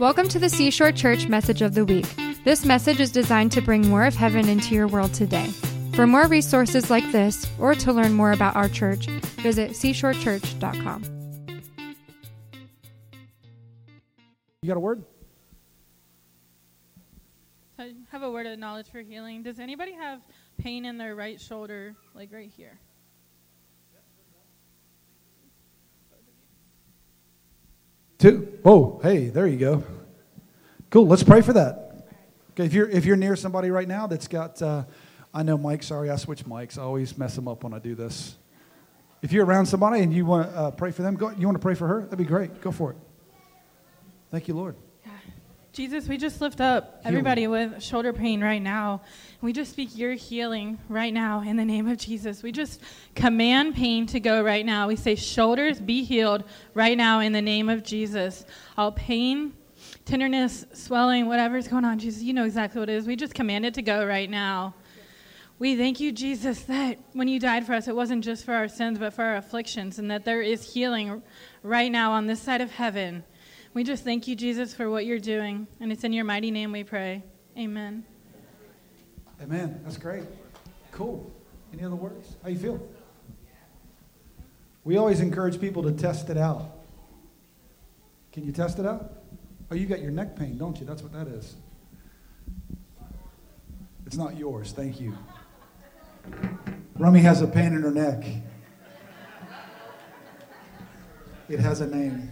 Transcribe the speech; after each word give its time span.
Welcome 0.00 0.26
to 0.30 0.40
the 0.40 0.48
Seashore 0.48 0.90
Church 0.90 1.28
Message 1.28 1.62
of 1.62 1.74
the 1.74 1.84
Week. 1.84 2.04
This 2.42 2.64
message 2.64 2.98
is 2.98 3.12
designed 3.12 3.52
to 3.52 3.60
bring 3.60 3.88
more 3.88 4.04
of 4.04 4.16
heaven 4.16 4.48
into 4.48 4.74
your 4.74 4.88
world 4.88 5.14
today. 5.14 5.46
For 5.94 6.04
more 6.04 6.26
resources 6.26 6.90
like 6.90 7.08
this, 7.12 7.46
or 7.60 7.76
to 7.76 7.92
learn 7.92 8.12
more 8.12 8.32
about 8.32 8.56
our 8.56 8.68
church, 8.68 9.06
visit 9.06 9.70
seashorechurch.com. 9.70 11.04
You 14.62 14.66
got 14.66 14.76
a 14.76 14.80
word? 14.80 15.04
I 17.78 17.92
have 18.10 18.24
a 18.24 18.30
word 18.32 18.46
of 18.46 18.58
knowledge 18.58 18.90
for 18.90 19.00
healing. 19.00 19.44
Does 19.44 19.60
anybody 19.60 19.92
have 19.92 20.22
pain 20.58 20.86
in 20.86 20.98
their 20.98 21.14
right 21.14 21.40
shoulder, 21.40 21.94
like 22.16 22.32
right 22.32 22.50
here? 22.56 22.80
Two. 28.24 28.58
Oh, 28.64 29.00
hey, 29.02 29.28
there 29.28 29.46
you 29.46 29.58
go. 29.58 29.84
Cool. 30.88 31.06
Let's 31.06 31.22
pray 31.22 31.42
for 31.42 31.52
that. 31.52 32.06
Okay, 32.52 32.64
if 32.64 32.72
you're 32.72 32.88
if 32.88 33.04
you're 33.04 33.16
near 33.18 33.36
somebody 33.36 33.70
right 33.70 33.86
now 33.86 34.06
that's 34.06 34.28
got, 34.28 34.62
uh, 34.62 34.84
I 35.34 35.42
know 35.42 35.58
Mike. 35.58 35.82
Sorry, 35.82 36.08
I 36.08 36.16
switch 36.16 36.42
mics. 36.46 36.78
I 36.78 36.82
always 36.84 37.18
mess 37.18 37.34
them 37.34 37.48
up 37.48 37.64
when 37.64 37.74
I 37.74 37.78
do 37.80 37.94
this. 37.94 38.36
If 39.20 39.32
you're 39.32 39.44
around 39.44 39.66
somebody 39.66 40.00
and 40.00 40.10
you 40.10 40.24
want 40.24 40.50
to 40.50 40.56
uh, 40.56 40.70
pray 40.70 40.90
for 40.90 41.02
them, 41.02 41.16
go, 41.16 41.32
you 41.32 41.46
want 41.46 41.56
to 41.56 41.62
pray 41.62 41.74
for 41.74 41.86
her? 41.86 42.00
That'd 42.00 42.16
be 42.16 42.24
great. 42.24 42.62
Go 42.62 42.72
for 42.72 42.92
it. 42.92 42.96
Thank 44.30 44.48
you, 44.48 44.54
Lord. 44.54 44.76
Jesus, 45.74 46.06
we 46.06 46.16
just 46.18 46.40
lift 46.40 46.60
up 46.60 47.00
everybody 47.04 47.48
with 47.48 47.82
shoulder 47.82 48.12
pain 48.12 48.40
right 48.40 48.62
now. 48.62 49.02
We 49.40 49.52
just 49.52 49.72
speak 49.72 49.98
your 49.98 50.12
healing 50.12 50.78
right 50.88 51.12
now 51.12 51.40
in 51.40 51.56
the 51.56 51.64
name 51.64 51.88
of 51.88 51.98
Jesus. 51.98 52.44
We 52.44 52.52
just 52.52 52.80
command 53.16 53.74
pain 53.74 54.06
to 54.06 54.20
go 54.20 54.40
right 54.40 54.64
now. 54.64 54.86
We 54.86 54.94
say, 54.94 55.16
shoulders 55.16 55.80
be 55.80 56.04
healed 56.04 56.44
right 56.74 56.96
now 56.96 57.18
in 57.18 57.32
the 57.32 57.42
name 57.42 57.68
of 57.68 57.82
Jesus. 57.82 58.44
All 58.78 58.92
pain, 58.92 59.52
tenderness, 60.04 60.64
swelling, 60.74 61.26
whatever's 61.26 61.66
going 61.66 61.84
on, 61.84 61.98
Jesus, 61.98 62.22
you 62.22 62.34
know 62.34 62.44
exactly 62.44 62.78
what 62.78 62.88
it 62.88 62.94
is. 62.94 63.08
We 63.08 63.16
just 63.16 63.34
command 63.34 63.66
it 63.66 63.74
to 63.74 63.82
go 63.82 64.06
right 64.06 64.30
now. 64.30 64.74
We 65.58 65.74
thank 65.74 65.98
you, 65.98 66.12
Jesus, 66.12 66.62
that 66.62 67.00
when 67.14 67.26
you 67.26 67.40
died 67.40 67.66
for 67.66 67.74
us, 67.74 67.88
it 67.88 67.96
wasn't 67.96 68.22
just 68.22 68.44
for 68.44 68.54
our 68.54 68.68
sins, 68.68 69.00
but 69.00 69.12
for 69.12 69.24
our 69.24 69.36
afflictions, 69.36 69.98
and 69.98 70.08
that 70.08 70.24
there 70.24 70.40
is 70.40 70.72
healing 70.72 71.20
right 71.64 71.90
now 71.90 72.12
on 72.12 72.28
this 72.28 72.40
side 72.40 72.60
of 72.60 72.70
heaven. 72.70 73.24
We 73.74 73.82
just 73.82 74.04
thank 74.04 74.28
you, 74.28 74.36
Jesus, 74.36 74.72
for 74.72 74.88
what 74.88 75.04
you're 75.04 75.18
doing. 75.18 75.66
And 75.80 75.90
it's 75.90 76.04
in 76.04 76.12
your 76.12 76.24
mighty 76.24 76.52
name 76.52 76.70
we 76.70 76.84
pray. 76.84 77.24
Amen. 77.58 78.04
Amen. 79.42 79.80
That's 79.82 79.96
great. 79.96 80.22
Cool. 80.92 81.28
Any 81.72 81.84
other 81.84 81.96
words? 81.96 82.36
How 82.44 82.50
you 82.50 82.58
feel? 82.58 82.88
We 84.84 84.96
always 84.96 85.18
encourage 85.18 85.60
people 85.60 85.82
to 85.82 85.92
test 85.92 86.30
it 86.30 86.38
out. 86.38 86.70
Can 88.32 88.44
you 88.44 88.52
test 88.52 88.78
it 88.78 88.86
out? 88.86 89.12
Oh, 89.72 89.74
you 89.74 89.86
got 89.86 90.00
your 90.00 90.12
neck 90.12 90.36
pain, 90.36 90.56
don't 90.56 90.78
you? 90.78 90.86
That's 90.86 91.02
what 91.02 91.12
that 91.12 91.26
is. 91.26 91.56
It's 94.06 94.16
not 94.16 94.36
yours. 94.36 94.70
Thank 94.70 95.00
you. 95.00 95.18
Rummy 96.96 97.20
has 97.20 97.42
a 97.42 97.48
pain 97.48 97.72
in 97.72 97.82
her 97.82 97.90
neck. 97.90 98.24
It 101.48 101.58
has 101.58 101.80
a 101.80 101.86
name. 101.86 102.30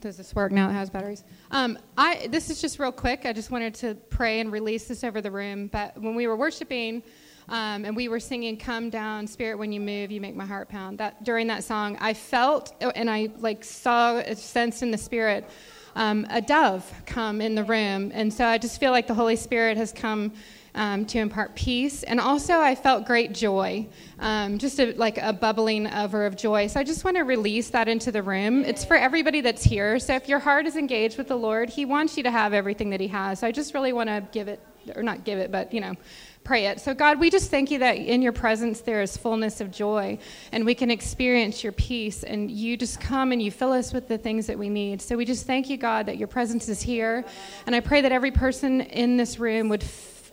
Does 0.00 0.16
this 0.16 0.34
work 0.34 0.52
now? 0.52 0.70
It 0.70 0.74
has 0.74 0.90
batteries. 0.90 1.24
Um, 1.50 1.76
I 1.96 2.28
this 2.30 2.50
is 2.50 2.60
just 2.60 2.78
real 2.78 2.92
quick. 2.92 3.26
I 3.26 3.32
just 3.32 3.50
wanted 3.50 3.74
to 3.76 3.96
pray 4.10 4.38
and 4.38 4.52
release 4.52 4.86
this 4.86 5.02
over 5.02 5.20
the 5.20 5.30
room. 5.30 5.66
But 5.66 6.00
when 6.00 6.14
we 6.14 6.28
were 6.28 6.36
worshiping, 6.36 7.02
um, 7.48 7.84
and 7.84 7.96
we 7.96 8.08
were 8.08 8.20
singing 8.20 8.56
"Come 8.56 8.90
Down, 8.90 9.26
Spirit, 9.26 9.58
when 9.58 9.72
you 9.72 9.80
move, 9.80 10.12
you 10.12 10.20
make 10.20 10.36
my 10.36 10.46
heart 10.46 10.68
pound." 10.68 10.98
That 10.98 11.24
during 11.24 11.48
that 11.48 11.64
song, 11.64 11.96
I 12.00 12.14
felt 12.14 12.74
and 12.94 13.10
I 13.10 13.30
like 13.38 13.64
saw, 13.64 14.22
sensed 14.34 14.82
in 14.82 14.92
the 14.92 14.98
spirit. 14.98 15.48
Um, 15.96 16.28
a 16.30 16.40
dove 16.40 16.88
come 17.06 17.40
in 17.40 17.56
the 17.56 17.64
room, 17.64 18.12
and 18.14 18.32
so 18.32 18.46
I 18.46 18.58
just 18.58 18.78
feel 18.78 18.92
like 18.92 19.08
the 19.08 19.14
Holy 19.14 19.34
Spirit 19.34 19.76
has 19.78 19.92
come 19.92 20.32
um, 20.78 21.04
to 21.06 21.18
impart 21.18 21.56
peace. 21.56 22.04
And 22.04 22.20
also, 22.20 22.60
I 22.60 22.76
felt 22.76 23.04
great 23.04 23.34
joy, 23.34 23.88
um, 24.20 24.58
just 24.58 24.78
a, 24.78 24.92
like 24.92 25.18
a 25.18 25.32
bubbling 25.32 25.92
over 25.92 26.24
of 26.24 26.36
joy. 26.36 26.68
So 26.68 26.78
I 26.78 26.84
just 26.84 27.04
want 27.04 27.16
to 27.16 27.24
release 27.24 27.68
that 27.70 27.88
into 27.88 28.12
the 28.12 28.22
room. 28.22 28.64
It's 28.64 28.84
for 28.84 28.96
everybody 28.96 29.40
that's 29.40 29.64
here. 29.64 29.98
So 29.98 30.14
if 30.14 30.28
your 30.28 30.38
heart 30.38 30.66
is 30.66 30.76
engaged 30.76 31.18
with 31.18 31.26
the 31.26 31.36
Lord, 31.36 31.68
He 31.68 31.84
wants 31.84 32.16
you 32.16 32.22
to 32.22 32.30
have 32.30 32.54
everything 32.54 32.90
that 32.90 33.00
He 33.00 33.08
has. 33.08 33.40
So 33.40 33.48
I 33.48 33.52
just 33.52 33.74
really 33.74 33.92
want 33.92 34.08
to 34.08 34.24
give 34.30 34.46
it, 34.46 34.60
or 34.94 35.02
not 35.02 35.24
give 35.24 35.40
it, 35.40 35.50
but, 35.50 35.74
you 35.74 35.80
know, 35.80 35.96
pray 36.44 36.66
it. 36.66 36.78
So, 36.78 36.94
God, 36.94 37.18
we 37.18 37.28
just 37.28 37.50
thank 37.50 37.72
you 37.72 37.80
that 37.80 37.96
in 37.96 38.22
your 38.22 38.32
presence 38.32 38.80
there 38.80 39.02
is 39.02 39.16
fullness 39.16 39.60
of 39.60 39.72
joy 39.72 40.16
and 40.52 40.64
we 40.64 40.76
can 40.76 40.92
experience 40.92 41.64
your 41.64 41.72
peace 41.72 42.22
and 42.22 42.52
you 42.52 42.76
just 42.76 43.00
come 43.00 43.32
and 43.32 43.42
you 43.42 43.50
fill 43.50 43.72
us 43.72 43.92
with 43.92 44.06
the 44.06 44.16
things 44.16 44.46
that 44.46 44.56
we 44.56 44.68
need. 44.68 45.02
So, 45.02 45.16
we 45.16 45.24
just 45.24 45.44
thank 45.44 45.68
you, 45.68 45.76
God, 45.76 46.06
that 46.06 46.18
your 46.18 46.28
presence 46.28 46.68
is 46.68 46.80
here. 46.80 47.24
And 47.66 47.74
I 47.74 47.80
pray 47.80 48.00
that 48.00 48.12
every 48.12 48.30
person 48.30 48.82
in 48.82 49.16
this 49.16 49.40
room 49.40 49.68
would 49.70 49.82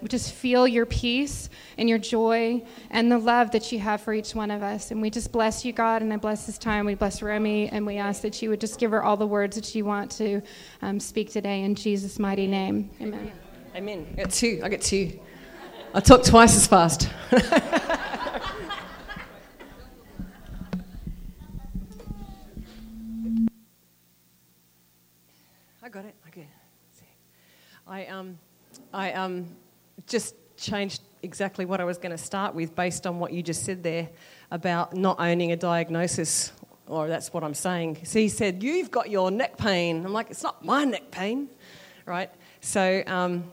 just 0.07 0.33
feel 0.33 0.67
your 0.67 0.85
peace 0.85 1.49
and 1.77 1.89
your 1.89 1.97
joy 1.97 2.63
and 2.89 3.11
the 3.11 3.17
love 3.17 3.51
that 3.51 3.71
you 3.71 3.79
have 3.79 4.01
for 4.01 4.13
each 4.13 4.35
one 4.35 4.51
of 4.51 4.63
us. 4.63 4.91
And 4.91 5.01
we 5.01 5.09
just 5.09 5.31
bless 5.31 5.65
you, 5.65 5.73
God, 5.73 6.01
and 6.01 6.13
I 6.13 6.17
bless 6.17 6.45
this 6.45 6.57
time. 6.57 6.85
We 6.85 6.95
bless 6.95 7.21
Remy, 7.21 7.69
and 7.69 7.85
we 7.85 7.97
ask 7.97 8.21
that 8.21 8.41
you 8.41 8.49
would 8.49 8.61
just 8.61 8.79
give 8.79 8.91
her 8.91 9.03
all 9.03 9.17
the 9.17 9.27
words 9.27 9.55
that 9.55 9.75
you 9.75 9.85
want 9.85 10.11
to 10.11 10.41
um, 10.81 10.99
speak 10.99 11.31
today 11.31 11.63
in 11.63 11.75
Jesus' 11.75 12.19
mighty 12.19 12.47
name. 12.47 12.89
Amen. 13.01 13.31
Amen. 13.75 14.07
I 14.13 14.15
get 14.15 14.31
two. 14.31 14.61
I 14.63 14.69
get 14.69 14.81
two. 14.81 15.19
I 15.93 15.99
talk 15.99 16.23
twice 16.23 16.55
as 16.55 16.67
fast. 16.67 17.09
I 17.31 17.39
got 25.89 26.05
it. 26.05 26.13
It. 26.13 26.15
I 27.87 28.07
um, 28.07 28.39
I 28.91 29.13
um, 29.13 29.45
just 30.07 30.35
changed 30.57 31.01
exactly 31.23 31.65
what 31.65 31.81
I 31.81 31.83
was 31.83 31.97
going 31.97 32.11
to 32.11 32.17
start 32.17 32.55
with 32.55 32.75
based 32.75 33.05
on 33.07 33.19
what 33.19 33.33
you 33.33 33.41
just 33.41 33.65
said 33.65 33.83
there 33.83 34.09
about 34.51 34.95
not 34.95 35.19
owning 35.19 35.51
a 35.51 35.55
diagnosis, 35.55 36.51
or 36.87 37.07
that's 37.07 37.33
what 37.33 37.43
I'm 37.43 37.53
saying. 37.53 37.99
So 38.03 38.19
he 38.19 38.29
said, 38.29 38.63
You've 38.63 38.91
got 38.91 39.09
your 39.09 39.31
neck 39.31 39.57
pain. 39.57 40.05
I'm 40.05 40.13
like, 40.13 40.29
It's 40.29 40.43
not 40.43 40.63
my 40.63 40.83
neck 40.85 41.11
pain, 41.11 41.49
right? 42.05 42.29
So 42.61 43.03
um, 43.07 43.45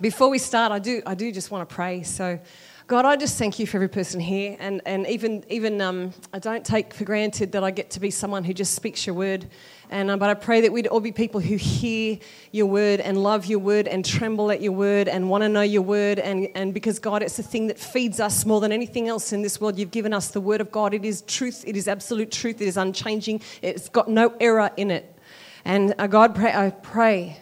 before 0.00 0.28
we 0.28 0.38
start, 0.38 0.72
I 0.72 0.78
do, 0.78 1.00
I 1.06 1.14
do 1.14 1.30
just 1.30 1.50
want 1.50 1.68
to 1.68 1.74
pray. 1.74 2.02
So, 2.02 2.40
God, 2.88 3.04
I 3.04 3.16
just 3.16 3.38
thank 3.38 3.60
you 3.60 3.66
for 3.66 3.76
every 3.76 3.88
person 3.88 4.18
here. 4.18 4.56
And, 4.58 4.82
and 4.84 5.06
even, 5.06 5.44
even 5.48 5.80
um, 5.80 6.12
I 6.32 6.40
don't 6.40 6.64
take 6.64 6.92
for 6.92 7.04
granted 7.04 7.52
that 7.52 7.62
I 7.62 7.70
get 7.70 7.90
to 7.90 8.00
be 8.00 8.10
someone 8.10 8.42
who 8.42 8.52
just 8.52 8.74
speaks 8.74 9.06
your 9.06 9.14
word. 9.14 9.46
And, 9.88 10.10
uh, 10.10 10.16
but 10.16 10.30
I 10.30 10.34
pray 10.34 10.62
that 10.62 10.72
we'd 10.72 10.88
all 10.88 10.98
be 11.00 11.12
people 11.12 11.40
who 11.40 11.56
hear 11.56 12.18
your 12.50 12.66
word 12.66 13.00
and 13.00 13.22
love 13.22 13.46
your 13.46 13.60
word 13.60 13.86
and 13.86 14.04
tremble 14.04 14.50
at 14.50 14.60
your 14.60 14.72
word 14.72 15.06
and 15.06 15.30
want 15.30 15.42
to 15.42 15.48
know 15.48 15.62
your 15.62 15.82
word. 15.82 16.18
And, 16.18 16.48
and 16.56 16.74
because, 16.74 16.98
God, 16.98 17.22
it's 17.22 17.36
the 17.36 17.42
thing 17.44 17.68
that 17.68 17.78
feeds 17.78 18.18
us 18.18 18.44
more 18.44 18.60
than 18.60 18.72
anything 18.72 19.06
else 19.06 19.32
in 19.32 19.42
this 19.42 19.60
world. 19.60 19.78
You've 19.78 19.92
given 19.92 20.12
us 20.12 20.32
the 20.32 20.40
word 20.40 20.60
of 20.60 20.72
God. 20.72 20.92
It 20.92 21.04
is 21.04 21.22
truth, 21.22 21.62
it 21.66 21.76
is 21.76 21.86
absolute 21.86 22.32
truth, 22.32 22.60
it 22.60 22.66
is 22.66 22.76
unchanging, 22.76 23.42
it's 23.62 23.88
got 23.88 24.08
no 24.08 24.34
error 24.40 24.70
in 24.76 24.90
it. 24.90 25.16
And 25.64 25.94
uh, 25.98 26.08
God, 26.08 26.34
pray, 26.34 26.52
I 26.52 26.70
pray 26.70 27.38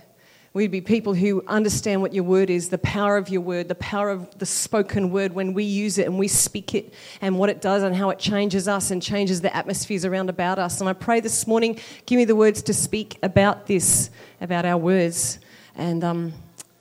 We'd 0.53 0.73
be 0.73 0.81
people 0.81 1.15
who 1.15 1.45
understand 1.47 2.03
what 2.03 2.13
your 2.13 2.25
word 2.25 2.51
is, 2.51 2.71
the 2.71 2.79
power 2.79 3.17
of 3.17 3.29
your 3.29 3.41
word, 3.41 3.69
the 3.69 3.77
power 3.77 4.11
of 4.11 4.37
the 4.37 4.47
spoken 4.47 5.11
word 5.11 5.33
when 5.33 5.55
we 5.55 5.63
use 5.63 5.97
it 5.97 6.09
and 6.09 6.19
we 6.19 6.27
speak 6.27 6.75
it, 6.75 6.93
and 7.21 7.39
what 7.39 7.51
it 7.51 7.61
does 7.61 7.85
and 7.85 7.95
how 7.95 8.11
it 8.11 8.19
changes 8.19 8.67
us 8.67 8.91
and 8.91 9.01
changes 9.01 9.43
the 9.43 9.55
atmospheres 9.55 10.05
around 10.05 10.29
about 10.29 10.59
us. 10.59 10.81
And 10.81 10.91
I 10.91 10.93
pray 10.93 11.21
this 11.21 11.47
morning, 11.47 11.79
give 12.05 12.17
me 12.17 12.25
the 12.25 12.35
words 12.35 12.63
to 12.65 12.75
speak 12.75 13.17
about 13.23 13.69
this, 13.69 14.11
about 14.41 14.65
our 14.65 14.77
words. 14.77 15.39
And 15.77 16.03
um, 16.03 16.33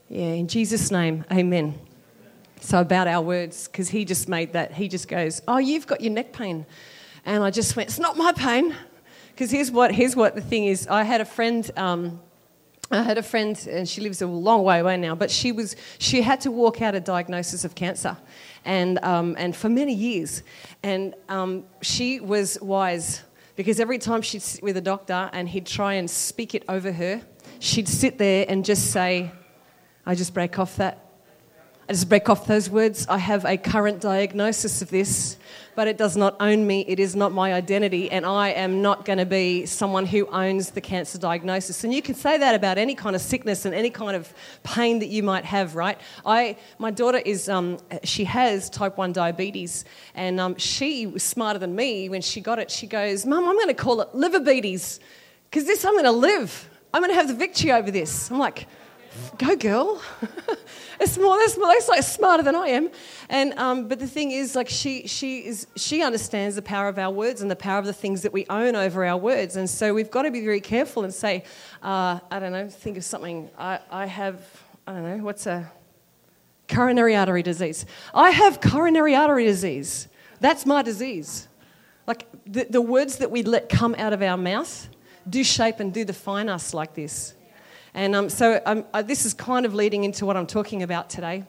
yeah, 0.09 0.33
in 0.33 0.47
Jesus' 0.47 0.89
name, 0.89 1.23
amen. 1.31 1.77
So, 2.61 2.81
about 2.81 3.07
our 3.07 3.21
words, 3.21 3.67
because 3.67 3.89
he 3.89 4.03
just 4.03 4.27
made 4.27 4.53
that, 4.53 4.73
he 4.73 4.87
just 4.87 5.07
goes, 5.07 5.43
Oh, 5.47 5.59
you've 5.59 5.85
got 5.85 6.01
your 6.01 6.11
neck 6.11 6.33
pain. 6.33 6.65
And 7.23 7.43
I 7.43 7.51
just 7.51 7.75
went, 7.75 7.89
It's 7.89 7.99
not 7.99 8.17
my 8.17 8.33
pain. 8.33 8.75
Because 9.29 9.51
here's 9.51 9.69
what, 9.69 9.93
here's 9.93 10.15
what 10.15 10.33
the 10.33 10.41
thing 10.41 10.65
is 10.65 10.87
I 10.87 11.03
had 11.03 11.21
a 11.21 11.25
friend. 11.25 11.69
Um, 11.77 12.19
I 12.91 13.03
had 13.03 13.19
a 13.19 13.23
friend, 13.23 13.67
and 13.69 13.87
she 13.87 14.01
lives 14.01 14.21
a 14.21 14.27
long 14.27 14.63
way 14.63 14.79
away 14.79 14.97
now, 14.97 15.13
but 15.13 15.29
she 15.29 15.51
was 15.51 15.75
she 15.99 16.21
had 16.21 16.41
to 16.41 16.51
walk 16.51 16.81
out 16.81 16.95
a 16.95 16.99
diagnosis 16.99 17.63
of 17.63 17.75
cancer, 17.75 18.17
and 18.65 18.97
um, 19.03 19.35
and 19.37 19.55
for 19.55 19.69
many 19.69 19.93
years, 19.93 20.41
and 20.81 21.13
um, 21.27 21.65
she 21.81 22.19
was 22.19 22.59
wise 22.61 23.21
because 23.55 23.79
every 23.79 23.99
time 23.99 24.21
she'd 24.21 24.41
sit 24.41 24.63
with 24.63 24.75
a 24.77 24.81
doctor 24.81 25.29
and 25.33 25.49
he'd 25.49 25.67
try 25.67 25.93
and 25.93 26.09
speak 26.09 26.55
it 26.55 26.63
over 26.67 26.91
her, 26.91 27.21
she'd 27.59 27.87
sit 27.87 28.17
there 28.17 28.45
and 28.49 28.65
just 28.65 28.91
say, 28.91 29.31
"I 30.05 30.15
just 30.15 30.33
break 30.33 30.57
off 30.57 30.77
that." 30.77 31.08
I 31.89 31.91
just 31.93 32.07
break 32.07 32.29
off 32.29 32.45
those 32.45 32.69
words. 32.69 33.07
I 33.09 33.17
have 33.17 33.45
a 33.45 33.57
current 33.57 33.99
diagnosis 33.99 34.83
of 34.83 34.91
this, 34.91 35.37
but 35.73 35.87
it 35.87 35.97
does 35.97 36.15
not 36.15 36.35
own 36.39 36.67
me. 36.67 36.85
It 36.87 36.99
is 36.99 37.15
not 37.15 37.31
my 37.31 37.51
identity, 37.51 38.11
and 38.11 38.27
I 38.27 38.49
am 38.49 38.83
not 38.83 39.05
going 39.05 39.17
to 39.17 39.25
be 39.25 39.65
someone 39.65 40.05
who 40.05 40.27
owns 40.27 40.69
the 40.69 40.81
cancer 40.81 41.17
diagnosis. 41.17 41.83
And 41.83 41.91
you 41.91 42.03
can 42.03 42.13
say 42.13 42.37
that 42.37 42.53
about 42.53 42.77
any 42.77 42.93
kind 42.93 43.15
of 43.15 43.23
sickness 43.23 43.65
and 43.65 43.73
any 43.73 43.89
kind 43.89 44.15
of 44.15 44.31
pain 44.61 44.99
that 44.99 45.07
you 45.07 45.23
might 45.23 45.45
have, 45.45 45.75
right? 45.75 45.99
I, 46.27 46.57
my 46.77 46.91
daughter 46.91 47.17
is, 47.17 47.49
um, 47.49 47.79
she 48.03 48.23
has 48.25 48.69
type 48.69 48.95
1 48.95 49.11
diabetes, 49.11 49.83
and 50.13 50.39
um, 50.39 50.57
she 50.57 51.07
was 51.07 51.23
smarter 51.23 51.57
than 51.57 51.75
me 51.75 52.07
when 52.07 52.21
she 52.21 52.39
got 52.39 52.59
it. 52.59 52.69
She 52.69 52.85
goes, 52.85 53.25
Mum, 53.25 53.47
I'm 53.47 53.55
going 53.55 53.67
to 53.67 53.73
call 53.73 54.01
it 54.01 54.13
liver 54.13 54.41
beaties, 54.41 54.99
because 55.49 55.65
this 55.65 55.83
I'm 55.83 55.93
going 55.93 56.03
to 56.03 56.11
live. 56.11 56.69
I'm 56.93 57.01
going 57.01 57.09
to 57.09 57.15
have 57.15 57.29
the 57.29 57.33
victory 57.33 57.71
over 57.71 57.89
this. 57.89 58.29
I'm 58.29 58.37
like, 58.37 58.67
go 59.39 59.55
girl. 59.55 59.99
it's 60.99 61.17
more, 61.17 61.37
that's, 61.37 61.57
more, 61.57 61.67
that's 61.67 61.87
like 61.87 62.03
smarter 62.03 62.43
than 62.43 62.55
I 62.55 62.67
am. 62.67 62.89
And, 63.29 63.53
um, 63.57 63.87
but 63.87 63.99
the 63.99 64.07
thing 64.07 64.31
is, 64.31 64.55
like 64.55 64.69
she, 64.69 65.07
she, 65.07 65.39
is, 65.39 65.67
she 65.75 66.03
understands 66.03 66.55
the 66.55 66.61
power 66.61 66.87
of 66.87 66.97
our 66.99 67.11
words 67.11 67.41
and 67.41 67.49
the 67.49 67.55
power 67.55 67.79
of 67.79 67.85
the 67.85 67.93
things 67.93 68.21
that 68.23 68.33
we 68.33 68.45
own 68.49 68.75
over 68.75 69.05
our 69.05 69.17
words. 69.17 69.55
And 69.55 69.69
so 69.69 69.93
we've 69.93 70.11
got 70.11 70.23
to 70.23 70.31
be 70.31 70.41
very 70.41 70.61
careful 70.61 71.03
and 71.03 71.13
say, 71.13 71.43
uh, 71.81 72.19
I 72.29 72.39
don't 72.39 72.51
know, 72.51 72.67
think 72.67 72.97
of 72.97 73.05
something. 73.05 73.49
I, 73.57 73.79
I 73.89 74.05
have, 74.05 74.41
I 74.85 74.93
don't 74.93 75.03
know, 75.03 75.23
what's 75.23 75.45
a 75.45 75.71
coronary 76.67 77.15
artery 77.15 77.43
disease? 77.43 77.85
I 78.13 78.31
have 78.31 78.59
coronary 78.59 79.15
artery 79.15 79.45
disease. 79.45 80.07
That's 80.39 80.65
my 80.65 80.81
disease. 80.81 81.47
Like 82.07 82.25
the, 82.45 82.65
the 82.69 82.81
words 82.81 83.17
that 83.17 83.31
we 83.31 83.43
let 83.43 83.69
come 83.69 83.95
out 83.97 84.13
of 84.13 84.21
our 84.21 84.37
mouth 84.37 84.89
do 85.29 85.43
shape 85.43 85.79
and 85.79 85.93
do 85.93 86.03
define 86.03 86.49
us 86.49 86.73
like 86.73 86.93
this. 86.95 87.35
And 87.93 88.15
um, 88.15 88.29
so 88.29 88.61
um, 88.65 88.85
uh, 88.93 89.01
this 89.01 89.25
is 89.25 89.33
kind 89.33 89.65
of 89.65 89.73
leading 89.73 90.03
into 90.03 90.25
what 90.25 90.37
I'm 90.37 90.47
talking 90.47 90.83
about 90.83 91.09
today. 91.09 91.45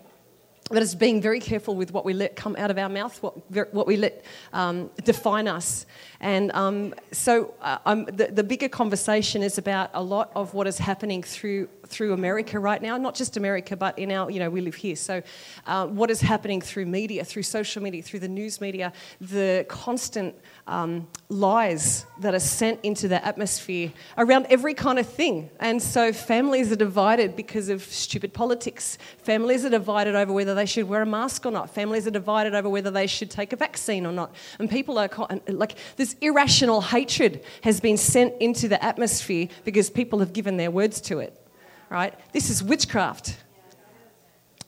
But 0.68 0.82
it's 0.82 0.94
being 0.94 1.20
very 1.20 1.40
careful 1.40 1.74
with 1.74 1.92
what 1.92 2.04
we 2.04 2.12
let 2.12 2.36
come 2.36 2.54
out 2.56 2.70
of 2.70 2.78
our 2.78 2.88
mouth, 2.88 3.20
what, 3.22 3.74
what 3.74 3.86
we 3.88 3.96
let 3.96 4.24
um, 4.52 4.88
define 5.04 5.48
us. 5.48 5.84
And 6.20 6.52
um, 6.52 6.94
so 7.10 7.54
uh, 7.60 7.78
um, 7.86 8.04
the, 8.04 8.26
the 8.26 8.44
bigger 8.44 8.68
conversation 8.68 9.42
is 9.42 9.58
about 9.58 9.90
a 9.94 10.02
lot 10.02 10.30
of 10.36 10.54
what 10.54 10.68
is 10.68 10.78
happening 10.78 11.24
through 11.24 11.68
through 11.90 12.12
America 12.12 12.58
right 12.58 12.80
now, 12.80 12.96
not 12.96 13.14
just 13.14 13.36
America, 13.36 13.76
but 13.76 13.98
in 13.98 14.10
our, 14.12 14.30
you 14.30 14.38
know, 14.38 14.48
we 14.48 14.60
live 14.60 14.76
here. 14.76 14.96
So, 14.96 15.22
uh, 15.66 15.86
what 15.88 16.10
is 16.10 16.20
happening 16.20 16.60
through 16.60 16.86
media, 16.86 17.24
through 17.24 17.42
social 17.42 17.82
media, 17.82 18.02
through 18.02 18.20
the 18.20 18.28
news 18.28 18.60
media, 18.60 18.92
the 19.20 19.66
constant 19.68 20.34
um, 20.66 21.08
lies 21.28 22.06
that 22.20 22.34
are 22.34 22.40
sent 22.40 22.80
into 22.84 23.08
the 23.08 23.24
atmosphere 23.26 23.92
around 24.16 24.46
every 24.48 24.72
kind 24.72 24.98
of 24.98 25.06
thing. 25.06 25.50
And 25.58 25.82
so, 25.82 26.12
families 26.12 26.70
are 26.72 26.76
divided 26.76 27.36
because 27.36 27.68
of 27.68 27.82
stupid 27.82 28.32
politics. 28.32 28.96
Families 29.18 29.64
are 29.64 29.70
divided 29.70 30.14
over 30.14 30.32
whether 30.32 30.49
they 30.54 30.66
should 30.66 30.88
wear 30.88 31.02
a 31.02 31.06
mask 31.06 31.46
or 31.46 31.50
not. 31.50 31.70
Families 31.70 32.06
are 32.06 32.10
divided 32.10 32.54
over 32.54 32.68
whether 32.68 32.90
they 32.90 33.06
should 33.06 33.30
take 33.30 33.52
a 33.52 33.56
vaccine 33.56 34.06
or 34.06 34.12
not. 34.12 34.34
And 34.58 34.68
people 34.70 34.98
are 34.98 35.08
like, 35.48 35.76
this 35.96 36.14
irrational 36.20 36.80
hatred 36.80 37.44
has 37.62 37.80
been 37.80 37.96
sent 37.96 38.34
into 38.40 38.68
the 38.68 38.82
atmosphere 38.84 39.48
because 39.64 39.90
people 39.90 40.18
have 40.20 40.32
given 40.32 40.56
their 40.56 40.70
words 40.70 41.00
to 41.02 41.18
it 41.18 41.36
right? 41.90 42.14
This 42.32 42.48
is 42.48 42.62
witchcraft. 42.62 43.36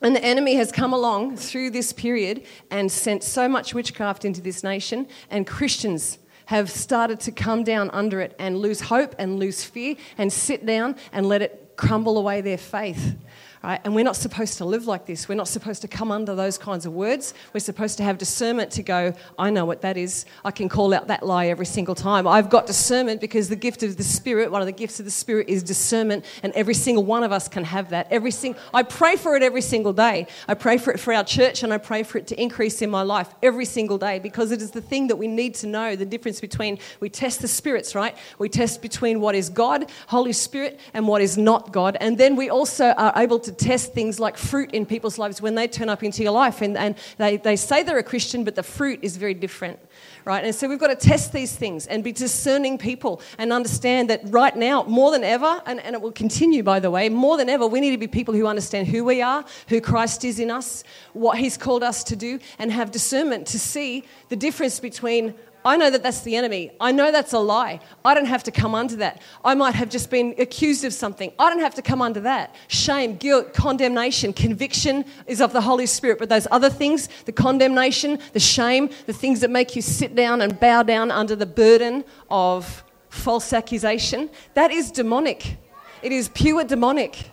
And 0.01 0.15
the 0.15 0.23
enemy 0.23 0.55
has 0.55 0.71
come 0.71 0.93
along 0.93 1.37
through 1.37 1.71
this 1.71 1.93
period 1.93 2.45
and 2.69 2.91
sent 2.91 3.23
so 3.23 3.47
much 3.47 3.73
witchcraft 3.73 4.25
into 4.25 4.41
this 4.41 4.63
nation, 4.63 5.07
and 5.31 5.47
Christians 5.47 6.19
have 6.47 6.69
started 6.69 7.21
to 7.21 7.31
come 7.31 7.63
down 7.63 7.89
under 7.91 8.19
it 8.19 8.35
and 8.37 8.57
lose 8.57 8.81
hope 8.81 9.15
and 9.17 9.39
lose 9.39 9.63
fear 9.63 9.95
and 10.17 10.31
sit 10.31 10.65
down 10.65 10.97
and 11.13 11.25
let 11.25 11.41
it 11.41 11.73
crumble 11.77 12.17
away 12.17 12.41
their 12.41 12.57
faith. 12.57 13.15
Right? 13.63 13.79
And 13.85 13.95
we're 13.95 14.03
not 14.03 14.17
supposed 14.17 14.57
to 14.57 14.65
live 14.65 14.87
like 14.87 15.05
this. 15.05 15.29
We're 15.29 15.35
not 15.35 15.47
supposed 15.47 15.83
to 15.83 15.87
come 15.87 16.11
under 16.11 16.35
those 16.35 16.57
kinds 16.57 16.85
of 16.85 16.91
words. 16.91 17.33
We're 17.53 17.61
supposed 17.61 17.95
to 17.95 18.03
have 18.03 18.17
discernment 18.17 18.71
to 18.71 18.83
go, 18.83 19.13
I 19.39 19.51
know 19.51 19.63
what 19.63 19.79
that 19.83 19.95
is. 19.95 20.25
I 20.43 20.51
can 20.51 20.67
call 20.67 20.93
out 20.93 21.07
that 21.07 21.25
lie 21.25 21.47
every 21.47 21.65
single 21.65 21.95
time. 21.95 22.27
I've 22.27 22.49
got 22.49 22.67
discernment 22.67 23.21
because 23.21 23.47
the 23.47 23.55
gift 23.55 23.81
of 23.81 23.95
the 23.95 24.03
Spirit, 24.03 24.51
one 24.51 24.61
of 24.61 24.65
the 24.65 24.73
gifts 24.73 24.99
of 24.99 25.05
the 25.05 25.11
Spirit 25.11 25.47
is 25.47 25.63
discernment, 25.63 26.25
and 26.43 26.51
every 26.53 26.73
single 26.73 27.05
one 27.05 27.23
of 27.23 27.31
us 27.31 27.47
can 27.47 27.63
have 27.63 27.91
that. 27.91 28.07
Every 28.11 28.31
sing- 28.31 28.57
I 28.73 28.83
pray 28.83 29.15
for 29.15 29.37
it 29.37 29.43
every 29.43 29.61
single 29.61 29.93
day. 29.93 30.27
I 30.45 30.55
pray 30.55 30.77
for 30.77 30.91
it 30.91 30.99
for 30.99 31.13
our 31.13 31.23
church, 31.23 31.63
and 31.63 31.71
I 31.71 31.77
pray 31.77 32.03
for 32.03 32.17
it 32.17 32.27
to 32.27 32.41
increase 32.41 32.81
in 32.81 32.89
my 32.89 33.03
life 33.03 33.33
every 33.41 33.65
single 33.65 33.97
day 33.97 34.19
because 34.19 34.51
it 34.51 34.61
is 34.61 34.71
the 34.71 34.81
thing 34.81 35.07
that 35.07 35.15
we 35.15 35.29
need 35.29 35.55
to 35.55 35.67
know 35.67 35.95
the 35.95 36.05
difference 36.05 36.41
between 36.41 36.79
we 36.99 37.07
test 37.07 37.41
the 37.41 37.47
spirits, 37.47 37.95
right? 37.95 38.17
We 38.39 38.49
test 38.49 38.81
between 38.81 39.21
what 39.21 39.35
is 39.35 39.47
God, 39.47 39.89
Holy 40.07 40.33
Spirit, 40.33 40.81
and 40.93 41.07
what 41.07 41.21
is 41.21 41.37
not 41.37 41.71
God. 41.71 41.95
And 42.01 42.17
then 42.17 42.35
we 42.35 42.49
also 42.49 42.87
are 42.97 43.13
able 43.15 43.39
to 43.39 43.52
test 43.53 43.93
things 43.93 44.19
like 44.19 44.37
fruit 44.37 44.71
in 44.71 44.85
people's 44.85 45.17
lives 45.17 45.41
when 45.41 45.55
they 45.55 45.67
turn 45.67 45.89
up 45.89 46.03
into 46.03 46.23
your 46.23 46.31
life 46.31 46.61
and, 46.61 46.77
and 46.77 46.95
they, 47.17 47.37
they 47.37 47.55
say 47.55 47.83
they're 47.83 47.97
a 47.97 48.03
Christian, 48.03 48.43
but 48.43 48.55
the 48.55 48.63
fruit 48.63 48.99
is 49.01 49.17
very 49.17 49.33
different, 49.33 49.79
right? 50.25 50.43
And 50.43 50.53
so 50.53 50.67
we've 50.67 50.79
got 50.79 50.87
to 50.87 50.95
test 50.95 51.31
these 51.33 51.55
things 51.55 51.87
and 51.87 52.03
be 52.03 52.11
discerning 52.11 52.77
people 52.77 53.21
and 53.37 53.53
understand 53.53 54.09
that 54.09 54.21
right 54.25 54.55
now, 54.55 54.83
more 54.83 55.11
than 55.11 55.23
ever, 55.23 55.61
and, 55.65 55.79
and 55.79 55.95
it 55.95 56.01
will 56.01 56.11
continue, 56.11 56.63
by 56.63 56.79
the 56.79 56.91
way, 56.91 57.09
more 57.09 57.37
than 57.37 57.49
ever, 57.49 57.67
we 57.67 57.79
need 57.79 57.91
to 57.91 57.97
be 57.97 58.07
people 58.07 58.33
who 58.33 58.47
understand 58.47 58.87
who 58.87 59.03
we 59.03 59.21
are, 59.21 59.45
who 59.69 59.81
Christ 59.81 60.23
is 60.23 60.39
in 60.39 60.51
us, 60.51 60.83
what 61.13 61.37
He's 61.37 61.57
called 61.57 61.83
us 61.83 62.03
to 62.05 62.15
do, 62.15 62.39
and 62.59 62.71
have 62.71 62.91
discernment 62.91 63.47
to 63.47 63.59
see 63.59 64.03
the 64.29 64.35
difference 64.35 64.79
between 64.79 65.33
I 65.65 65.77
know 65.77 65.89
that 65.89 66.03
that's 66.03 66.21
the 66.21 66.35
enemy. 66.35 66.71
I 66.79 66.91
know 66.91 67.11
that's 67.11 67.33
a 67.33 67.39
lie. 67.39 67.79
I 68.03 68.13
don't 68.13 68.25
have 68.25 68.43
to 68.43 68.51
come 68.51 68.75
under 68.75 68.97
that. 68.97 69.21
I 69.45 69.55
might 69.55 69.75
have 69.75 69.89
just 69.89 70.09
been 70.09 70.35
accused 70.37 70.83
of 70.83 70.93
something. 70.93 71.31
I 71.39 71.49
don't 71.49 71.61
have 71.61 71.75
to 71.75 71.81
come 71.81 72.01
under 72.01 72.19
that. 72.21 72.55
Shame, 72.67 73.15
guilt, 73.15 73.53
condemnation, 73.53 74.33
conviction 74.33 75.05
is 75.25 75.41
of 75.41 75.53
the 75.53 75.61
Holy 75.61 75.85
Spirit. 75.85 76.19
But 76.19 76.29
those 76.29 76.47
other 76.51 76.69
things, 76.69 77.07
the 77.25 77.31
condemnation, 77.31 78.19
the 78.33 78.39
shame, 78.39 78.89
the 79.05 79.13
things 79.13 79.39
that 79.39 79.49
make 79.49 79.75
you 79.75 79.81
sit 79.81 80.15
down 80.15 80.41
and 80.41 80.59
bow 80.59 80.83
down 80.83 81.11
under 81.11 81.35
the 81.35 81.45
burden 81.45 82.03
of 82.29 82.83
false 83.09 83.53
accusation, 83.53 84.29
that 84.55 84.71
is 84.71 84.91
demonic. 84.91 85.57
It 86.01 86.11
is 86.11 86.27
pure 86.29 86.65
demonic. 86.65 87.31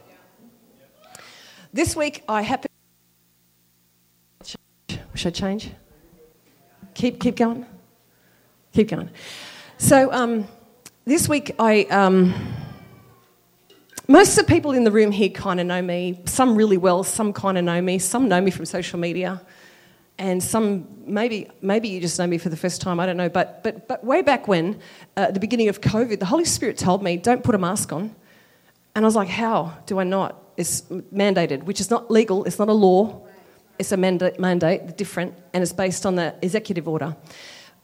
This 1.73 1.97
week 1.97 2.23
I 2.29 2.43
happened. 2.43 2.71
Should 5.15 5.27
I 5.27 5.31
change? 5.31 5.73
Keep, 6.94 7.21
keep 7.21 7.37
going. 7.37 7.67
Keep 8.72 8.90
going. 8.90 9.11
So 9.78 10.12
um, 10.12 10.46
this 11.05 11.28
week, 11.28 11.56
I 11.58 11.82
um, 11.84 12.32
most 14.06 14.38
of 14.38 14.46
the 14.46 14.52
people 14.52 14.70
in 14.70 14.84
the 14.84 14.93
room 14.93 15.11
here 15.11 15.28
kind 15.28 15.58
of 15.58 15.67
know 15.67 15.82
me. 15.82 16.20
Some 16.25 16.55
really 16.55 16.76
well. 16.76 17.02
Some 17.02 17.32
kind 17.32 17.58
of 17.58 17.64
know 17.64 17.81
me. 17.82 17.99
Some 17.99 18.28
know 18.28 18.40
me 18.40 18.52
from 18.52 18.67
social 18.67 19.00
media, 19.00 19.43
and 20.19 20.40
some 20.40 20.87
maybe 21.05 21.49
maybe 21.61 21.88
you 21.88 22.00
just 22.00 22.17
know 22.20 22.28
me 22.28 22.38
for 22.38 22.49
the 22.49 22.56
first 22.56 22.81
time. 22.81 23.00
I 23.00 23.06
don't 23.06 23.17
know. 23.17 23.28
But 23.28 23.64
but 23.64 23.88
but 23.88 24.05
way 24.05 24.22
back 24.22 24.46
when, 24.46 24.78
uh, 25.17 25.22
at 25.22 25.34
the 25.34 25.40
beginning 25.40 25.69
of 25.69 25.81
COVID, 25.81 26.20
the 26.20 26.26
Holy 26.26 26.44
Spirit 26.44 26.78
told 26.78 27.02
me, 27.02 27.17
"Don't 27.17 27.43
put 27.43 27.56
a 27.56 27.58
mask 27.58 27.93
on," 27.93 28.14
and 28.94 29.05
I 29.05 29.06
was 29.06 29.17
like, 29.17 29.28
"How 29.28 29.78
do 29.87 29.99
I 29.99 30.05
not?" 30.05 30.40
It's 30.56 30.82
mandated, 31.12 31.64
which 31.64 31.81
is 31.81 31.90
not 31.90 32.08
legal. 32.08 32.44
It's 32.44 32.61
not 32.61 32.69
a 32.69 32.72
law. 32.72 33.26
It's 33.81 33.90
a 33.90 33.96
mandate, 33.96 34.38
mandate 34.38 34.96
different, 34.96 35.34
and 35.55 35.61
it's 35.61 35.72
based 35.72 36.06
on 36.06 36.14
the 36.14 36.37
executive 36.40 36.87
order. 36.87 37.17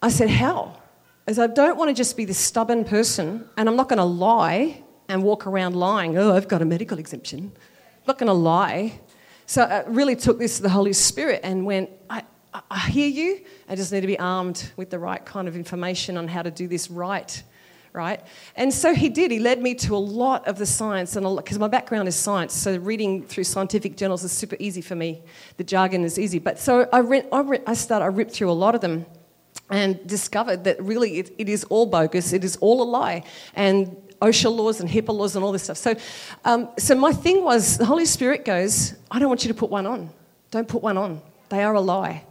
I 0.02 0.08
said, 0.08 0.30
How? 0.30 0.80
As 1.26 1.38
I 1.38 1.48
don't 1.48 1.76
want 1.76 1.88
to 1.88 1.94
just 1.94 2.16
be 2.16 2.24
this 2.24 2.38
stubborn 2.38 2.84
person, 2.84 3.48
and 3.56 3.68
I'm 3.68 3.76
not 3.76 3.88
going 3.88 3.98
to 3.98 4.04
lie 4.04 4.82
and 5.08 5.22
walk 5.22 5.46
around 5.46 5.74
lying, 5.74 6.16
oh, 6.16 6.34
I've 6.34 6.48
got 6.48 6.62
a 6.62 6.64
medical 6.64 6.98
exemption. 6.98 7.52
I'm 7.54 8.02
not 8.06 8.18
going 8.18 8.28
to 8.28 8.32
lie. 8.32 9.00
So 9.46 9.62
I 9.62 9.84
really 9.86 10.16
took 10.16 10.38
this 10.38 10.56
to 10.56 10.62
the 10.62 10.68
Holy 10.68 10.92
Spirit 10.92 11.40
and 11.42 11.66
went, 11.66 11.90
I, 12.08 12.22
I 12.70 12.78
hear 12.78 13.08
you. 13.08 13.40
I 13.68 13.74
just 13.74 13.92
need 13.92 14.00
to 14.02 14.06
be 14.06 14.18
armed 14.18 14.72
with 14.76 14.90
the 14.90 14.98
right 14.98 15.24
kind 15.24 15.48
of 15.48 15.56
information 15.56 16.16
on 16.16 16.28
how 16.28 16.42
to 16.42 16.50
do 16.50 16.68
this 16.68 16.90
right 16.90 17.42
right? 17.96 18.20
And 18.56 18.74
so 18.74 18.94
he 18.94 19.08
did. 19.08 19.30
He 19.30 19.38
led 19.38 19.60
me 19.60 19.74
to 19.76 19.96
a 19.96 19.98
lot 19.98 20.46
of 20.46 20.58
the 20.58 20.66
science, 20.66 21.16
and 21.16 21.34
because 21.34 21.58
my 21.58 21.66
background 21.66 22.06
is 22.08 22.14
science, 22.14 22.52
so 22.52 22.76
reading 22.76 23.24
through 23.24 23.44
scientific 23.44 23.96
journals 23.96 24.22
is 24.22 24.32
super 24.32 24.54
easy 24.60 24.82
for 24.82 24.94
me. 24.94 25.22
The 25.56 25.64
jargon 25.64 26.04
is 26.04 26.18
easy, 26.18 26.38
but 26.38 26.58
so 26.58 26.90
I, 26.92 26.98
read, 26.98 27.26
I, 27.32 27.40
read, 27.40 27.62
I 27.66 27.72
started. 27.72 28.04
I 28.04 28.08
ripped 28.08 28.32
through 28.32 28.50
a 28.50 28.52
lot 28.52 28.74
of 28.74 28.82
them, 28.82 29.06
and 29.70 30.06
discovered 30.06 30.64
that 30.64 30.80
really 30.82 31.18
it, 31.18 31.34
it 31.38 31.48
is 31.48 31.64
all 31.64 31.86
bogus, 31.86 32.32
it 32.32 32.44
is 32.44 32.56
all 32.56 32.82
a 32.82 32.88
lie, 32.88 33.24
and 33.54 33.96
OSHA 34.22 34.54
laws 34.54 34.80
and 34.80 34.88
HIPAA 34.88 35.14
laws 35.14 35.36
and 35.36 35.44
all 35.44 35.52
this 35.52 35.64
stuff. 35.64 35.76
So, 35.76 35.94
um, 36.44 36.70
so 36.78 36.94
my 36.94 37.12
thing 37.12 37.44
was 37.44 37.76
the 37.78 37.84
Holy 37.84 38.06
Spirit 38.06 38.44
goes, 38.44 38.94
I 39.10 39.18
don't 39.18 39.28
want 39.28 39.44
you 39.44 39.48
to 39.48 39.58
put 39.58 39.70
one 39.70 39.86
on. 39.86 40.10
Don't 40.50 40.68
put 40.68 40.82
one 40.82 40.96
on. 40.96 41.20
They 41.48 41.62
are 41.62 41.74
a 41.74 41.80
lie. 41.80 42.24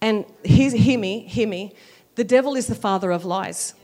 And 0.00 0.24
hear, 0.42 0.70
hear 0.70 0.98
me, 0.98 1.20
hear 1.20 1.46
me. 1.46 1.74
The 2.16 2.24
devil 2.24 2.56
is 2.56 2.66
the 2.66 2.74
father 2.74 3.10
of 3.10 3.24
lies. 3.24 3.74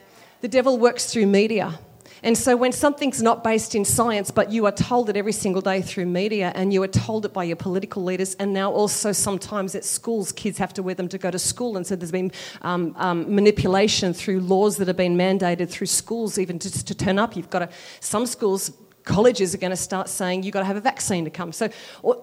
The 0.41 0.49
devil 0.49 0.79
works 0.79 1.13
through 1.13 1.27
media. 1.27 1.79
And 2.23 2.37
so, 2.37 2.55
when 2.55 2.73
something's 2.73 3.23
not 3.23 3.43
based 3.43 3.75
in 3.75 3.85
science, 3.85 4.31
but 4.31 4.53
you 4.53 4.67
are 4.67 4.73
told 4.73 5.09
it 5.09 5.17
every 5.17 5.33
single 5.33 5.63
day 5.63 5.81
through 5.81 6.07
media, 6.07 6.53
and 6.55 6.73
you 6.73 6.83
are 6.83 6.89
told 6.89 7.25
it 7.25 7.33
by 7.33 7.45
your 7.45 7.57
political 7.57 8.03
leaders, 8.03 8.35
and 8.35 8.53
now 8.53 8.71
also 8.71 9.13
sometimes 9.13 9.75
at 9.75 9.85
schools, 9.85 10.31
kids 10.31 10.59
have 10.59 10.75
to 10.75 10.83
wear 10.83 10.95
them 10.95 11.09
to 11.09 11.19
go 11.19 11.31
to 11.31 11.39
school. 11.39 11.79
And 11.79 11.87
so, 11.87 11.97
there's 11.97 12.13
been 12.13 12.31
um, 12.61 12.95
um, 12.99 13.35
manipulation 13.35 14.13
through 14.13 14.41
laws 14.41 14.77
that 14.77 14.89
have 14.89 14.99
been 14.99 15.17
mandated 15.17 15.71
through 15.71 15.87
schools, 15.87 16.39
even 16.39 16.59
just 16.59 16.87
to 16.89 16.95
turn 16.95 17.19
up. 17.19 17.37
You've 17.37 17.51
got 17.51 17.61
to, 17.61 17.69
some 18.01 18.27
schools 18.27 18.73
colleges 19.05 19.55
are 19.55 19.59
going 19.59 19.71
to 19.71 19.77
start 19.77 20.09
saying 20.09 20.43
you've 20.43 20.53
got 20.53 20.61
to 20.61 20.67
have 20.67 20.77
a 20.77 20.81
vaccine 20.81 21.25
to 21.25 21.31
come. 21.31 21.53
So 21.53 21.71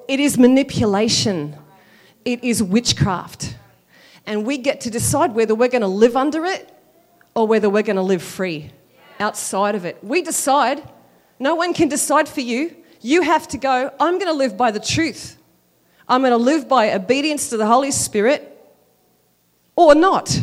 it 0.08 0.20
is 0.20 0.38
manipulation, 0.38 1.58
it 2.24 2.44
is 2.44 2.62
witchcraft. 2.62 3.56
And 4.28 4.46
we 4.46 4.58
get 4.58 4.82
to 4.82 4.92
decide 4.92 5.34
whether 5.34 5.56
we're 5.56 5.70
going 5.70 5.82
to 5.82 5.88
live 5.88 6.16
under 6.16 6.46
it 6.46 6.70
or 7.34 7.48
whether 7.48 7.70
we're 7.70 7.84
going 7.84 7.96
to 7.96 8.02
live 8.02 8.22
free 8.22 8.72
outside 9.20 9.76
of 9.76 9.86
it. 9.86 10.04
We 10.04 10.22
decide. 10.22 10.84
No 11.40 11.56
one 11.56 11.74
can 11.74 11.90
decide 11.90 12.28
for 12.28 12.42
you. 12.42 12.76
You 13.02 13.22
have 13.22 13.48
to 13.50 13.58
go, 13.58 13.92
I'm 14.00 14.16
going 14.16 14.32
to 14.32 14.38
live 14.38 14.58
by 14.58 14.72
the 14.72 14.80
truth. 14.80 15.38
I'm 16.08 16.22
going 16.22 16.32
to 16.32 16.38
live 16.38 16.68
by 16.68 16.94
obedience 16.94 17.50
to 17.50 17.58
the 17.58 17.68
Holy 17.68 17.92
Spirit 17.92 18.54
or 19.76 19.94
not. 19.94 20.42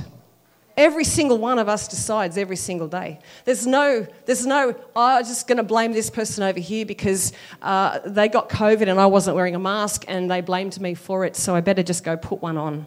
Every 0.77 1.05
single 1.05 1.39
one 1.39 1.61
of 1.61 1.69
us 1.69 1.87
decides 1.87 2.37
every 2.37 2.57
single 2.57 2.89
day. 2.89 3.21
There's 3.45 3.65
no, 3.65 4.07
there's 4.27 4.45
no, 4.45 4.75
oh, 4.97 5.03
I'm 5.19 5.25
just 5.25 5.47
going 5.47 5.59
to 5.59 5.63
blame 5.63 5.93
this 5.93 6.11
person 6.11 6.43
over 6.43 6.59
here 6.59 6.85
because 6.85 7.33
uh, 7.63 8.01
they 8.05 8.29
got 8.29 8.49
COVID 8.49 8.89
and 8.89 8.99
I 8.99 9.07
wasn't 9.07 9.37
wearing 9.37 9.55
a 9.55 9.61
mask 9.61 10.05
and 10.09 10.29
they 10.29 10.41
blamed 10.41 10.81
me 10.81 10.95
for 10.95 11.25
it, 11.25 11.37
so 11.37 11.55
I 11.55 11.61
better 11.61 11.85
just 11.85 12.03
go 12.03 12.17
put 12.17 12.43
one 12.43 12.57
on. 12.57 12.87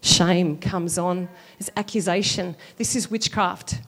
Shame 0.00 0.58
comes 0.58 0.96
on. 0.96 1.28
It's 1.58 1.70
accusation. 1.76 2.54
This 2.76 2.94
is 2.94 3.10
witchcraft. 3.10 3.80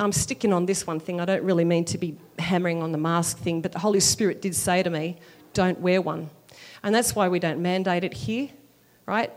I'm 0.00 0.12
sticking 0.12 0.52
on 0.52 0.66
this 0.66 0.86
one 0.86 1.00
thing. 1.00 1.20
I 1.20 1.24
don't 1.24 1.42
really 1.44 1.64
mean 1.64 1.84
to 1.86 1.98
be 1.98 2.16
hammering 2.38 2.82
on 2.82 2.92
the 2.92 2.98
mask 2.98 3.38
thing, 3.38 3.60
but 3.60 3.72
the 3.72 3.78
Holy 3.78 4.00
Spirit 4.00 4.42
did 4.42 4.54
say 4.54 4.82
to 4.82 4.90
me, 4.90 5.18
don't 5.52 5.80
wear 5.80 6.02
one. 6.02 6.30
And 6.82 6.94
that's 6.94 7.14
why 7.14 7.28
we 7.28 7.38
don't 7.38 7.60
mandate 7.60 8.04
it 8.04 8.14
here, 8.14 8.48
right? 9.06 9.30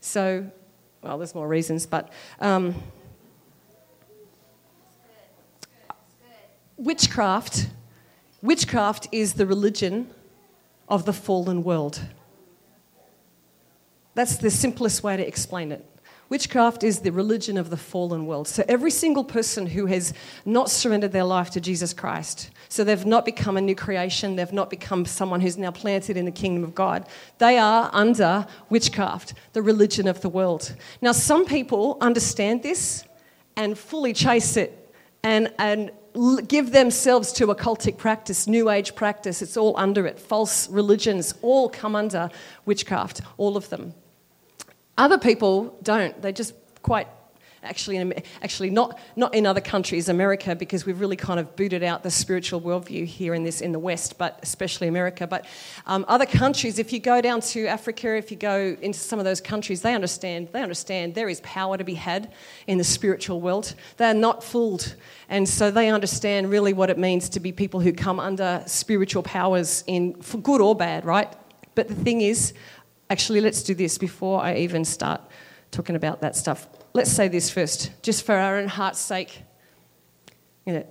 So 0.00 0.50
well, 1.06 1.18
there's 1.18 1.36
more 1.36 1.46
reasons, 1.46 1.86
but 1.86 2.12
um, 2.40 2.74
witchcraft, 6.76 7.68
witchcraft 8.42 9.06
is 9.12 9.34
the 9.34 9.46
religion 9.46 10.10
of 10.88 11.04
the 11.04 11.12
fallen 11.12 11.62
world. 11.62 12.00
That's 14.14 14.36
the 14.36 14.50
simplest 14.50 15.04
way 15.04 15.16
to 15.16 15.26
explain 15.26 15.70
it. 15.70 15.84
Witchcraft 16.28 16.82
is 16.82 17.00
the 17.00 17.12
religion 17.12 17.56
of 17.56 17.70
the 17.70 17.76
fallen 17.76 18.26
world. 18.26 18.48
So 18.48 18.64
every 18.68 18.90
single 18.90 19.22
person 19.22 19.66
who 19.66 19.86
has 19.86 20.12
not 20.44 20.70
surrendered 20.70 21.12
their 21.12 21.24
life 21.24 21.50
to 21.50 21.60
Jesus 21.60 21.92
Christ, 21.92 22.50
so 22.68 22.82
they've 22.82 23.06
not 23.06 23.24
become 23.24 23.56
a 23.56 23.60
new 23.60 23.76
creation, 23.76 24.34
they've 24.34 24.52
not 24.52 24.68
become 24.68 25.04
someone 25.04 25.40
who's 25.40 25.56
now 25.56 25.70
planted 25.70 26.16
in 26.16 26.24
the 26.24 26.32
kingdom 26.32 26.64
of 26.64 26.74
God, 26.74 27.08
they 27.38 27.58
are 27.58 27.90
under 27.92 28.46
witchcraft, 28.70 29.34
the 29.52 29.62
religion 29.62 30.08
of 30.08 30.20
the 30.20 30.28
world. 30.28 30.74
Now, 31.00 31.12
some 31.12 31.44
people 31.44 31.96
understand 32.00 32.62
this 32.62 33.04
and 33.56 33.78
fully 33.78 34.12
chase 34.12 34.56
it 34.56 34.94
and, 35.22 35.52
and 35.58 35.92
give 36.48 36.72
themselves 36.72 37.32
to 37.34 37.46
occultic 37.48 37.98
practice, 37.98 38.46
new 38.46 38.70
age 38.70 38.94
practice. 38.94 39.42
It's 39.42 39.56
all 39.56 39.76
under 39.76 40.06
it. 40.06 40.18
False 40.18 40.68
religions 40.70 41.34
all 41.42 41.68
come 41.68 41.94
under 41.94 42.30
witchcraft, 42.64 43.20
all 43.36 43.56
of 43.56 43.68
them. 43.68 43.94
Other 44.98 45.18
people 45.18 45.78
don't. 45.82 46.20
They 46.22 46.32
just 46.32 46.54
quite 46.82 47.08
actually, 47.66 47.98
actually 48.42 48.70
not, 48.70 48.98
not 49.16 49.34
in 49.34 49.46
other 49.46 49.60
countries, 49.60 50.08
America, 50.08 50.54
because 50.54 50.86
we've 50.86 51.00
really 51.00 51.16
kind 51.16 51.38
of 51.38 51.56
booted 51.56 51.82
out 51.82 52.02
the 52.02 52.10
spiritual 52.10 52.60
worldview 52.60 53.04
here 53.04 53.34
in 53.34 53.42
this 53.42 53.60
in 53.60 53.72
the 53.72 53.78
West, 53.78 54.18
but 54.18 54.38
especially 54.42 54.88
America. 54.88 55.26
But 55.26 55.46
um, 55.86 56.04
other 56.08 56.26
countries, 56.26 56.78
if 56.78 56.92
you 56.92 57.00
go 57.00 57.20
down 57.20 57.40
to 57.40 57.66
Africa, 57.66 58.16
if 58.16 58.30
you 58.30 58.36
go 58.36 58.76
into 58.80 58.98
some 58.98 59.18
of 59.18 59.24
those 59.24 59.40
countries, 59.40 59.82
they 59.82 59.94
understand. 59.94 60.48
They 60.52 60.62
understand 60.62 61.14
there 61.14 61.28
is 61.28 61.40
power 61.40 61.76
to 61.76 61.84
be 61.84 61.94
had 61.94 62.32
in 62.66 62.78
the 62.78 62.84
spiritual 62.84 63.40
world. 63.40 63.74
They 63.96 64.06
are 64.06 64.14
not 64.14 64.42
fooled, 64.42 64.94
and 65.28 65.48
so 65.48 65.70
they 65.70 65.90
understand 65.90 66.50
really 66.50 66.72
what 66.72 66.90
it 66.90 66.98
means 66.98 67.28
to 67.30 67.40
be 67.40 67.52
people 67.52 67.80
who 67.80 67.92
come 67.92 68.20
under 68.20 68.62
spiritual 68.66 69.22
powers 69.22 69.84
in 69.86 70.14
for 70.22 70.38
good 70.38 70.60
or 70.60 70.74
bad, 70.74 71.04
right? 71.04 71.32
But 71.74 71.88
the 71.88 71.94
thing 71.94 72.22
is, 72.22 72.54
Actually, 73.08 73.40
let's 73.40 73.62
do 73.62 73.74
this 73.74 73.98
before 73.98 74.42
I 74.42 74.56
even 74.56 74.84
start 74.84 75.20
talking 75.70 75.96
about 75.96 76.20
that 76.22 76.36
stuff. 76.36 76.66
Let's 76.92 77.10
say 77.10 77.28
this 77.28 77.50
first, 77.50 77.90
just 78.02 78.24
for 78.24 78.34
our 78.34 78.56
own 78.56 78.68
heart's 78.68 78.98
sake. 78.98 79.42
You 80.64 80.74
know, 80.74 80.86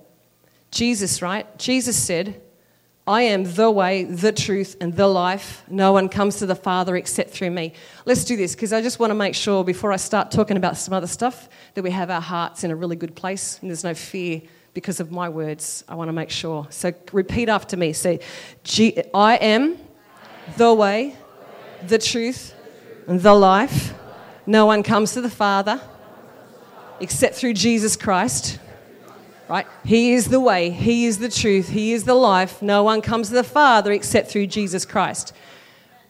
Jesus, 0.70 1.20
right? 1.20 1.46
Jesus 1.58 1.96
said, 1.96 2.40
I 3.08 3.22
am 3.22 3.44
the 3.44 3.70
way, 3.70 4.02
the 4.02 4.32
truth, 4.32 4.76
and 4.80 4.92
the 4.92 5.06
life. 5.06 5.62
No 5.68 5.92
one 5.92 6.08
comes 6.08 6.36
to 6.36 6.46
the 6.46 6.56
Father 6.56 6.96
except 6.96 7.30
through 7.30 7.50
me. 7.50 7.72
Let's 8.04 8.24
do 8.24 8.36
this 8.36 8.56
because 8.56 8.72
I 8.72 8.82
just 8.82 8.98
want 8.98 9.10
to 9.10 9.14
make 9.14 9.34
sure 9.34 9.62
before 9.62 9.92
I 9.92 9.96
start 9.96 10.32
talking 10.32 10.56
about 10.56 10.76
some 10.76 10.92
other 10.92 11.06
stuff 11.06 11.48
that 11.74 11.84
we 11.84 11.92
have 11.92 12.10
our 12.10 12.20
hearts 12.20 12.64
in 12.64 12.72
a 12.72 12.76
really 12.76 12.96
good 12.96 13.14
place 13.14 13.58
and 13.60 13.70
there's 13.70 13.84
no 13.84 13.94
fear 13.94 14.42
because 14.74 14.98
of 14.98 15.12
my 15.12 15.28
words. 15.28 15.84
I 15.88 15.94
want 15.94 16.08
to 16.08 16.12
make 16.12 16.30
sure. 16.30 16.66
So 16.70 16.92
repeat 17.12 17.48
after 17.48 17.76
me. 17.76 17.92
Say, 17.92 18.20
I 19.14 19.36
am 19.36 19.78
the 20.56 20.74
way, 20.74 21.14
the 21.86 21.98
truth, 21.98 22.54
and 23.06 23.20
the 23.20 23.34
life. 23.34 23.94
No 24.46 24.66
one 24.66 24.82
comes 24.82 25.12
to 25.12 25.20
the 25.20 25.30
Father 25.30 25.80
except 27.00 27.34
through 27.34 27.54
Jesus 27.54 27.96
Christ. 27.96 28.58
Right? 29.48 29.66
He 29.84 30.12
is 30.12 30.26
the 30.26 30.40
way, 30.40 30.70
He 30.70 31.06
is 31.06 31.18
the 31.18 31.28
truth, 31.28 31.68
He 31.68 31.92
is 31.92 32.04
the 32.04 32.14
life. 32.14 32.62
No 32.62 32.82
one 32.82 33.00
comes 33.00 33.28
to 33.28 33.34
the 33.34 33.44
Father 33.44 33.92
except 33.92 34.28
through 34.30 34.48
Jesus 34.48 34.84
Christ. 34.84 35.32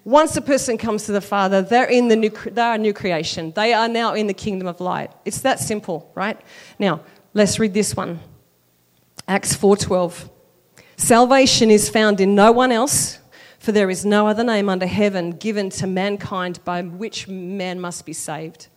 Once 0.05 0.37
a 0.37 0.41
person 0.41 0.79
comes 0.79 1.05
to 1.05 1.13
the 1.13 1.21
Father, 1.21 1.61
they're 1.63 1.91
in 1.91 2.09
the 2.09 2.17
new, 2.17 2.31
they 2.31 2.63
are 2.63 2.79
new 2.79 2.95
creation. 2.95 3.53
They 3.57 3.73
are 3.73 3.89
now 3.89 4.15
in 4.15 4.29
the 4.29 4.35
kingdom 4.35 4.69
of 4.69 4.81
light. 4.81 5.11
It's 5.25 5.41
that 5.41 5.59
simple, 5.59 6.11
right? 6.15 6.41
Now, 6.79 7.01
let's 7.35 7.59
read 7.59 7.75
this 7.75 7.97
one. 7.97 8.21
Acts 9.27 9.55
4:12. 9.57 10.31
Salvation 10.97 11.71
is 11.71 11.89
found 11.91 12.21
in 12.21 12.35
no 12.35 12.53
one 12.53 12.73
else, 12.73 13.19
for 13.67 13.73
there 13.73 13.91
is 13.91 14.07
no 14.07 14.29
other 14.29 14.45
name 14.45 14.69
under 14.69 14.87
heaven 14.87 15.33
given 15.33 15.71
to 15.71 15.89
mankind 15.89 16.65
by 16.65 16.83
which 16.83 17.27
man 17.27 17.81
must 17.81 18.07
be 18.07 18.13
saved. 18.13 18.69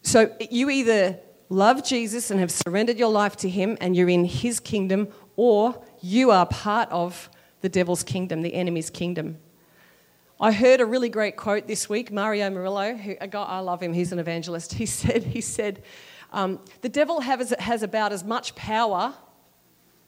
So 0.00 0.34
you 0.50 0.70
either 0.70 1.18
love 1.50 1.84
Jesus 1.84 2.30
and 2.30 2.40
have 2.40 2.50
surrendered 2.50 2.98
your 2.98 3.10
life 3.10 3.36
to 3.36 3.50
him 3.50 3.76
and 3.82 3.94
you're 3.94 4.08
in 4.08 4.24
his 4.24 4.60
kingdom, 4.60 5.08
or 5.36 5.84
you 6.00 6.30
are 6.30 6.46
part 6.46 6.88
of 6.90 7.28
the 7.60 7.68
devil's 7.68 8.02
kingdom, 8.02 8.40
the 8.40 8.54
enemy's 8.54 8.88
kingdom. 8.88 9.36
I 10.40 10.50
heard 10.50 10.80
a 10.80 10.86
really 10.86 11.10
great 11.10 11.36
quote 11.36 11.66
this 11.66 11.90
week. 11.90 12.10
Mario 12.10 12.48
Murillo, 12.48 12.94
who 12.94 13.16
a 13.20 13.28
guy, 13.28 13.42
I 13.42 13.58
love 13.58 13.82
him, 13.82 13.92
he's 13.92 14.12
an 14.12 14.20
evangelist. 14.20 14.72
He 14.72 14.86
said, 15.00 15.22
he 15.22 15.42
said 15.42 15.82
um, 16.32 16.60
The 16.80 16.88
devil 16.88 17.20
has, 17.20 17.52
has 17.58 17.82
about 17.82 18.10
as 18.10 18.24
much 18.24 18.54
power 18.54 19.12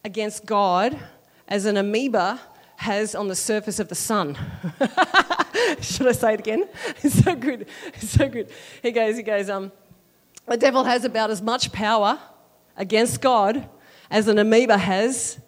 against 0.02 0.46
God 0.46 0.99
as 1.46 1.66
an 1.66 1.76
amoeba 1.76 2.40
has 2.76 3.14
on 3.14 3.28
the 3.28 3.34
surface 3.34 3.78
of 3.78 3.88
the 3.88 3.94
sun. 3.94 4.36
Should 5.80 6.06
I 6.06 6.12
say 6.12 6.34
it 6.34 6.40
again? 6.40 6.68
It's 7.02 7.22
so 7.22 7.34
good. 7.34 7.66
It's 7.94 8.10
so 8.10 8.28
good. 8.28 8.50
He 8.82 8.90
goes, 8.90 9.16
he 9.16 9.22
goes, 9.22 9.48
um, 9.48 9.72
the 10.46 10.56
devil 10.56 10.84
has 10.84 11.04
about 11.04 11.30
as 11.30 11.40
much 11.40 11.72
power 11.72 12.18
against 12.76 13.20
God 13.20 13.68
as 14.10 14.28
an 14.28 14.38
amoeba 14.38 14.78
has 14.78 15.38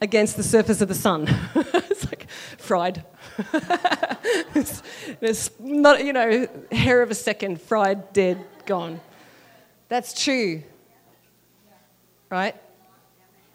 against 0.00 0.36
the 0.36 0.42
surface 0.42 0.80
of 0.80 0.88
the 0.88 0.94
sun. 0.94 1.26
it's 1.54 2.04
like 2.06 2.28
fried. 2.58 3.04
it's, 4.54 4.82
it's 5.20 5.50
not, 5.60 6.04
you 6.04 6.12
know, 6.12 6.48
hair 6.70 7.02
of 7.02 7.10
a 7.10 7.14
second, 7.14 7.60
fried, 7.60 8.12
dead, 8.12 8.44
gone. 8.66 9.00
That's 9.88 10.24
true. 10.24 10.62
Right? 12.30 12.56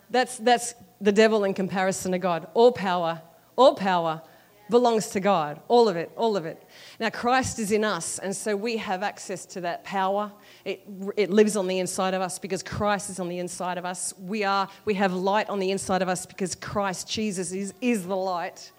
That's, 0.09 0.37
that's 0.37 0.73
the 0.99 1.11
devil 1.11 1.43
in 1.43 1.53
comparison 1.53 2.11
to 2.11 2.17
God. 2.17 2.47
All 2.53 2.71
power, 2.71 3.21
all 3.55 3.75
power 3.75 4.21
belongs 4.69 5.07
to 5.09 5.19
God. 5.19 5.61
All 5.67 5.87
of 5.87 5.95
it, 5.95 6.11
all 6.15 6.35
of 6.35 6.45
it. 6.45 6.61
Now, 6.99 7.09
Christ 7.09 7.59
is 7.59 7.71
in 7.71 7.83
us, 7.83 8.19
and 8.19 8.35
so 8.35 8.55
we 8.55 8.77
have 8.77 9.03
access 9.03 9.45
to 9.47 9.61
that 9.61 9.83
power. 9.83 10.31
It, 10.65 10.87
it 11.15 11.29
lives 11.29 11.55
on 11.55 11.67
the 11.67 11.79
inside 11.79 12.13
of 12.13 12.21
us 12.21 12.39
because 12.39 12.63
Christ 12.63 13.09
is 13.09 13.19
on 13.19 13.29
the 13.29 13.39
inside 13.39 13.77
of 13.77 13.85
us. 13.85 14.13
We, 14.19 14.43
are, 14.43 14.67
we 14.85 14.95
have 14.95 15.13
light 15.13 15.49
on 15.49 15.59
the 15.59 15.71
inside 15.71 16.01
of 16.01 16.09
us 16.09 16.25
because 16.25 16.55
Christ, 16.55 17.09
Jesus, 17.09 17.51
is, 17.51 17.73
is 17.81 18.05
the 18.05 18.15
light. 18.15 18.71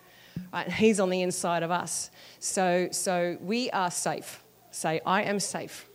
Right? 0.53 0.71
He's 0.71 1.01
on 1.01 1.11
the 1.11 1.23
inside 1.23 1.63
of 1.63 1.71
us. 1.71 2.11
So, 2.39 2.89
so 2.91 3.39
we 3.41 3.71
are 3.71 3.91
safe. 3.91 4.43
Say, 4.71 5.01
I 5.05 5.23
am 5.23 5.41
safe. 5.41 5.87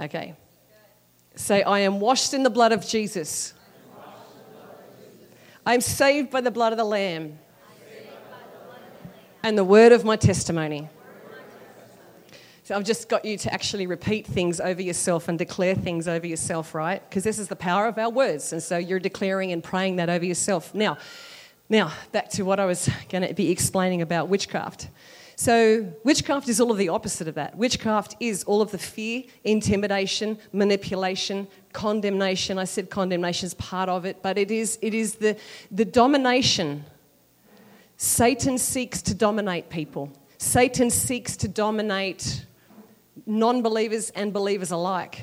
Okay. 0.00 0.34
Say, 1.34 1.62
I 1.62 1.80
am 1.80 2.00
washed 2.00 2.34
in 2.34 2.42
the 2.42 2.50
blood 2.50 2.72
of 2.72 2.86
Jesus. 2.86 3.54
I'm 5.68 5.82
saved 5.82 6.30
by 6.30 6.40
the 6.40 6.50
blood 6.50 6.72
of 6.72 6.78
the 6.78 6.84
Lamb 6.84 7.38
and 9.42 9.58
the 9.58 9.64
word 9.64 9.92
of 9.92 10.02
my 10.02 10.16
testimony. 10.16 10.88
So 12.64 12.74
I've 12.74 12.84
just 12.84 13.10
got 13.10 13.22
you 13.26 13.36
to 13.36 13.52
actually 13.52 13.86
repeat 13.86 14.26
things 14.26 14.60
over 14.60 14.80
yourself 14.80 15.28
and 15.28 15.38
declare 15.38 15.74
things 15.74 16.08
over 16.08 16.26
yourself, 16.26 16.74
right? 16.74 17.02
Because 17.06 17.22
this 17.22 17.38
is 17.38 17.48
the 17.48 17.56
power 17.56 17.86
of 17.86 17.98
our 17.98 18.08
words. 18.08 18.50
And 18.54 18.62
so 18.62 18.78
you're 18.78 18.98
declaring 18.98 19.52
and 19.52 19.62
praying 19.62 19.96
that 19.96 20.08
over 20.08 20.24
yourself. 20.24 20.74
Now, 20.74 20.96
now 21.68 21.92
back 22.12 22.30
to 22.30 22.44
what 22.44 22.58
I 22.58 22.64
was 22.64 22.88
going 23.10 23.28
to 23.28 23.34
be 23.34 23.50
explaining 23.50 24.00
about 24.00 24.30
witchcraft. 24.30 24.88
So, 25.36 25.92
witchcraft 26.02 26.48
is 26.48 26.60
all 26.60 26.72
of 26.72 26.78
the 26.78 26.88
opposite 26.88 27.28
of 27.28 27.36
that. 27.36 27.56
Witchcraft 27.56 28.16
is 28.18 28.42
all 28.42 28.60
of 28.60 28.72
the 28.72 28.78
fear, 28.78 29.22
intimidation, 29.44 30.36
manipulation, 30.52 31.46
condemnation. 31.78 32.58
I 32.58 32.64
said 32.64 32.90
condemnation 32.90 33.46
is 33.46 33.54
part 33.54 33.88
of 33.88 34.04
it, 34.04 34.20
but 34.20 34.36
it 34.36 34.50
is, 34.50 34.80
it 34.82 34.94
is 34.94 35.14
the, 35.14 35.36
the 35.70 35.84
domination. 35.84 36.84
Satan 37.96 38.58
seeks 38.58 39.00
to 39.02 39.14
dominate 39.14 39.70
people, 39.70 40.10
Satan 40.38 40.90
seeks 40.90 41.36
to 41.36 41.46
dominate 41.46 42.44
non 43.26 43.62
believers 43.62 44.10
and 44.10 44.32
believers 44.32 44.72
alike. 44.72 45.22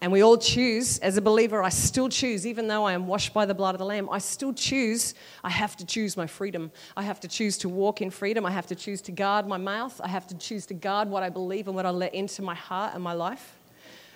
And 0.00 0.12
we 0.12 0.22
all 0.22 0.38
choose, 0.38 1.00
as 1.00 1.16
a 1.16 1.20
believer, 1.20 1.60
I 1.60 1.70
still 1.70 2.08
choose, 2.08 2.46
even 2.46 2.68
though 2.68 2.84
I 2.84 2.92
am 2.92 3.08
washed 3.08 3.34
by 3.34 3.44
the 3.46 3.54
blood 3.54 3.74
of 3.74 3.80
the 3.80 3.84
Lamb, 3.84 4.08
I 4.12 4.18
still 4.18 4.52
choose, 4.52 5.14
I 5.42 5.50
have 5.50 5.76
to 5.78 5.84
choose 5.84 6.16
my 6.16 6.28
freedom. 6.28 6.70
I 6.96 7.02
have 7.02 7.18
to 7.20 7.28
choose 7.28 7.58
to 7.58 7.68
walk 7.68 8.00
in 8.00 8.10
freedom. 8.10 8.46
I 8.46 8.52
have 8.52 8.68
to 8.68 8.76
choose 8.76 9.00
to 9.02 9.12
guard 9.12 9.48
my 9.48 9.56
mouth. 9.56 10.00
I 10.00 10.06
have 10.06 10.28
to 10.28 10.36
choose 10.36 10.66
to 10.66 10.74
guard 10.74 11.08
what 11.08 11.24
I 11.24 11.30
believe 11.30 11.66
and 11.66 11.74
what 11.74 11.86
I 11.86 11.90
let 11.90 12.14
into 12.14 12.42
my 12.42 12.54
heart 12.54 12.94
and 12.94 13.02
my 13.02 13.14
life. 13.14 13.58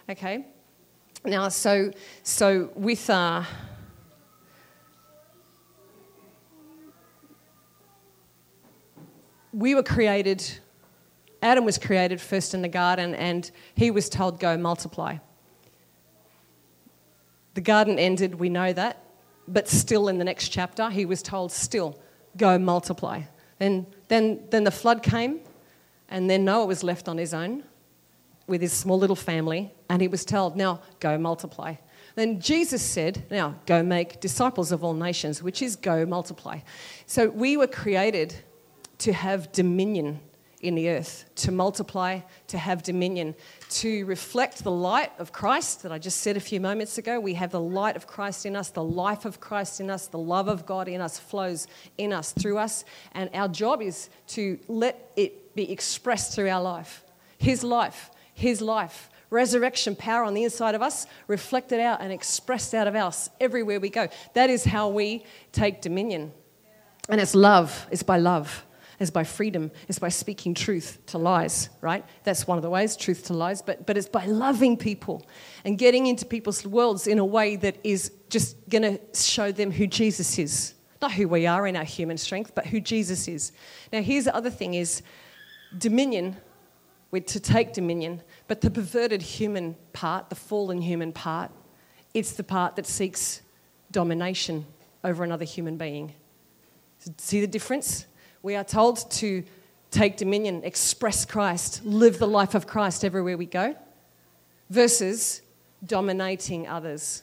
Okay? 0.08 0.46
Now, 1.24 1.48
so, 1.48 1.92
so 2.22 2.70
with. 2.74 3.08
Uh, 3.08 3.44
we 9.52 9.74
were 9.74 9.82
created, 9.82 10.50
Adam 11.42 11.64
was 11.64 11.78
created 11.78 12.20
first 12.20 12.54
in 12.54 12.62
the 12.62 12.68
garden, 12.68 13.14
and 13.14 13.50
he 13.74 13.90
was 13.90 14.08
told, 14.08 14.40
Go 14.40 14.56
multiply. 14.56 15.18
The 17.54 17.60
garden 17.60 17.98
ended, 17.98 18.36
we 18.36 18.48
know 18.48 18.72
that, 18.72 19.04
but 19.46 19.68
still 19.68 20.08
in 20.08 20.18
the 20.18 20.24
next 20.24 20.48
chapter, 20.48 20.88
he 20.90 21.04
was 21.04 21.22
told, 21.22 21.52
still, 21.52 22.00
go 22.36 22.58
multiply. 22.58 23.22
Then, 23.58 23.86
then, 24.08 24.40
then 24.50 24.64
the 24.64 24.70
flood 24.70 25.02
came, 25.02 25.40
and 26.08 26.30
then 26.30 26.44
Noah 26.44 26.66
was 26.66 26.82
left 26.82 27.08
on 27.08 27.18
his 27.18 27.34
own 27.34 27.64
with 28.46 28.62
his 28.62 28.72
small 28.72 28.98
little 28.98 29.16
family, 29.16 29.70
and 29.92 30.00
he 30.00 30.08
was 30.08 30.24
told, 30.24 30.56
now 30.56 30.80
go 31.00 31.18
multiply. 31.18 31.74
Then 32.14 32.40
Jesus 32.40 32.80
said, 32.80 33.24
now 33.30 33.56
go 33.66 33.82
make 33.82 34.20
disciples 34.20 34.72
of 34.72 34.82
all 34.82 34.94
nations, 34.94 35.42
which 35.42 35.60
is 35.60 35.76
go 35.76 36.06
multiply. 36.06 36.60
So 37.04 37.28
we 37.28 37.58
were 37.58 37.66
created 37.66 38.34
to 38.98 39.12
have 39.12 39.52
dominion 39.52 40.20
in 40.62 40.76
the 40.76 40.88
earth, 40.88 41.26
to 41.34 41.52
multiply, 41.52 42.20
to 42.46 42.56
have 42.56 42.82
dominion, 42.82 43.34
to 43.68 44.06
reflect 44.06 44.64
the 44.64 44.70
light 44.70 45.12
of 45.18 45.30
Christ 45.30 45.82
that 45.82 45.92
I 45.92 45.98
just 45.98 46.20
said 46.20 46.38
a 46.38 46.40
few 46.40 46.58
moments 46.58 46.96
ago. 46.96 47.20
We 47.20 47.34
have 47.34 47.50
the 47.50 47.60
light 47.60 47.96
of 47.96 48.06
Christ 48.06 48.46
in 48.46 48.56
us, 48.56 48.70
the 48.70 48.82
life 48.82 49.26
of 49.26 49.40
Christ 49.40 49.78
in 49.78 49.90
us, 49.90 50.06
the 50.06 50.18
love 50.18 50.48
of 50.48 50.64
God 50.64 50.88
in 50.88 51.02
us 51.02 51.18
flows 51.18 51.66
in 51.98 52.14
us, 52.14 52.32
through 52.32 52.56
us, 52.56 52.86
and 53.12 53.28
our 53.34 53.48
job 53.48 53.82
is 53.82 54.08
to 54.28 54.58
let 54.68 55.12
it 55.16 55.54
be 55.54 55.70
expressed 55.70 56.34
through 56.34 56.48
our 56.48 56.62
life. 56.62 57.04
His 57.36 57.62
life, 57.62 58.10
His 58.32 58.62
life. 58.62 59.10
Resurrection 59.32 59.96
power 59.96 60.24
on 60.24 60.34
the 60.34 60.44
inside 60.44 60.74
of 60.74 60.82
us, 60.82 61.06
reflected 61.26 61.80
out 61.80 62.00
and 62.00 62.12
expressed 62.12 62.74
out 62.74 62.86
of 62.86 62.94
us 62.94 63.30
everywhere 63.40 63.80
we 63.80 63.88
go. 63.88 64.08
That 64.34 64.50
is 64.50 64.64
how 64.64 64.90
we 64.90 65.24
take 65.52 65.80
dominion. 65.80 66.32
And 67.08 67.20
it's 67.20 67.34
love, 67.34 67.86
it's 67.90 68.02
by 68.02 68.18
love 68.18 68.64
is 69.02 69.10
by 69.10 69.24
freedom, 69.24 69.70
is 69.88 69.98
by 69.98 70.08
speaking 70.08 70.54
truth 70.54 70.98
to 71.06 71.18
lies, 71.18 71.68
right? 71.80 72.04
That's 72.22 72.46
one 72.46 72.56
of 72.56 72.62
the 72.62 72.70
ways, 72.70 72.96
truth 72.96 73.24
to 73.26 73.34
lies, 73.34 73.60
but, 73.60 73.84
but 73.84 73.96
it's 73.96 74.08
by 74.08 74.26
loving 74.26 74.76
people 74.76 75.26
and 75.64 75.76
getting 75.76 76.06
into 76.06 76.24
people's 76.24 76.64
worlds 76.64 77.06
in 77.06 77.18
a 77.18 77.24
way 77.24 77.56
that 77.56 77.78
is 77.82 78.12
just 78.30 78.56
going 78.68 78.82
to 78.82 79.00
show 79.20 79.50
them 79.50 79.72
who 79.72 79.86
Jesus 79.86 80.38
is. 80.38 80.74
Not 81.00 81.12
who 81.12 81.26
we 81.26 81.46
are 81.46 81.66
in 81.66 81.74
our 81.74 81.84
human 81.84 82.16
strength, 82.16 82.54
but 82.54 82.66
who 82.66 82.80
Jesus 82.80 83.26
is. 83.26 83.50
Now, 83.92 84.02
here's 84.02 84.26
the 84.26 84.36
other 84.36 84.50
thing 84.50 84.74
is 84.74 85.02
dominion, 85.76 86.36
we're 87.12 87.20
to 87.20 87.38
take 87.38 87.74
dominion, 87.74 88.22
but 88.48 88.62
the 88.62 88.70
perverted 88.70 89.22
human 89.22 89.76
part, 89.92 90.30
the 90.30 90.34
fallen 90.34 90.80
human 90.80 91.12
part, 91.12 91.52
it's 92.14 92.32
the 92.32 92.42
part 92.42 92.74
that 92.76 92.86
seeks 92.86 93.42
domination 93.92 94.66
over 95.04 95.22
another 95.22 95.44
human 95.44 95.76
being. 95.76 96.14
See 97.18 97.40
the 97.40 97.46
difference? 97.46 98.06
We 98.42 98.56
are 98.56 98.64
told 98.64 99.10
to 99.12 99.44
take 99.90 100.16
dominion, 100.16 100.62
express 100.64 101.24
Christ, 101.26 101.84
live 101.84 102.18
the 102.18 102.26
life 102.26 102.54
of 102.54 102.66
Christ 102.66 103.04
everywhere 103.04 103.36
we 103.36 103.46
go, 103.46 103.76
versus 104.70 105.42
dominating 105.84 106.66
others. 106.66 107.22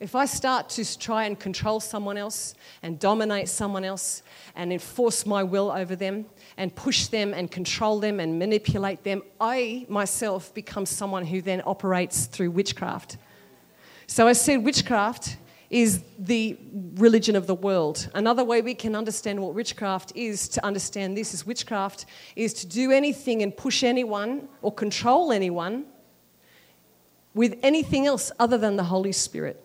If 0.00 0.14
I 0.14 0.26
start 0.26 0.68
to 0.70 0.98
try 0.98 1.24
and 1.24 1.38
control 1.38 1.80
someone 1.80 2.16
else 2.16 2.54
and 2.82 3.00
dominate 3.00 3.48
someone 3.48 3.84
else 3.84 4.22
and 4.54 4.72
enforce 4.72 5.26
my 5.26 5.42
will 5.42 5.72
over 5.72 5.96
them 5.96 6.26
and 6.56 6.72
push 6.72 7.08
them 7.08 7.34
and 7.34 7.50
control 7.50 7.98
them 7.98 8.20
and 8.20 8.38
manipulate 8.38 9.02
them, 9.02 9.22
I 9.40 9.86
myself 9.88 10.54
become 10.54 10.86
someone 10.86 11.26
who 11.26 11.42
then 11.42 11.62
operates 11.66 12.26
through 12.26 12.52
witchcraft. 12.52 13.16
So 14.06 14.28
I 14.28 14.34
said 14.34 14.64
witchcraft 14.64 15.36
is 15.68 16.04
the 16.16 16.56
religion 16.94 17.34
of 17.34 17.48
the 17.48 17.54
world. 17.54 18.08
Another 18.14 18.44
way 18.44 18.62
we 18.62 18.74
can 18.74 18.94
understand 18.94 19.42
what 19.42 19.52
witchcraft 19.52 20.12
is 20.14 20.48
to 20.50 20.64
understand 20.64 21.16
this 21.16 21.34
is 21.34 21.44
witchcraft 21.44 22.06
is 22.36 22.54
to 22.54 22.66
do 22.68 22.92
anything 22.92 23.42
and 23.42 23.54
push 23.54 23.82
anyone 23.82 24.48
or 24.62 24.72
control 24.72 25.32
anyone 25.32 25.86
with 27.34 27.58
anything 27.64 28.06
else 28.06 28.30
other 28.38 28.56
than 28.56 28.76
the 28.76 28.84
Holy 28.84 29.12
Spirit. 29.12 29.64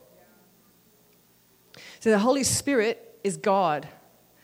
So 2.03 2.09
the 2.09 2.19
Holy 2.19 2.43
Spirit 2.43 3.17
is 3.23 3.37
God. 3.37 3.87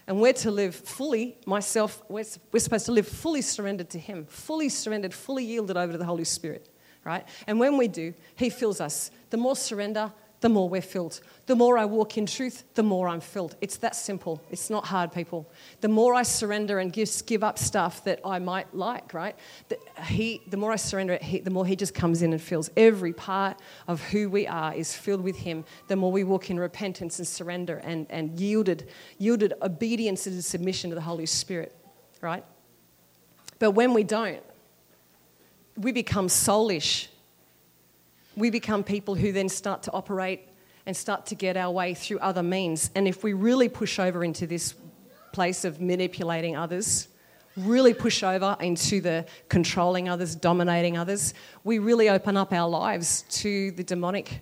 And 0.07 0.21
we're 0.21 0.31
to 0.31 0.49
live 0.49 0.73
fully, 0.73 1.35
myself, 1.45 2.01
we're, 2.07 2.23
we're 2.53 2.59
supposed 2.61 2.85
to 2.85 2.93
live 2.93 3.05
fully 3.05 3.41
surrendered 3.41 3.89
to 3.89 3.99
Him, 3.99 4.27
fully 4.29 4.69
surrendered, 4.69 5.13
fully 5.13 5.43
yielded 5.43 5.75
over 5.75 5.91
to 5.91 5.97
the 5.97 6.05
Holy 6.05 6.23
Spirit, 6.23 6.69
right? 7.03 7.27
And 7.47 7.59
when 7.59 7.75
we 7.75 7.89
do, 7.89 8.13
He 8.37 8.49
fills 8.49 8.79
us. 8.79 9.11
The 9.29 9.35
more 9.35 9.57
surrender, 9.57 10.13
the 10.41 10.49
more 10.49 10.69
we're 10.69 10.81
filled. 10.81 11.19
The 11.47 11.55
more 11.55 11.77
I 11.77 11.85
walk 11.85 12.17
in 12.17 12.25
truth, 12.25 12.63
the 12.75 12.83
more 12.83 13.09
I'm 13.09 13.19
filled. 13.19 13.55
It's 13.59 13.77
that 13.77 13.95
simple. 13.95 14.41
It's 14.49 14.69
not 14.69 14.85
hard, 14.85 15.11
people. 15.11 15.51
The 15.81 15.89
more 15.89 16.13
I 16.13 16.23
surrender 16.23 16.79
and 16.79 16.93
give, 16.93 17.11
give 17.25 17.43
up 17.43 17.59
stuff 17.59 18.03
that 18.05 18.21
I 18.23 18.39
might 18.39 18.73
like, 18.73 19.13
right? 19.13 19.35
The, 19.67 19.77
he, 20.03 20.41
the 20.47 20.55
more 20.55 20.71
I 20.71 20.77
surrender 20.77 21.13
it, 21.13 21.23
he, 21.23 21.39
the 21.39 21.49
more 21.49 21.65
He 21.65 21.75
just 21.75 21.93
comes 21.93 22.21
in 22.21 22.31
and 22.31 22.41
fills. 22.41 22.69
Every 22.77 23.11
part 23.11 23.59
of 23.87 24.01
who 24.01 24.29
we 24.29 24.47
are 24.47 24.73
is 24.73 24.95
filled 24.95 25.21
with 25.21 25.37
Him. 25.37 25.65
The 25.87 25.97
more 25.97 26.11
we 26.11 26.23
walk 26.23 26.49
in 26.49 26.59
repentance 26.59 27.19
and 27.19 27.27
surrender 27.27 27.77
and, 27.83 28.07
and 28.09 28.39
yielded, 28.39 28.89
yielded 29.17 29.53
obedience 29.61 30.25
and 30.25 30.43
submission 30.43 30.89
to 30.91 30.95
the 30.95 31.01
Holy 31.01 31.25
Spirit, 31.25 31.75
right? 32.21 32.45
But 33.57 33.71
when 33.71 33.93
we 33.93 34.03
don't, 34.03 34.41
we 35.75 35.91
become 35.91 36.27
soulish 36.27 37.07
we 38.39 38.49
become 38.49 38.83
people 38.83 39.15
who 39.15 39.31
then 39.31 39.49
start 39.49 39.83
to 39.83 39.91
operate 39.91 40.47
and 40.85 40.95
start 40.95 41.25
to 41.27 41.35
get 41.35 41.57
our 41.57 41.71
way 41.71 41.93
through 41.93 42.19
other 42.19 42.41
means. 42.41 42.89
And 42.95 43.07
if 43.07 43.23
we 43.23 43.33
really 43.33 43.69
push 43.69 43.99
over 43.99 44.23
into 44.23 44.47
this 44.47 44.73
place 45.33 45.65
of 45.65 45.81
manipulating 45.81 46.55
others, 46.55 47.09
really 47.57 47.93
push 47.93 48.23
over 48.23 48.55
into 48.61 49.01
the 49.01 49.25
controlling 49.49 50.07
others, 50.07 50.35
dominating 50.35 50.97
others, 50.97 51.33
we 51.63 51.79
really 51.79 52.09
open 52.09 52.37
up 52.37 52.53
our 52.53 52.69
lives 52.69 53.23
to 53.29 53.71
the 53.71 53.83
demonic 53.83 54.41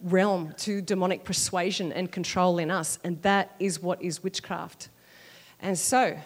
realm, 0.00 0.52
to 0.58 0.80
demonic 0.80 1.24
persuasion 1.24 1.92
and 1.92 2.10
control 2.10 2.58
in 2.58 2.70
us. 2.70 2.98
And 3.04 3.22
that 3.22 3.54
is 3.58 3.80
what 3.80 4.02
is 4.02 4.22
witchcraft. 4.22 4.88
And 5.60 5.78
so, 5.78 6.18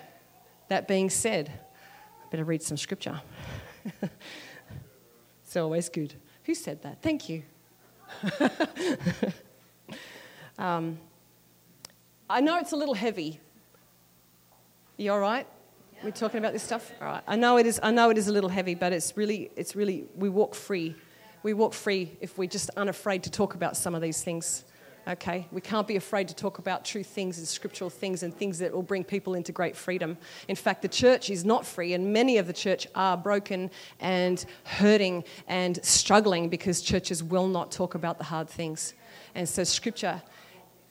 that 0.68 0.88
being 0.88 1.10
said, 1.10 1.50
I 1.50 2.30
better 2.30 2.44
read 2.44 2.62
some 2.62 2.76
scripture. 2.76 3.20
it's 5.44 5.56
always 5.56 5.88
good. 5.90 6.14
Who 6.44 6.54
said 6.54 6.82
that? 6.82 7.02
Thank 7.02 7.28
you. 7.28 7.42
um, 10.58 10.98
I 12.28 12.40
know 12.40 12.58
it's 12.58 12.72
a 12.72 12.76
little 12.76 12.94
heavy. 12.94 13.40
You 14.96 15.12
all 15.12 15.20
right? 15.20 15.46
We're 16.02 16.10
talking 16.10 16.38
about 16.38 16.52
this 16.52 16.62
stuff. 16.62 16.90
All 17.00 17.06
right. 17.06 17.22
I 17.28 17.36
know 17.36 17.58
it 17.58 17.66
is. 17.66 17.78
I 17.82 17.92
know 17.92 18.10
it 18.10 18.18
is 18.18 18.26
a 18.26 18.32
little 18.32 18.50
heavy, 18.50 18.74
but 18.74 18.92
it's 18.92 19.16
really, 19.16 19.50
it's 19.54 19.76
really. 19.76 20.04
We 20.16 20.28
walk 20.28 20.54
free. 20.54 20.96
We 21.44 21.54
walk 21.54 21.74
free 21.74 22.16
if 22.20 22.38
we're 22.38 22.48
just 22.48 22.70
unafraid 22.70 23.22
to 23.24 23.30
talk 23.30 23.54
about 23.54 23.76
some 23.76 23.94
of 23.94 24.02
these 24.02 24.22
things. 24.22 24.64
Okay, 25.08 25.48
we 25.50 25.60
can't 25.60 25.88
be 25.88 25.96
afraid 25.96 26.28
to 26.28 26.34
talk 26.34 26.58
about 26.58 26.84
true 26.84 27.02
things 27.02 27.38
and 27.38 27.48
scriptural 27.48 27.90
things 27.90 28.22
and 28.22 28.32
things 28.32 28.60
that 28.60 28.72
will 28.72 28.84
bring 28.84 29.02
people 29.02 29.34
into 29.34 29.50
great 29.50 29.76
freedom. 29.76 30.16
In 30.46 30.54
fact, 30.54 30.80
the 30.80 30.88
church 30.88 31.28
is 31.28 31.44
not 31.44 31.66
free, 31.66 31.94
and 31.94 32.12
many 32.12 32.38
of 32.38 32.46
the 32.46 32.52
church 32.52 32.86
are 32.94 33.16
broken 33.16 33.68
and 33.98 34.44
hurting 34.62 35.24
and 35.48 35.84
struggling 35.84 36.48
because 36.48 36.80
churches 36.80 37.20
will 37.20 37.48
not 37.48 37.72
talk 37.72 37.96
about 37.96 38.18
the 38.18 38.24
hard 38.24 38.48
things. 38.48 38.94
And 39.34 39.48
so, 39.48 39.64
scripture 39.64 40.22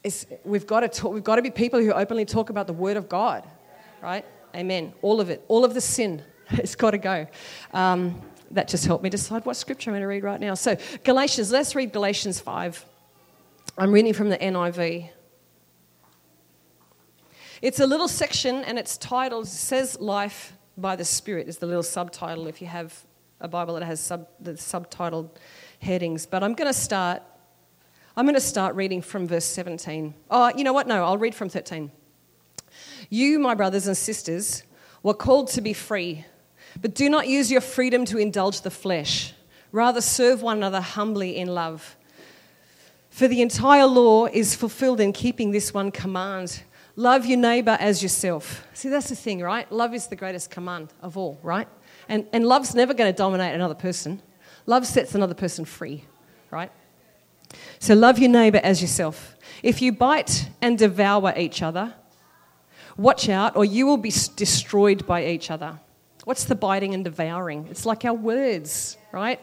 is 0.03 0.27
we've 0.43 0.67
got 0.67 0.81
to 0.81 0.89
talk, 0.89 1.13
we've 1.13 1.23
got 1.23 1.37
to 1.37 1.41
be 1.41 1.51
people 1.51 1.79
who 1.79 1.93
openly 1.93 2.25
talk 2.25 2.49
about 2.49 2.67
the 2.67 2.73
word 2.73 2.97
of 2.97 3.07
God, 3.07 3.47
right? 4.01 4.25
Amen. 4.53 4.91
All 5.01 5.21
of 5.21 5.29
it, 5.29 5.45
all 5.47 5.63
of 5.63 5.73
the 5.73 5.79
sin, 5.79 6.21
it's 6.49 6.75
got 6.75 6.91
to 6.91 6.97
go. 6.97 7.27
Um, 7.73 8.21
that 8.51 8.67
just 8.67 8.85
helped 8.85 9.05
me 9.05 9.09
decide 9.09 9.45
what 9.45 9.55
scripture 9.55 9.89
I'm 9.89 9.93
going 9.93 10.01
to 10.01 10.07
read 10.07 10.25
right 10.25 10.41
now. 10.41 10.55
So, 10.55 10.75
Galatians, 11.05 11.49
let's 11.53 11.75
read 11.75 11.93
Galatians 11.93 12.41
5. 12.41 12.85
I'm 13.81 13.91
reading 13.91 14.13
from 14.13 14.29
the 14.29 14.37
NIV. 14.37 15.09
It's 17.63 17.79
a 17.79 17.87
little 17.87 18.07
section 18.07 18.57
and 18.57 18.77
it's 18.77 18.95
titled 18.95 19.47
Says 19.47 19.99
Life 19.99 20.53
by 20.77 20.95
the 20.95 21.03
Spirit 21.03 21.47
is 21.47 21.57
the 21.57 21.65
little 21.65 21.81
subtitle 21.81 22.45
if 22.45 22.61
you 22.61 22.67
have 22.67 22.93
a 23.39 23.47
Bible 23.47 23.73
that 23.73 23.83
has 23.83 23.99
sub, 23.99 24.27
the 24.39 24.51
subtitled 24.51 25.31
headings. 25.79 26.27
But 26.27 26.43
I'm 26.43 26.53
going 26.53 26.67
to 26.67 26.79
start. 26.79 27.23
I'm 28.15 28.25
going 28.25 28.35
to 28.35 28.39
start 28.39 28.75
reading 28.75 29.01
from 29.01 29.27
verse 29.27 29.45
17. 29.45 30.13
Oh, 30.29 30.51
you 30.55 30.63
know 30.63 30.73
what? 30.73 30.85
No, 30.85 31.03
I'll 31.03 31.17
read 31.17 31.33
from 31.33 31.49
13. 31.49 31.91
You, 33.09 33.39
my 33.39 33.55
brothers 33.55 33.87
and 33.87 33.97
sisters, 33.97 34.61
were 35.01 35.15
called 35.15 35.47
to 35.53 35.61
be 35.61 35.73
free, 35.73 36.23
but 36.79 36.93
do 36.93 37.09
not 37.09 37.27
use 37.27 37.49
your 37.49 37.61
freedom 37.61 38.05
to 38.05 38.19
indulge 38.19 38.61
the 38.61 38.69
flesh. 38.69 39.33
Rather, 39.71 40.01
serve 40.01 40.43
one 40.43 40.57
another 40.57 40.81
humbly 40.81 41.35
in 41.35 41.47
love. 41.47 41.97
For 43.11 43.27
the 43.27 43.41
entire 43.41 43.85
law 43.85 44.25
is 44.25 44.55
fulfilled 44.55 45.01
in 45.01 45.11
keeping 45.11 45.51
this 45.51 45.73
one 45.73 45.91
command 45.91 46.63
love 46.95 47.25
your 47.25 47.37
neighbor 47.37 47.77
as 47.79 48.01
yourself. 48.01 48.65
See, 48.73 48.89
that's 48.89 49.09
the 49.09 49.15
thing, 49.15 49.41
right? 49.41 49.69
Love 49.71 49.93
is 49.93 50.07
the 50.07 50.15
greatest 50.15 50.49
command 50.49 50.93
of 51.01 51.17
all, 51.17 51.39
right? 51.43 51.67
And, 52.07 52.27
and 52.33 52.45
love's 52.45 52.73
never 52.73 52.93
going 52.93 53.11
to 53.11 53.15
dominate 53.15 53.53
another 53.53 53.75
person. 53.75 54.21
Love 54.65 54.85
sets 54.85 55.13
another 55.13 55.33
person 55.33 55.65
free, 55.65 56.05
right? 56.49 56.71
So 57.79 57.95
love 57.95 58.17
your 58.17 58.29
neighbor 58.29 58.59
as 58.63 58.81
yourself. 58.81 59.35
If 59.61 59.81
you 59.81 59.91
bite 59.91 60.49
and 60.61 60.77
devour 60.77 61.33
each 61.35 61.61
other, 61.61 61.93
watch 62.97 63.27
out 63.27 63.55
or 63.55 63.65
you 63.65 63.85
will 63.85 63.97
be 63.97 64.13
destroyed 64.35 65.05
by 65.05 65.25
each 65.25 65.51
other. 65.51 65.79
What's 66.23 66.45
the 66.45 66.55
biting 66.55 66.93
and 66.93 67.03
devouring? 67.03 67.67
It's 67.69 67.85
like 67.85 68.05
our 68.05 68.13
words, 68.13 68.97
right? 69.11 69.39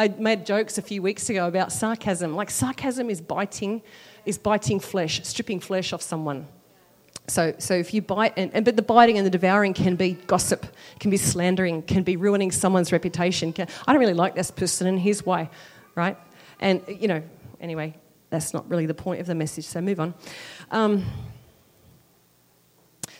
I 0.00 0.08
made 0.08 0.46
jokes 0.46 0.78
a 0.78 0.82
few 0.82 1.02
weeks 1.02 1.28
ago 1.28 1.46
about 1.46 1.72
sarcasm. 1.72 2.34
Like 2.34 2.50
sarcasm 2.50 3.10
is 3.10 3.20
biting, 3.20 3.82
is 4.24 4.38
biting 4.38 4.80
flesh, 4.80 5.22
stripping 5.24 5.60
flesh 5.60 5.92
off 5.92 6.00
someone. 6.00 6.48
So, 7.28 7.54
so 7.58 7.74
if 7.74 7.92
you 7.92 8.00
bite, 8.00 8.32
and, 8.38 8.50
and, 8.54 8.64
but 8.64 8.76
the 8.76 8.82
biting 8.82 9.18
and 9.18 9.26
the 9.26 9.30
devouring 9.30 9.74
can 9.74 9.96
be 9.96 10.12
gossip, 10.12 10.64
can 11.00 11.10
be 11.10 11.18
slandering, 11.18 11.82
can 11.82 12.02
be 12.02 12.16
ruining 12.16 12.50
someone's 12.50 12.92
reputation. 12.92 13.52
Can, 13.52 13.68
I 13.86 13.92
don't 13.92 14.00
really 14.00 14.14
like 14.14 14.34
this 14.34 14.50
person, 14.50 14.86
and 14.86 14.98
here's 14.98 15.26
why, 15.26 15.50
right? 15.94 16.16
And 16.60 16.82
you 16.88 17.06
know, 17.06 17.22
anyway, 17.60 17.94
that's 18.30 18.54
not 18.54 18.70
really 18.70 18.86
the 18.86 18.94
point 18.94 19.20
of 19.20 19.26
the 19.26 19.34
message. 19.34 19.66
So 19.66 19.82
move 19.82 20.00
on. 20.00 20.14
Um, 20.70 21.04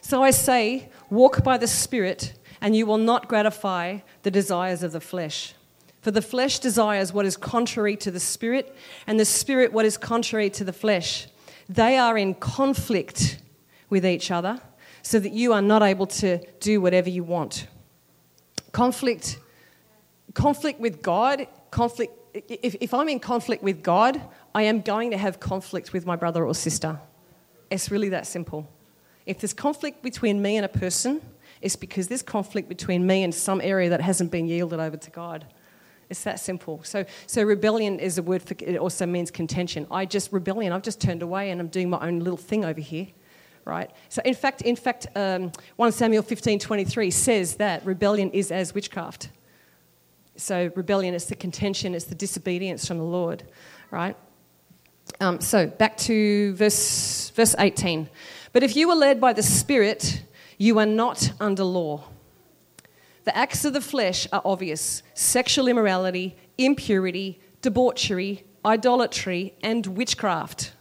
so 0.01 0.23
I 0.23 0.31
say, 0.31 0.89
walk 1.11 1.45
by 1.45 1.59
the 1.59 1.69
Spirit, 1.69 2.33
and 2.63 2.75
you 2.75 2.87
will 2.87 2.97
not 2.97 3.29
gratify 3.29 3.99
the 4.23 4.31
desires 4.31 4.83
of 4.83 4.93
the 4.93 5.01
flesh. 5.01 5.53
For 6.01 6.11
the 6.11 6.23
flesh 6.23 6.59
desires 6.59 7.13
what 7.13 7.27
is 7.27 7.37
contrary 7.37 7.97
to 7.97 8.11
the 8.11 8.21
Spirit, 8.21 8.75
and 9.07 9.21
the 9.21 9.25
Spirit 9.25 9.73
what 9.73 9.85
is 9.85 9.99
contrary 9.99 10.49
to 10.51 10.65
the 10.65 10.73
flesh. 10.73 11.29
They 11.69 11.99
are 11.99 12.17
in 12.17 12.35
conflict 12.35 13.39
with 13.91 14.07
each 14.07 14.31
other 14.31 14.61
so 15.03 15.19
that 15.19 15.33
you 15.33 15.53
are 15.53 15.63
not 15.63 15.83
able 15.83 16.07
to 16.07 16.39
do 16.61 16.81
whatever 16.81 17.11
you 17.11 17.23
want. 17.23 17.67
Conflict, 18.73 19.39
conflict 20.35 20.81
with 20.81 21.03
God, 21.03 21.47
conflict, 21.71 22.13
if, 22.35 22.77
if 22.81 22.95
I'm 22.95 23.09
in 23.09 23.21
conflict 23.21 23.63
with 23.63 23.83
God, 23.83 24.21
I 24.55 24.63
am 24.63 24.81
going 24.81 25.11
to 25.11 25.19
have 25.19 25.41
conflict 25.41 25.93
with 25.93 26.07
my 26.07 26.17
brother 26.17 26.45
or 26.45 26.55
sister. 26.55 26.99
It's 27.71 27.91
really 27.91 28.09
that 28.11 28.27
simple. 28.27 28.69
If 29.27 29.41
there's 29.41 29.55
conflict 29.55 30.03
between 30.03 30.41
me 30.43 30.57
and 30.57 30.65
a 30.65 30.69
person, 30.69 31.21
it's 31.61 31.77
because 31.77 32.09
there's 32.09 32.23
conflict 32.23 32.69
between 32.69 33.07
me 33.07 33.23
and 33.23 33.35
some 33.35 33.61
area 33.61 33.91
that 33.91 34.01
hasn't 34.01 34.31
been 34.31 34.49
yielded 34.49 34.81
over 34.81 34.97
to 34.97 35.11
God. 35.11 35.47
It's 36.11 36.25
that 36.25 36.41
simple. 36.41 36.83
So, 36.83 37.05
so 37.27 37.43
rebellion 37.43 37.99
is 38.01 38.19
a 38.19 38.23
word 38.23 38.43
for 38.43 38.55
it 38.59 38.77
also 38.77 39.07
means 39.07 39.31
contention. 39.31 39.87
I 39.91 40.05
just 40.05 40.33
rebellion. 40.33 40.73
I've 40.73 40.83
just 40.83 41.01
turned 41.01 41.23
away 41.23 41.51
and 41.51 41.61
I'm 41.61 41.69
doing 41.69 41.89
my 41.89 42.07
own 42.07 42.19
little 42.19 42.37
thing 42.37 42.65
over 42.65 42.81
here 42.81 43.07
right? 43.65 43.91
So 44.09 44.23
in 44.25 44.35
fact, 44.35 44.63
in 44.63 44.75
fact, 44.75 45.07
um, 45.15 45.53
1 45.77 45.93
Samuel 45.93 46.23
15:23 46.23 47.11
says 47.11 47.57
that 47.57 47.85
rebellion 47.85 48.31
is 48.33 48.51
as 48.51 48.75
witchcraft. 48.75 49.29
So 50.37 50.71
rebellion 50.75 51.15
is 51.15 51.27
the 51.27 51.37
contention, 51.37 51.95
it's 51.95 52.07
the 52.07 52.15
disobedience 52.15 52.87
from 52.89 52.99
the 52.99 53.05
Lord, 53.05 53.45
right? 53.91 54.17
Um, 55.21 55.41
so 55.41 55.67
back 55.67 55.97
to 55.99 56.55
verse 56.55 57.31
verse 57.31 57.55
18. 57.59 58.09
But 58.53 58.63
if 58.63 58.75
you 58.77 58.91
are 58.91 58.97
led 58.97 59.21
by 59.21 59.33
the 59.33 59.43
Spirit, 59.43 60.23
you 60.59 60.79
are 60.79 60.87
not 60.87 61.33
under 61.41 61.65
law. 61.65 62.05
The 63.25 63.37
acts 63.37 63.65
of 63.65 63.73
the 63.73 63.81
flesh 63.81 64.27
are 64.33 64.43
obvious: 64.45 65.03
sexual 65.15 65.69
immorality, 65.69 66.37
impurity, 66.59 67.41
debauchery, 67.63 68.45
idolatry, 68.65 69.55
and 69.63 69.87
witchcraft 69.87 70.73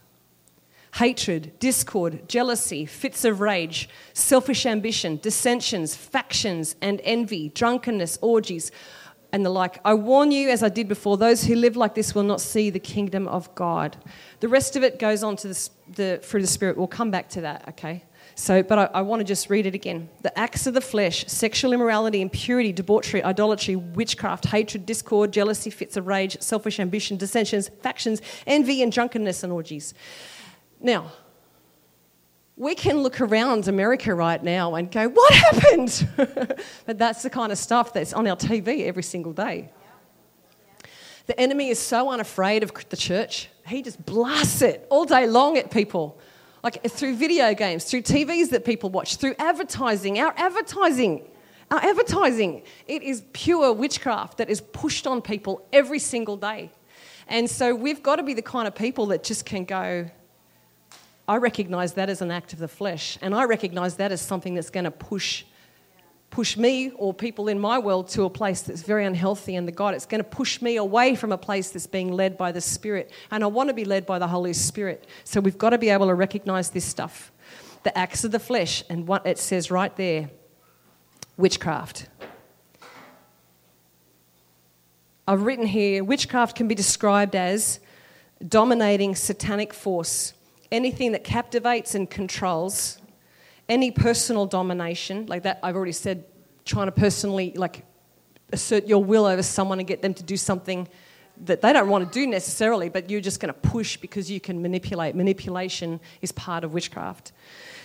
hatred, 0.94 1.58
discord, 1.58 2.28
jealousy, 2.28 2.84
fits 2.84 3.24
of 3.24 3.40
rage, 3.40 3.88
selfish 4.12 4.66
ambition, 4.66 5.18
dissensions, 5.22 5.94
factions, 5.94 6.76
and 6.80 7.00
envy, 7.04 7.48
drunkenness, 7.50 8.18
orgies, 8.20 8.72
and 9.32 9.44
the 9.44 9.50
like. 9.50 9.80
I 9.84 9.94
warn 9.94 10.32
you, 10.32 10.48
as 10.48 10.62
I 10.62 10.68
did 10.68 10.88
before, 10.88 11.16
those 11.16 11.44
who 11.44 11.54
live 11.54 11.76
like 11.76 11.94
this 11.94 12.14
will 12.14 12.24
not 12.24 12.40
see 12.40 12.70
the 12.70 12.80
kingdom 12.80 13.28
of 13.28 13.54
God. 13.54 13.96
The 14.40 14.48
rest 14.48 14.74
of 14.74 14.82
it 14.82 14.98
goes 14.98 15.22
on 15.22 15.36
to 15.36 15.48
the, 15.48 15.70
the 15.94 16.14
of 16.14 16.32
the 16.32 16.46
Spirit. 16.46 16.76
We'll 16.76 16.88
come 16.88 17.10
back 17.10 17.28
to 17.30 17.40
that, 17.42 17.68
okay? 17.68 18.04
So, 18.40 18.62
but 18.62 18.78
I, 18.78 18.84
I 18.94 19.02
want 19.02 19.20
to 19.20 19.24
just 19.24 19.50
read 19.50 19.66
it 19.66 19.74
again. 19.74 20.08
The 20.22 20.36
acts 20.36 20.66
of 20.66 20.72
the 20.72 20.80
flesh, 20.80 21.26
sexual 21.26 21.74
immorality, 21.74 22.22
impurity, 22.22 22.72
debauchery, 22.72 23.22
idolatry, 23.22 23.76
witchcraft, 23.76 24.46
hatred, 24.46 24.86
discord, 24.86 25.30
jealousy, 25.30 25.68
fits 25.68 25.98
of 25.98 26.06
rage, 26.06 26.40
selfish 26.40 26.80
ambition, 26.80 27.18
dissensions, 27.18 27.68
factions, 27.82 28.22
envy, 28.46 28.82
and 28.82 28.92
drunkenness 28.92 29.42
and 29.44 29.52
orgies. 29.52 29.92
Now, 30.80 31.12
we 32.56 32.74
can 32.74 33.02
look 33.02 33.20
around 33.20 33.68
America 33.68 34.14
right 34.14 34.42
now 34.42 34.74
and 34.74 34.90
go, 34.90 35.10
What 35.10 35.34
happened? 35.34 36.08
but 36.86 36.96
that's 36.96 37.22
the 37.22 37.30
kind 37.30 37.52
of 37.52 37.58
stuff 37.58 37.92
that's 37.92 38.14
on 38.14 38.26
our 38.26 38.36
TV 38.36 38.86
every 38.86 39.02
single 39.02 39.34
day. 39.34 39.70
The 41.26 41.38
enemy 41.38 41.68
is 41.68 41.78
so 41.78 42.10
unafraid 42.10 42.62
of 42.62 42.72
the 42.88 42.96
church, 42.96 43.50
he 43.66 43.82
just 43.82 44.02
blasts 44.06 44.62
it 44.62 44.86
all 44.88 45.04
day 45.04 45.26
long 45.26 45.58
at 45.58 45.70
people. 45.70 46.18
Like 46.62 46.82
through 46.84 47.16
video 47.16 47.54
games, 47.54 47.84
through 47.84 48.02
TVs 48.02 48.50
that 48.50 48.64
people 48.64 48.90
watch, 48.90 49.16
through 49.16 49.34
advertising. 49.38 50.18
Our 50.18 50.34
advertising, 50.36 51.26
our 51.70 51.78
advertising, 51.78 52.62
it 52.86 53.02
is 53.02 53.22
pure 53.32 53.72
witchcraft 53.72 54.38
that 54.38 54.50
is 54.50 54.60
pushed 54.60 55.06
on 55.06 55.22
people 55.22 55.66
every 55.72 55.98
single 55.98 56.36
day. 56.36 56.70
And 57.28 57.48
so 57.48 57.74
we've 57.74 58.02
got 58.02 58.16
to 58.16 58.22
be 58.22 58.34
the 58.34 58.42
kind 58.42 58.66
of 58.66 58.74
people 58.74 59.06
that 59.06 59.22
just 59.22 59.46
can 59.46 59.64
go, 59.64 60.10
I 61.28 61.36
recognize 61.36 61.94
that 61.94 62.10
as 62.10 62.20
an 62.20 62.30
act 62.30 62.52
of 62.52 62.58
the 62.58 62.68
flesh, 62.68 63.16
and 63.22 63.34
I 63.34 63.44
recognize 63.44 63.94
that 63.96 64.10
as 64.10 64.20
something 64.20 64.54
that's 64.54 64.70
going 64.70 64.84
to 64.84 64.90
push 64.90 65.44
push 66.30 66.56
me 66.56 66.90
or 66.92 67.12
people 67.12 67.48
in 67.48 67.58
my 67.58 67.78
world 67.78 68.08
to 68.08 68.22
a 68.22 68.30
place 68.30 68.62
that's 68.62 68.82
very 68.82 69.04
unhealthy 69.04 69.56
and 69.56 69.66
the 69.66 69.72
God. 69.72 69.94
It's 69.94 70.06
going 70.06 70.22
to 70.22 70.28
push 70.28 70.62
me 70.62 70.76
away 70.76 71.14
from 71.14 71.32
a 71.32 71.38
place 71.38 71.70
that's 71.70 71.86
being 71.86 72.12
led 72.12 72.38
by 72.38 72.52
the 72.52 72.60
Spirit. 72.60 73.10
And 73.30 73.42
I 73.42 73.48
want 73.48 73.68
to 73.68 73.74
be 73.74 73.84
led 73.84 74.06
by 74.06 74.18
the 74.18 74.28
Holy 74.28 74.52
Spirit. 74.52 75.06
So 75.24 75.40
we've 75.40 75.58
got 75.58 75.70
to 75.70 75.78
be 75.78 75.90
able 75.90 76.06
to 76.06 76.14
recognize 76.14 76.70
this 76.70 76.84
stuff. 76.84 77.32
The 77.82 77.96
acts 77.96 78.24
of 78.24 78.30
the 78.30 78.38
flesh, 78.38 78.84
and 78.88 79.08
what 79.08 79.26
it 79.26 79.38
says 79.38 79.70
right 79.70 79.94
there 79.96 80.30
witchcraft. 81.36 82.06
I've 85.26 85.42
written 85.42 85.66
here 85.66 86.04
witchcraft 86.04 86.56
can 86.56 86.68
be 86.68 86.74
described 86.74 87.34
as 87.34 87.80
dominating 88.46 89.14
satanic 89.14 89.72
force 89.72 90.34
anything 90.72 91.12
that 91.12 91.24
captivates 91.24 91.94
and 91.94 92.08
controls, 92.08 92.98
any 93.70 93.90
personal 93.90 94.44
domination, 94.44 95.26
like 95.26 95.44
that 95.44 95.60
I've 95.62 95.76
already 95.76 95.92
said, 95.92 96.24
trying 96.64 96.86
to 96.86 96.92
personally 96.92 97.52
like 97.56 97.84
assert 98.52 98.86
your 98.86 99.02
will 99.02 99.24
over 99.24 99.42
someone 99.42 99.78
and 99.78 99.88
get 99.88 100.02
them 100.02 100.12
to 100.14 100.22
do 100.22 100.36
something 100.36 100.88
that 101.44 101.62
they 101.62 101.72
don't 101.72 101.88
want 101.88 102.12
to 102.12 102.18
do 102.18 102.26
necessarily, 102.26 102.88
but 102.90 103.08
you're 103.08 103.20
just 103.20 103.40
going 103.40 103.54
to 103.54 103.60
push 103.60 103.96
because 103.96 104.30
you 104.30 104.40
can 104.40 104.60
manipulate. 104.60 105.14
Manipulation 105.14 106.00
is 106.20 106.32
part 106.32 106.64
of 106.64 106.74
witchcraft. 106.74 107.32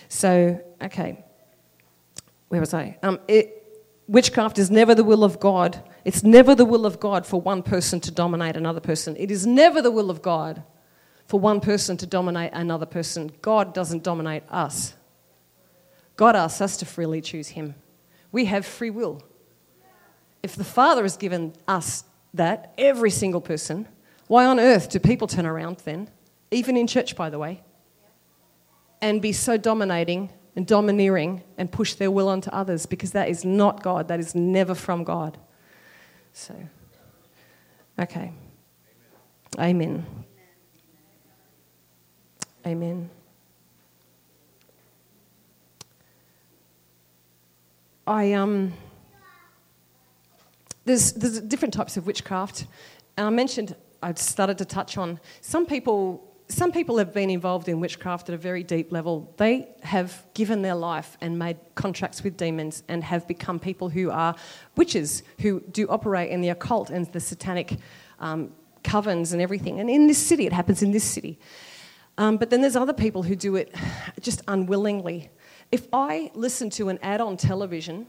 So, 0.10 0.62
okay, 0.82 1.24
where 2.50 2.60
was 2.60 2.74
I? 2.74 2.98
Um, 3.02 3.20
it, 3.28 3.64
witchcraft 4.08 4.58
is 4.58 4.70
never 4.70 4.94
the 4.94 5.04
will 5.04 5.24
of 5.24 5.40
God. 5.40 5.82
It's 6.04 6.24
never 6.24 6.54
the 6.54 6.66
will 6.66 6.86
of 6.86 7.00
God 7.00 7.26
for 7.26 7.40
one 7.40 7.64
person 7.64 8.00
to 8.02 8.12
dominate 8.12 8.58
another 8.58 8.82
person. 8.82 9.16
It 9.18 9.32
is 9.32 9.48
never 9.48 9.82
the 9.82 9.92
will 9.92 10.10
of 10.10 10.22
God 10.22 10.64
for 11.28 11.40
one 11.40 11.62
person 11.62 11.96
to 11.98 12.06
dominate 12.06 12.52
another 12.54 12.86
person. 12.86 13.32
God 13.42 13.74
doesn't 13.74 14.04
dominate 14.04 14.44
us. 14.50 14.96
God 16.16 16.36
asks 16.36 16.62
us 16.62 16.78
to 16.78 16.86
freely 16.86 17.22
choose 17.22 17.50
Him. 17.50 17.76
We 18.32 18.46
have 18.46 18.66
free 18.66 18.90
will. 18.90 19.22
If 20.44 20.56
the 20.56 20.64
Father 20.64 21.04
has 21.04 21.18
given 21.18 21.54
us 21.68 22.04
that, 22.34 22.74
every 22.78 23.10
single 23.10 23.42
person, 23.42 23.88
why 24.28 24.46
on 24.46 24.60
earth 24.60 24.90
do 24.90 25.00
people 25.00 25.28
turn 25.28 25.46
around 25.46 25.78
then, 25.86 26.10
even 26.52 26.78
in 26.78 26.88
church, 26.88 27.16
by 27.16 27.30
the 27.30 27.40
way, 27.40 27.64
and 29.02 29.22
be 29.22 29.32
so 29.32 29.58
dominating 29.58 30.32
and 30.56 30.66
domineering 30.66 31.44
and 31.58 31.72
push 31.72 31.96
their 31.96 32.12
will 32.12 32.28
onto 32.28 32.50
others? 32.52 32.86
Because 32.86 33.12
that 33.12 33.30
is 33.30 33.44
not 33.44 33.84
God, 33.84 34.08
that 34.08 34.20
is 34.20 34.36
never 34.36 34.76
from 34.76 35.04
God. 35.04 35.38
So, 36.34 36.56
okay. 38.00 38.32
Amen. 39.60 40.06
Amen. 42.66 43.10
I 48.08 48.34
um 48.34 48.74
there's, 50.86 51.14
there's 51.14 51.42
different 51.42 51.74
types 51.74 51.98
of 51.98 52.06
witchcraft. 52.06 52.68
And 53.18 53.26
I 53.26 53.30
mentioned, 53.32 53.76
I 54.04 54.14
started 54.14 54.58
to 54.60 54.66
touch 54.66 54.98
on 54.98 55.20
some 55.42 55.66
people. 55.66 56.32
Some 56.48 56.72
people 56.72 57.00
have 57.00 57.12
been 57.12 57.32
involved 57.32 57.68
in 57.68 57.80
witchcraft 57.80 58.30
at 58.30 58.36
a 58.36 58.38
very 58.38 58.62
deep 58.62 58.92
level. 58.92 59.34
They 59.38 59.68
have 59.82 60.24
given 60.36 60.62
their 60.62 60.76
life 60.76 61.18
and 61.20 61.40
made 61.40 61.58
contracts 61.74 62.24
with 62.24 62.38
demons 62.38 62.84
and 62.88 63.04
have 63.04 63.28
become 63.28 63.58
people 63.58 63.90
who 63.90 64.12
are 64.12 64.36
witches, 64.78 65.24
who 65.42 65.62
do 65.62 65.88
operate 65.88 66.30
in 66.30 66.42
the 66.42 66.50
occult 66.50 66.92
and 66.92 67.12
the 67.14 67.20
satanic 67.20 67.80
um, 68.20 68.52
covens 68.84 69.34
and 69.34 69.42
everything. 69.42 69.80
And 69.80 69.90
in 69.90 70.06
this 70.06 70.20
city, 70.20 70.46
it 70.46 70.54
happens 70.54 70.84
in 70.84 70.92
this 70.92 71.04
city. 71.04 71.40
Um, 72.20 72.38
but 72.38 72.52
then 72.52 72.62
there's 72.62 72.76
other 72.76 72.94
people 72.94 73.24
who 73.24 73.36
do 73.36 73.56
it 73.56 73.74
just 74.22 74.44
unwillingly. 74.48 75.32
If 75.76 75.90
I 75.92 76.32
listen 76.36 76.70
to 76.70 76.88
an 76.88 77.00
ad 77.02 77.20
on 77.20 77.36
television 77.36 78.08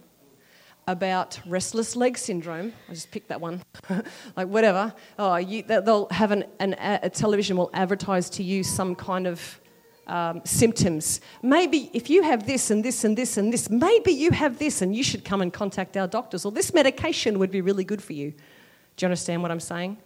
about 0.86 1.40
restless 1.48 1.96
leg 1.96 2.16
syndrome. 2.16 2.72
I 2.88 2.94
just 2.94 3.10
picked 3.10 3.26
that 3.30 3.40
one, 3.40 3.60
like 4.36 4.46
whatever. 4.46 4.94
Oh, 5.18 5.34
you, 5.34 5.64
they'll 5.64 6.06
have 6.12 6.30
an, 6.30 6.44
an, 6.60 6.76
a 6.78 7.10
television 7.10 7.56
will 7.56 7.70
advertise 7.74 8.30
to 8.30 8.44
you 8.44 8.62
some 8.62 8.94
kind 8.94 9.26
of 9.26 9.60
um, 10.06 10.42
symptoms. 10.44 11.20
Maybe 11.42 11.90
if 11.92 12.08
you 12.08 12.22
have 12.22 12.46
this 12.46 12.70
and 12.70 12.84
this 12.84 13.02
and 13.02 13.18
this 13.18 13.36
and 13.36 13.52
this, 13.52 13.68
maybe 13.68 14.12
you 14.12 14.30
have 14.30 14.60
this 14.60 14.80
and 14.80 14.94
you 14.94 15.02
should 15.02 15.24
come 15.24 15.42
and 15.42 15.52
contact 15.52 15.96
our 15.96 16.06
doctors, 16.06 16.44
or 16.44 16.52
this 16.52 16.72
medication 16.72 17.40
would 17.40 17.50
be 17.50 17.62
really 17.62 17.82
good 17.82 18.00
for 18.00 18.12
you. 18.12 18.30
Do 18.30 19.04
you 19.04 19.06
understand 19.06 19.42
what 19.42 19.50
I'm 19.50 19.58
saying? 19.58 19.98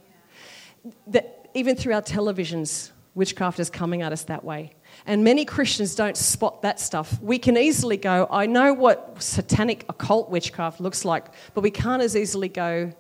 That 1.08 1.50
even 1.52 1.76
through 1.76 1.92
our 1.92 2.00
televisions, 2.00 2.90
witchcraft 3.14 3.60
is 3.60 3.68
coming 3.68 4.00
at 4.00 4.12
us 4.12 4.22
that 4.24 4.44
way. 4.44 4.72
And 5.06 5.24
many 5.24 5.44
Christians 5.44 5.94
don't 5.94 6.16
spot 6.16 6.62
that 6.62 6.78
stuff. 6.78 7.20
We 7.22 7.38
can 7.38 7.56
easily 7.56 7.96
go, 7.96 8.26
I 8.30 8.46
know 8.46 8.74
what 8.74 9.22
satanic 9.22 9.84
occult 9.88 10.30
witchcraft 10.30 10.80
looks 10.80 11.04
like, 11.04 11.26
but 11.54 11.62
we 11.62 11.70
can't 11.70 12.02
as 12.02 12.16
easily 12.16 12.48
go 12.48 12.92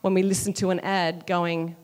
when 0.00 0.14
we 0.14 0.22
listen 0.22 0.52
to 0.54 0.70
an 0.70 0.80
ad 0.80 1.26
going, 1.26 1.76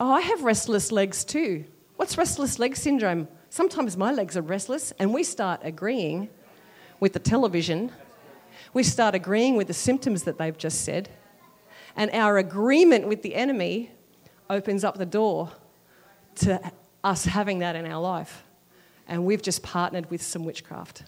Oh, 0.00 0.12
I 0.12 0.20
have 0.20 0.42
restless 0.42 0.90
legs 0.90 1.24
too. 1.24 1.64
What's 1.96 2.18
restless 2.18 2.58
leg 2.58 2.76
syndrome? 2.76 3.28
Sometimes 3.48 3.96
my 3.96 4.10
legs 4.10 4.36
are 4.36 4.42
restless, 4.42 4.92
and 4.98 5.14
we 5.14 5.22
start 5.22 5.60
agreeing 5.62 6.28
with 6.98 7.12
the 7.12 7.20
television. 7.20 7.92
We 8.72 8.82
start 8.82 9.14
agreeing 9.14 9.56
with 9.56 9.68
the 9.68 9.74
symptoms 9.74 10.24
that 10.24 10.36
they've 10.36 10.58
just 10.58 10.84
said. 10.84 11.08
And 11.94 12.10
our 12.10 12.38
agreement 12.38 13.06
with 13.06 13.22
the 13.22 13.36
enemy 13.36 13.92
opens 14.50 14.82
up 14.82 14.98
the 14.98 15.06
door 15.06 15.52
to 16.36 16.60
us 17.04 17.24
having 17.24 17.60
that 17.60 17.76
in 17.76 17.86
our 17.86 18.00
life. 18.00 18.44
And 19.06 19.24
we've 19.24 19.42
just 19.42 19.62
partnered 19.62 20.10
with 20.10 20.22
some 20.22 20.44
witchcraft. 20.44 21.04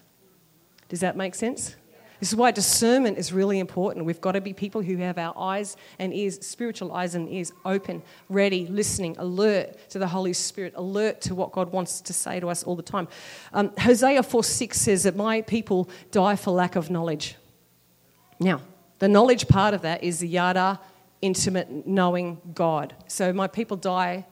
Does 0.89 1.01
that 1.01 1.17
make 1.17 1.35
sense? 1.35 1.75
This 2.21 2.31
is 2.31 2.37
why 2.37 2.51
discernment 2.51 3.19
is 3.19 3.33
really 3.33 3.59
important. 3.59 4.07
We've 4.07 4.21
got 4.21 4.33
to 4.33 4.41
be 4.41 4.55
people 4.55 4.81
who 4.81 4.97
have 4.99 5.19
our 5.19 5.35
eyes 5.37 5.77
and 5.99 6.15
ears, 6.15 6.45
spiritual 6.47 6.93
eyes 6.93 7.15
and 7.15 7.29
ears 7.31 7.53
open, 7.65 8.03
ready, 8.31 8.67
listening, 8.67 9.17
alert 9.19 9.91
to 9.91 9.99
the 9.99 10.09
Holy 10.09 10.33
Spirit, 10.33 10.73
alert 10.77 11.21
to 11.23 11.35
what 11.35 11.53
God 11.53 11.73
wants 11.73 12.01
to 12.03 12.13
say 12.13 12.41
to 12.41 12.49
us 12.49 12.63
all 12.65 12.75
the 12.75 12.83
time. 12.83 13.09
Um, 13.53 13.71
Hosea 13.79 14.23
4 14.23 14.45
6 14.45 14.81
says 14.81 15.03
that 15.03 15.15
my 15.15 15.43
people 15.43 15.91
die 16.11 16.37
for 16.37 16.53
lack 16.53 16.77
of 16.77 16.91
knowledge. 16.91 17.37
Now, 18.41 18.63
the 18.99 19.09
knowledge 19.09 19.47
part 19.47 19.75
of 19.75 19.83
that 19.83 20.03
is 20.03 20.21
the 20.21 20.29
yada, 20.29 20.81
intimate 21.21 21.87
knowing 21.87 22.41
God. 22.55 22.95
So 23.09 23.33
my 23.33 23.47
people 23.47 23.77
die 23.77 24.27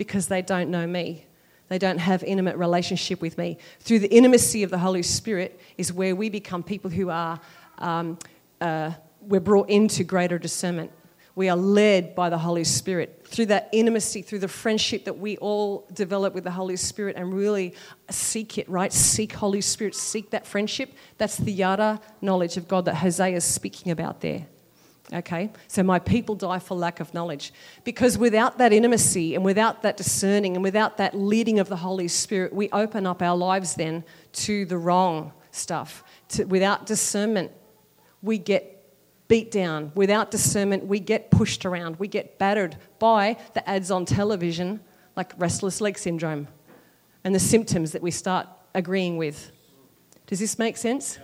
because 0.00 0.28
they 0.28 0.40
don't 0.40 0.70
know 0.70 0.86
me. 0.86 1.26
They 1.68 1.76
don't 1.76 1.98
have 1.98 2.24
intimate 2.24 2.56
relationship 2.56 3.20
with 3.20 3.36
me. 3.36 3.58
Through 3.80 3.98
the 3.98 4.08
intimacy 4.08 4.62
of 4.62 4.70
the 4.70 4.78
Holy 4.78 5.02
Spirit 5.02 5.60
is 5.76 5.92
where 5.92 6.16
we 6.16 6.30
become 6.30 6.62
people 6.62 6.90
who 6.90 7.10
are, 7.10 7.38
um, 7.76 8.18
uh, 8.62 8.92
we're 9.20 9.40
brought 9.40 9.68
into 9.68 10.02
greater 10.02 10.38
discernment. 10.38 10.90
We 11.34 11.50
are 11.50 11.56
led 11.56 12.14
by 12.14 12.30
the 12.30 12.38
Holy 12.38 12.64
Spirit. 12.64 13.26
Through 13.26 13.46
that 13.46 13.68
intimacy, 13.72 14.22
through 14.22 14.38
the 14.38 14.48
friendship 14.48 15.04
that 15.04 15.18
we 15.18 15.36
all 15.36 15.86
develop 15.92 16.32
with 16.32 16.44
the 16.44 16.50
Holy 16.50 16.76
Spirit 16.76 17.16
and 17.16 17.30
really 17.30 17.74
seek 18.08 18.56
it, 18.56 18.66
right? 18.70 18.94
Seek 18.94 19.34
Holy 19.34 19.60
Spirit, 19.60 19.94
seek 19.94 20.30
that 20.30 20.46
friendship. 20.46 20.94
That's 21.18 21.36
the 21.36 21.52
yada 21.52 22.00
knowledge 22.22 22.56
of 22.56 22.68
God 22.68 22.86
that 22.86 22.94
Hosea 22.94 23.36
is 23.36 23.44
speaking 23.44 23.92
about 23.92 24.22
there. 24.22 24.46
Okay? 25.12 25.50
So 25.66 25.82
my 25.82 25.98
people 25.98 26.34
die 26.34 26.58
for 26.58 26.76
lack 26.76 27.00
of 27.00 27.12
knowledge. 27.12 27.52
Because 27.84 28.16
without 28.16 28.58
that 28.58 28.72
intimacy 28.72 29.34
and 29.34 29.44
without 29.44 29.82
that 29.82 29.96
discerning 29.96 30.54
and 30.54 30.62
without 30.62 30.98
that 30.98 31.14
leading 31.14 31.58
of 31.58 31.68
the 31.68 31.76
Holy 31.76 32.08
Spirit, 32.08 32.52
we 32.52 32.68
open 32.70 33.06
up 33.06 33.22
our 33.22 33.36
lives 33.36 33.74
then 33.74 34.04
to 34.32 34.64
the 34.66 34.78
wrong 34.78 35.32
stuff. 35.50 36.04
To, 36.30 36.44
without 36.44 36.86
discernment, 36.86 37.50
we 38.22 38.38
get 38.38 38.76
beat 39.26 39.50
down. 39.50 39.92
Without 39.94 40.30
discernment, 40.30 40.86
we 40.86 41.00
get 41.00 41.30
pushed 41.30 41.64
around. 41.64 41.96
We 41.98 42.08
get 42.08 42.38
battered 42.38 42.76
by 42.98 43.36
the 43.54 43.68
ads 43.68 43.90
on 43.90 44.04
television, 44.04 44.80
like 45.16 45.32
restless 45.38 45.80
leg 45.80 45.98
syndrome, 45.98 46.48
and 47.24 47.34
the 47.34 47.40
symptoms 47.40 47.92
that 47.92 48.02
we 48.02 48.10
start 48.10 48.46
agreeing 48.74 49.16
with. 49.16 49.50
Does 50.26 50.38
this 50.38 50.58
make 50.58 50.76
sense? 50.76 51.18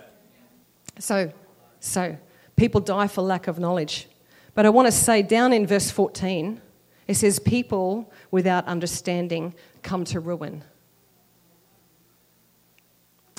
So, 0.99 1.31
so 1.79 2.17
people 2.57 2.81
die 2.81 3.07
for 3.07 3.21
lack 3.21 3.47
of 3.47 3.59
knowledge. 3.59 4.09
But 4.53 4.65
I 4.65 4.69
want 4.69 4.87
to 4.87 4.91
say 4.91 5.21
down 5.21 5.53
in 5.53 5.65
verse 5.65 5.89
14, 5.89 6.61
it 7.07 7.13
says, 7.13 7.39
People 7.39 8.11
without 8.31 8.65
understanding 8.65 9.53
come 9.83 10.03
to 10.05 10.19
ruin. 10.19 10.63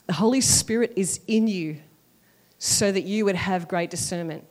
The 0.07 0.15
Holy 0.15 0.41
Spirit 0.41 0.95
is 0.97 1.21
in 1.27 1.49
you 1.49 1.81
so 2.59 2.91
that 2.91 3.03
you 3.03 3.27
would 3.27 3.37
have 3.37 3.69
great 3.69 3.91
discernment. 3.91 4.45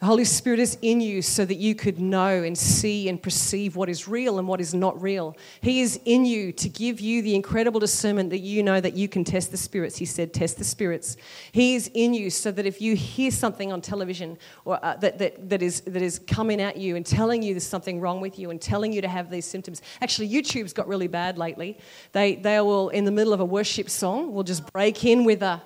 The 0.00 0.06
Holy 0.06 0.24
Spirit 0.26 0.60
is 0.60 0.76
in 0.82 1.00
you 1.00 1.22
so 1.22 1.46
that 1.46 1.54
you 1.54 1.74
could 1.74 1.98
know 1.98 2.42
and 2.42 2.56
see 2.56 3.08
and 3.08 3.22
perceive 3.22 3.76
what 3.76 3.88
is 3.88 4.06
real 4.06 4.38
and 4.38 4.46
what 4.46 4.60
is 4.60 4.74
not 4.74 5.00
real. 5.00 5.34
He 5.62 5.80
is 5.80 5.98
in 6.04 6.26
you 6.26 6.52
to 6.52 6.68
give 6.68 7.00
you 7.00 7.22
the 7.22 7.34
incredible 7.34 7.80
discernment 7.80 8.28
that 8.30 8.40
you 8.40 8.62
know 8.62 8.78
that 8.78 8.94
you 8.94 9.08
can 9.08 9.24
test 9.24 9.52
the 9.52 9.56
spirits. 9.56 9.96
He 9.96 10.04
said, 10.04 10.34
Test 10.34 10.58
the 10.58 10.64
spirits. 10.64 11.16
He 11.50 11.76
is 11.76 11.90
in 11.94 12.12
you 12.12 12.28
so 12.28 12.50
that 12.50 12.66
if 12.66 12.78
you 12.82 12.94
hear 12.94 13.30
something 13.30 13.72
on 13.72 13.80
television 13.80 14.36
or 14.66 14.78
uh, 14.84 14.96
that, 14.96 15.16
that, 15.18 15.48
that, 15.48 15.62
is, 15.62 15.80
that 15.82 16.02
is 16.02 16.18
coming 16.18 16.60
at 16.60 16.76
you 16.76 16.96
and 16.96 17.06
telling 17.06 17.42
you 17.42 17.54
there's 17.54 17.66
something 17.66 17.98
wrong 17.98 18.20
with 18.20 18.38
you 18.38 18.50
and 18.50 18.60
telling 18.60 18.92
you 18.92 19.00
to 19.00 19.08
have 19.08 19.30
these 19.30 19.46
symptoms. 19.46 19.80
Actually, 20.02 20.28
YouTube's 20.28 20.74
got 20.74 20.88
really 20.88 21.08
bad 21.08 21.38
lately. 21.38 21.78
They, 22.12 22.34
they 22.34 22.60
will, 22.60 22.90
in 22.90 23.06
the 23.06 23.12
middle 23.12 23.32
of 23.32 23.40
a 23.40 23.46
worship 23.46 23.88
song, 23.88 24.34
will 24.34 24.44
just 24.44 24.70
break 24.74 25.06
in 25.06 25.24
with 25.24 25.42
a, 25.42 25.62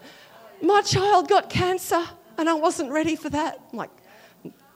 My 0.62 0.82
child 0.82 1.28
got 1.28 1.50
cancer 1.50 2.04
and 2.38 2.48
I 2.48 2.54
wasn't 2.54 2.92
ready 2.92 3.16
for 3.16 3.28
that. 3.30 3.60
I'm 3.72 3.76
like, 3.78 3.90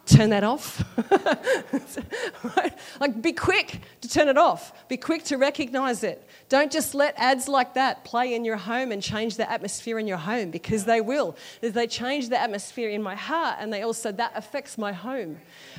turn 0.07 0.31
that 0.31 0.45
off. 0.45 0.85
right? 2.57 2.79
Like, 3.01 3.23
be 3.23 3.33
quick 3.33 3.81
to 4.01 4.09
turn 4.09 4.29
it 4.29 4.39
off. 4.39 4.89
Be 4.89 4.97
quick 4.97 5.25
to 5.25 5.37
recognize 5.39 6.05
it. 6.05 6.27
Don't 6.49 6.71
just 6.71 6.95
let 6.95 7.15
ads 7.17 7.49
like 7.49 7.75
that 7.75 8.05
play 8.05 8.35
in 8.35 8.45
your 8.45 8.57
home 8.57 8.93
and 8.93 9.03
change 9.03 9.37
the 9.37 9.51
atmosphere 9.51 9.99
in 9.99 10.07
your 10.07 10.19
home 10.19 10.51
because 10.51 10.85
they 10.85 11.01
will. 11.01 11.37
They 11.61 11.87
change 11.87 12.29
the 12.29 12.41
atmosphere 12.41 12.91
in 12.91 13.03
my 13.03 13.15
heart 13.15 13.57
and 13.61 13.73
they 13.73 13.83
also, 13.83 14.13
that 14.13 14.33
affects 14.35 14.77
my 14.77 14.93
home, 14.93 15.39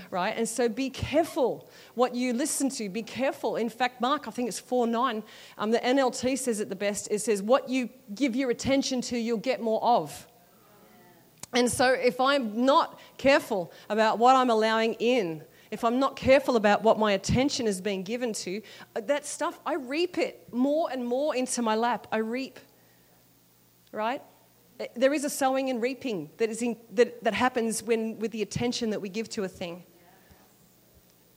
right? 0.10 0.36
And 0.36 0.48
so 0.48 0.68
be 0.68 0.90
careful 0.90 1.70
what 1.94 2.16
you 2.16 2.34
listen 2.34 2.70
to. 2.72 2.90
Be 2.90 3.04
careful. 3.04 3.56
In 3.56 3.70
fact, 3.70 4.02
Mark, 4.02 4.28
I 4.28 4.32
think 4.32 4.48
it's 4.48 4.60
4 4.60 4.88
9, 4.88 5.24
um, 5.58 5.72
the 5.72 5.80
NLT 5.80 6.38
says 6.38 6.60
it 6.60 6.70
the 6.70 6.76
best. 6.76 7.08
It 7.12 7.20
says, 7.20 7.42
What 7.42 7.70
you 7.70 7.90
give 8.14 8.36
your 8.36 8.50
attention 8.50 9.02
to, 9.02 9.18
you'll 9.18 9.38
get 9.38 9.62
more 9.62 9.84
of. 9.84 10.28
And 11.56 11.72
so, 11.72 11.92
if 11.92 12.20
I'm 12.20 12.66
not 12.66 13.00
careful 13.18 13.72
about 13.90 14.20
what 14.20 14.36
I'm 14.36 14.50
allowing 14.50 14.96
in, 14.96 15.42
if 15.72 15.84
I'm 15.84 16.00
not 16.00 16.16
careful 16.16 16.58
about 16.58 16.84
what 16.84 17.00
my 17.00 17.14
attention 17.14 17.66
is 17.66 17.82
being 17.82 18.04
given 18.04 18.34
to, 18.34 18.62
uh, 18.96 19.02
that 19.02 19.26
stuff, 19.26 19.60
I 19.66 19.76
reap 19.76 20.18
it 20.18 20.54
more 20.54 20.90
and 20.92 21.04
more 21.06 21.36
into 21.36 21.62
my 21.62 21.76
lap. 21.76 22.08
I 22.12 22.18
reap. 22.18 22.60
Right? 23.92 24.22
Uh, 24.80 24.86
there 24.96 25.14
is 25.14 25.24
a 25.24 25.30
sowing 25.30 25.70
and 25.70 25.82
reaping 25.82 26.30
that, 26.38 26.50
is 26.50 26.62
in, 26.62 26.78
that, 26.92 27.24
that 27.24 27.34
happens 27.34 27.82
when, 27.82 28.20
with 28.20 28.32
the 28.32 28.42
attention 28.42 28.90
that 28.92 29.02
we 29.02 29.10
give 29.10 29.30
to 29.30 29.44
a 29.44 29.48
thing. 29.48 29.84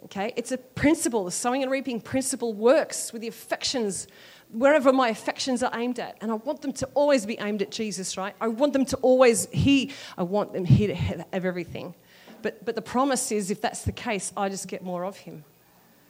Okay? 0.05 0.33
It's 0.37 0.53
a 0.53 0.59
principle. 0.59 1.25
The 1.25 1.31
sowing 1.31 1.63
and 1.63 1.71
reaping 1.71 2.01
principle 2.01 2.55
works 2.55 3.13
with 3.13 3.23
the 3.23 3.29
affections 3.29 4.09
wherever 4.51 4.93
my 4.93 5.09
affections 5.09 5.63
are 5.63 5.71
aimed 5.75 5.99
at. 5.99 6.17
And 6.21 6.31
I 6.31 6.35
want 6.35 6.63
them 6.63 6.73
to 6.75 6.87
always 6.95 7.27
be 7.27 7.39
aimed 7.39 7.63
at 7.63 7.71
Jesus, 7.71 8.17
right? 8.17 8.35
I 8.41 8.49
want 8.49 8.73
them 8.73 8.85
to 8.87 8.97
always, 8.99 9.49
He, 9.53 9.93
I 10.17 10.23
want 10.23 10.53
them 10.53 10.65
here 10.65 10.89
to 10.89 10.95
have 10.95 11.27
everything. 11.33 11.95
But, 12.43 12.65
but 12.65 12.75
the 12.75 12.83
promise 12.83 13.33
is 13.33 13.51
if 13.51 13.61
that's 13.61 13.83
the 13.83 13.93
case, 13.93 14.33
I 14.37 14.49
just 14.49 14.69
get 14.69 14.83
more 14.83 15.05
of 15.05 15.17
Him, 15.17 15.45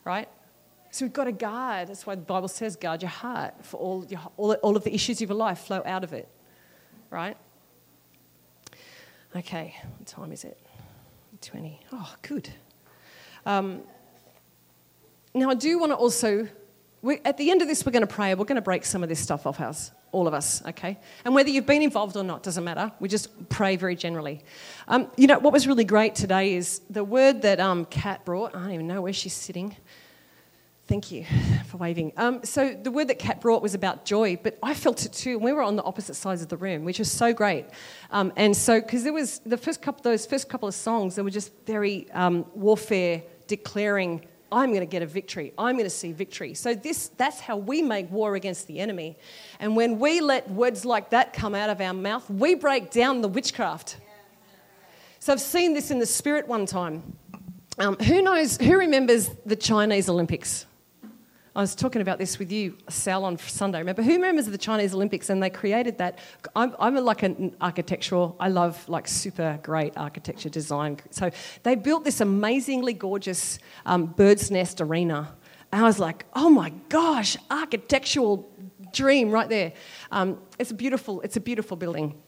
right? 0.05 0.29
So 0.91 1.05
we've 1.05 1.13
got 1.13 1.25
to 1.25 1.33
guard. 1.33 1.89
That's 1.89 2.07
why 2.07 2.15
the 2.15 2.23
Bible 2.23 2.49
says 2.49 2.77
guard 2.77 3.03
your 3.03 3.11
heart, 3.11 3.55
for 3.63 3.77
all, 3.79 4.07
your, 4.09 4.21
all, 4.37 4.53
all 4.55 4.77
of 4.77 4.85
the 4.85 4.95
issues 4.95 5.21
of 5.21 5.29
your 5.29 5.39
life 5.39 5.61
flow 5.61 5.83
out 5.85 6.05
of 6.05 6.13
it, 6.13 6.29
right? 7.11 7.37
Okay, 9.37 9.75
what 9.99 10.07
time 10.07 10.33
is 10.33 10.45
it? 10.45 10.59
20. 11.41 11.81
Oh, 11.93 12.15
good. 12.23 12.49
Um, 13.45 13.83
now, 15.35 15.51
I 15.51 15.55
do 15.55 15.79
want 15.79 15.93
to 15.93 15.97
also 15.97 16.49
we, 17.03 17.21
at 17.25 17.37
the 17.37 17.51
end 17.51 17.63
of 17.63 17.69
this, 17.69 17.87
we're 17.87 17.93
going 17.93 18.07
to 18.07 18.13
pray. 18.13 18.35
We're 18.35 18.45
going 18.45 18.57
to 18.57 18.63
break 18.63 18.85
some 18.85 19.03
of 19.03 19.09
this 19.09 19.21
stuff 19.21 19.47
off 19.47 19.61
us. 19.61 19.93
all 20.11 20.27
of 20.27 20.35
us, 20.35 20.65
okay? 20.67 20.99
And 21.25 21.35
whether 21.35 21.51
you've 21.51 21.67
been 21.67 21.83
involved 21.83 22.17
or 22.17 22.25
not 22.25 22.43
doesn't 22.43 22.65
matter. 22.65 22.93
We 22.99 23.09
just 23.09 23.49
pray 23.49 23.77
very 23.77 23.95
generally. 23.95 24.43
Um, 24.89 25.09
you 25.17 25.27
know, 25.27 25.39
what 25.39 25.53
was 25.53 25.67
really 25.67 25.85
great 25.85 26.15
today 26.15 26.55
is 26.55 26.81
the 26.91 27.05
word 27.05 27.43
that 27.43 27.61
um, 27.61 27.85
Kat 27.85 28.25
brought. 28.25 28.55
I 28.55 28.61
don't 28.61 28.73
even 28.73 28.87
know 28.87 29.03
where 29.03 29.13
she's 29.13 29.35
sitting. 29.35 29.77
Thank 30.87 31.13
you 31.13 31.27
for 31.67 31.77
waving. 31.77 32.15
Um, 32.17 32.43
so 32.45 32.73
the 32.73 32.91
word 32.91 33.09
that 33.09 33.19
Kat 33.19 33.43
brought 33.43 33.61
was 33.63 33.75
about 33.75 34.07
joy, 34.07 34.39
but 34.43 34.59
I 34.63 34.73
felt 34.73 35.05
it 35.05 35.13
too. 35.13 35.39
We 35.39 35.53
were 35.53 35.63
on 35.63 35.77
the 35.77 35.83
opposite 35.83 36.15
sides 36.15 36.41
of 36.41 36.49
the 36.49 36.57
room, 36.57 36.85
which 36.85 36.99
was 36.99 37.13
so 37.13 37.35
great. 37.35 37.67
Um, 38.11 38.33
and 38.37 38.57
so, 38.57 38.81
because 38.81 39.05
there 39.05 39.13
was 39.13 39.41
the 39.41 39.59
first 39.59 39.83
couple, 39.83 40.03
those 40.03 40.25
first 40.25 40.49
couple 40.49 40.67
of 40.67 40.75
songs, 40.75 41.17
they 41.17 41.23
were 41.23 41.31
just 41.31 41.53
very 41.67 42.11
um, 42.13 42.47
warfare 42.55 43.23
declaring 43.47 44.27
I'm 44.51 44.71
going 44.71 44.81
to 44.81 44.87
get 44.87 45.03
a 45.03 45.07
victory. 45.07 45.53
I'm 45.59 45.75
going 45.75 45.85
to 45.85 45.91
see 45.91 46.13
victory. 46.13 46.55
So 46.55 46.75
this, 46.75 47.09
that's 47.17 47.41
how 47.41 47.57
we 47.57 47.83
make 47.83 48.11
war 48.11 48.35
against 48.35 48.67
the 48.67 48.81
enemy. 48.81 49.19
And 49.61 49.77
when 49.77 49.99
we 49.99 50.21
let 50.21 50.51
words 50.51 50.85
like 50.85 51.11
that 51.11 51.33
come 51.33 51.55
out 51.55 51.69
of 51.69 51.81
our 51.81 51.93
mouth, 51.93 52.29
we 52.31 52.55
break 52.55 52.91
down 52.91 53.21
the 53.21 53.29
witchcraft. 53.29 53.99
So 55.21 55.33
I've 55.33 55.41
seen 55.41 55.75
this 55.75 55.91
in 55.91 55.99
the 55.99 56.07
spirit 56.07 56.49
one 56.49 56.65
time. 56.65 57.17
Um, 57.79 57.97
who 57.97 58.23
knows, 58.23 58.57
who 58.57 58.79
remembers 58.79 59.31
the 59.45 59.57
Chinese 59.57 60.09
Olympics? 60.09 60.67
I 61.57 61.61
was 61.61 61.75
talking 61.75 62.03
about 62.03 62.19
this 62.19 62.39
with 62.39 62.53
you, 62.53 62.77
Sal, 62.89 63.25
on 63.25 63.39
Sunday. 63.39 63.79
Remember, 63.79 64.03
who 64.03 64.13
remembers 64.13 64.47
the 64.47 64.59
Chinese 64.59 64.95
Olympics? 64.95 65.31
And 65.31 65.43
they 65.43 65.51
created 65.51 65.99
that. 65.99 66.19
I'm, 66.55 66.75
I'm 66.79 66.95
like 66.97 67.23
an 67.23 67.57
architectural. 67.61 68.37
I 68.39 68.49
love 68.49 68.89
like 68.89 69.09
super 69.09 69.59
great 69.63 69.97
architecture 69.97 70.49
design. 70.49 70.99
So 71.11 71.31
they 71.63 71.75
built 71.75 72.05
this 72.05 72.21
amazingly 72.21 72.93
gorgeous 72.93 73.59
um, 73.87 74.07
bird's 74.07 74.51
nest 74.51 74.81
arena. 74.81 75.35
And 75.73 75.83
I 75.83 75.85
was 75.85 75.99
like, 75.99 76.27
oh 76.35 76.51
my 76.51 76.71
gosh, 76.89 77.37
architectural 77.51 78.49
dream 78.93 79.31
right 79.31 79.49
there. 79.49 79.73
Um, 80.11 80.39
it's 80.59 80.71
a 80.71 80.75
beautiful. 80.75 81.21
It's 81.23 81.37
a 81.37 81.41
beautiful 81.41 81.77
building. 81.77 82.21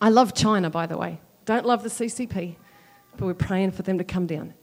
I 0.00 0.10
love 0.10 0.34
China, 0.34 0.70
by 0.70 0.86
the 0.86 0.96
way. 0.96 1.20
Don't 1.44 1.66
love 1.66 1.82
the 1.82 1.88
CCP, 1.88 2.56
but 3.16 3.26
we're 3.26 3.34
praying 3.34 3.72
for 3.72 3.82
them 3.82 3.98
to 3.98 4.04
come 4.04 4.26
down. 4.26 4.54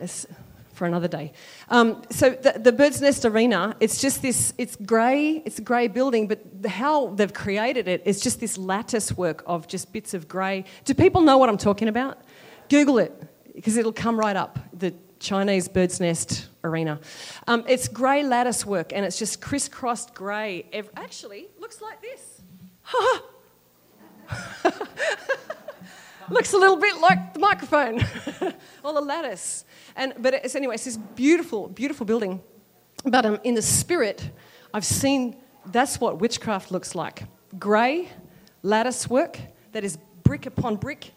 It's, 0.00 0.26
for 0.72 0.86
another 0.86 1.08
day. 1.08 1.32
Um, 1.68 2.02
so 2.10 2.30
the, 2.30 2.58
the, 2.58 2.72
Bird's 2.72 3.00
Nest 3.00 3.24
Arena, 3.24 3.76
it's 3.80 4.00
just 4.00 4.22
this, 4.22 4.52
it's 4.58 4.76
grey, 4.76 5.42
it's 5.44 5.58
a 5.58 5.62
grey 5.62 5.88
building, 5.88 6.28
but 6.28 6.40
how 6.66 7.08
they've 7.08 7.32
created 7.32 7.88
it 7.88 8.02
is 8.04 8.20
just 8.20 8.40
this 8.40 8.58
lattice 8.58 9.16
work 9.16 9.42
of 9.46 9.68
just 9.68 9.92
bits 9.92 10.14
of 10.14 10.28
grey. 10.28 10.64
Do 10.84 10.94
people 10.94 11.20
know 11.20 11.38
what 11.38 11.48
I'm 11.48 11.58
talking 11.58 11.88
about? 11.88 12.18
Google 12.68 12.98
it, 12.98 13.12
because 13.54 13.76
it'll 13.76 13.92
come 13.92 14.18
right 14.18 14.36
up, 14.36 14.58
the 14.72 14.94
Chinese 15.18 15.68
Bird's 15.68 16.00
Nest 16.00 16.48
Arena. 16.64 16.98
Um, 17.46 17.64
it's 17.68 17.86
grey 17.88 18.22
lattice 18.22 18.66
work, 18.66 18.92
and 18.92 19.04
it's 19.04 19.18
just 19.18 19.40
crisscrossed 19.40 20.14
grey. 20.14 20.66
Actually, 20.96 21.48
looks 21.60 21.80
like 21.80 22.00
this. 22.02 22.42
looks 26.30 26.52
a 26.52 26.58
little 26.58 26.76
bit 26.76 26.98
like 26.98 27.34
the 27.34 27.40
microphone 27.40 28.00
or 28.84 28.92
the 28.92 29.00
lattice. 29.00 29.64
And, 29.96 30.14
but 30.18 30.34
it's, 30.34 30.54
anyway, 30.54 30.74
it's 30.74 30.84
this 30.84 30.96
beautiful, 30.96 31.68
beautiful 31.68 32.06
building. 32.06 32.40
But 33.04 33.26
um, 33.26 33.38
in 33.44 33.54
the 33.54 33.62
spirit, 33.62 34.30
I've 34.72 34.84
seen 34.84 35.36
that's 35.66 36.00
what 36.00 36.18
witchcraft 36.18 36.70
looks 36.72 36.94
like 36.94 37.24
grey 37.58 38.08
lattice 38.62 39.08
work 39.08 39.38
that 39.72 39.84
is 39.84 39.98
brick 40.22 40.46
upon 40.46 40.76
brick, 40.76 41.12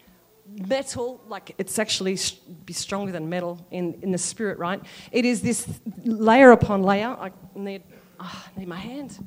metal, 0.46 1.20
like 1.28 1.54
it's 1.58 1.78
actually 1.78 2.18
be 2.64 2.72
stronger 2.72 3.12
than 3.12 3.28
metal 3.28 3.64
in, 3.70 3.98
in 4.02 4.12
the 4.12 4.18
spirit, 4.18 4.58
right? 4.58 4.80
It 5.12 5.24
is 5.24 5.42
this 5.42 5.66
layer 6.04 6.50
upon 6.50 6.82
layer. 6.82 7.08
I 7.08 7.30
need, 7.54 7.82
oh, 8.20 8.44
I 8.56 8.58
need 8.58 8.68
my 8.68 8.76
hand. 8.76 9.18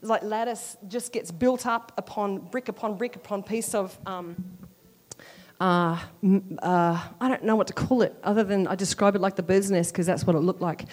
It's 0.00 0.10
like 0.10 0.22
lattice 0.22 0.76
just 0.88 1.12
gets 1.12 1.30
built 1.30 1.66
up 1.66 1.92
upon 1.96 2.38
brick 2.38 2.68
upon 2.68 2.96
brick 2.96 3.16
upon 3.16 3.42
piece 3.42 3.74
of 3.74 3.96
um, 4.06 4.36
uh, 5.62 5.96
uh, 6.60 7.00
I 7.20 7.28
don't 7.28 7.44
know 7.44 7.54
what 7.54 7.68
to 7.68 7.72
call 7.72 8.02
it 8.02 8.16
other 8.24 8.42
than 8.42 8.66
I 8.66 8.74
describe 8.74 9.14
it 9.14 9.20
like 9.20 9.36
the 9.36 9.44
bird's 9.44 9.70
nest 9.70 9.92
because 9.92 10.06
that's 10.06 10.26
what 10.26 10.34
it 10.34 10.40
looked 10.40 10.60
like. 10.60 10.86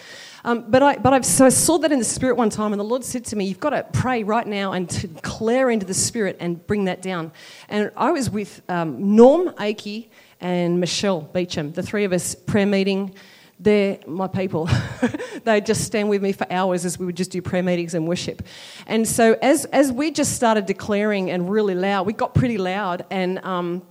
Um, 0.43 0.69
but 0.69 0.84
I, 0.84 0.95
but 0.97 1.12
I've, 1.12 1.25
so 1.25 1.47
I 1.47 1.49
saw 1.49 1.79
that 1.79 1.91
in 1.91 1.97
the 1.97 2.05
spirit 2.05 2.38
one 2.38 2.51
time, 2.51 2.71
and 2.71 2.79
the 2.79 2.84
Lord 2.86 3.03
said 3.03 3.25
to 3.25 3.36
me, 3.36 3.45
You've 3.45 3.60
got 3.60 3.71
to 3.71 3.84
pray 3.93 4.21
right 4.21 4.45
now 4.45 4.73
and 4.73 4.88
to 4.91 5.08
declare 5.08 5.71
into 5.71 5.88
the 5.88 5.95
spirit 5.95 6.38
and 6.39 6.65
bring 6.67 6.86
that 6.86 7.01
down. 7.01 7.32
And 7.67 7.89
I 7.97 8.12
was 8.12 8.29
with 8.29 8.62
um, 8.69 9.15
Norm 9.15 9.49
Akey 9.55 10.10
and 10.39 10.79
Michelle 10.79 11.21
Beecham, 11.21 11.71
the 11.71 11.82
three 11.82 12.03
of 12.03 12.13
us, 12.13 12.36
prayer 12.36 12.67
meeting. 12.67 13.15
They're 13.60 13.97
my 14.05 14.27
people. 14.27 14.69
They'd 15.45 15.65
just 15.65 15.84
stand 15.84 16.10
with 16.10 16.21
me 16.21 16.32
for 16.32 16.45
hours 16.51 16.86
as 16.86 16.99
we 16.99 17.08
would 17.08 17.17
just 17.17 17.32
do 17.32 17.41
prayer 17.41 17.63
meetings 17.63 17.95
and 17.95 18.08
worship. 18.08 18.45
And 18.86 19.08
so, 19.08 19.36
as, 19.41 19.65
as 19.65 19.91
we 19.91 20.12
just 20.12 20.34
started 20.34 20.67
declaring 20.67 21.32
and 21.32 21.49
really 21.49 21.73
loud, 21.73 22.05
we 22.05 22.13
got 22.13 22.36
pretty 22.36 22.60
loud, 22.60 23.05
and 23.10 23.43
um, 23.43 23.82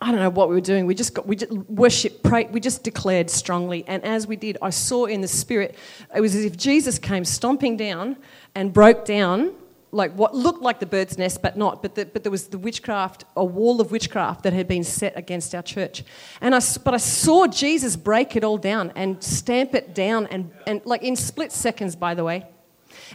I 0.00 0.12
don't 0.12 0.20
know 0.20 0.30
what 0.30 0.48
we 0.48 0.54
were 0.54 0.60
doing. 0.60 0.86
We 0.86 0.94
just 0.94 1.12
got, 1.12 1.26
we 1.26 1.34
just 1.34 1.52
worship, 1.52 2.22
pray, 2.22 2.44
we 2.44 2.60
just 2.60 2.84
declared 2.84 3.28
strongly. 3.30 3.84
And 3.88 4.04
as 4.04 4.28
we 4.28 4.36
did, 4.36 4.56
I 4.62 4.70
saw 4.70 5.06
in 5.06 5.22
the 5.22 5.28
spirit, 5.28 5.74
it 6.14 6.20
was 6.20 6.36
as 6.36 6.44
if 6.44 6.56
Jesus 6.56 6.98
came 6.98 7.24
stomping 7.24 7.76
down 7.76 8.16
and 8.54 8.72
broke 8.72 9.04
down 9.04 9.54
like 9.90 10.12
what 10.14 10.34
looked 10.34 10.62
like 10.62 10.80
the 10.80 10.86
bird's 10.86 11.18
nest, 11.18 11.42
but 11.42 11.56
not. 11.56 11.82
But, 11.82 11.94
the, 11.94 12.06
but 12.06 12.22
there 12.22 12.30
was 12.30 12.48
the 12.48 12.58
witchcraft, 12.58 13.24
a 13.36 13.44
wall 13.44 13.80
of 13.80 13.90
witchcraft 13.90 14.42
that 14.42 14.52
had 14.52 14.68
been 14.68 14.84
set 14.84 15.16
against 15.16 15.54
our 15.54 15.62
church. 15.62 16.04
And 16.40 16.54
I, 16.54 16.60
but 16.84 16.94
I 16.94 16.98
saw 16.98 17.46
Jesus 17.46 17.96
break 17.96 18.36
it 18.36 18.44
all 18.44 18.58
down 18.58 18.92
and 18.94 19.22
stamp 19.22 19.74
it 19.74 19.94
down, 19.94 20.26
and, 20.26 20.50
and 20.66 20.80
like 20.84 21.02
in 21.02 21.16
split 21.16 21.52
seconds, 21.52 21.96
by 21.96 22.14
the 22.14 22.22
way. 22.22 22.46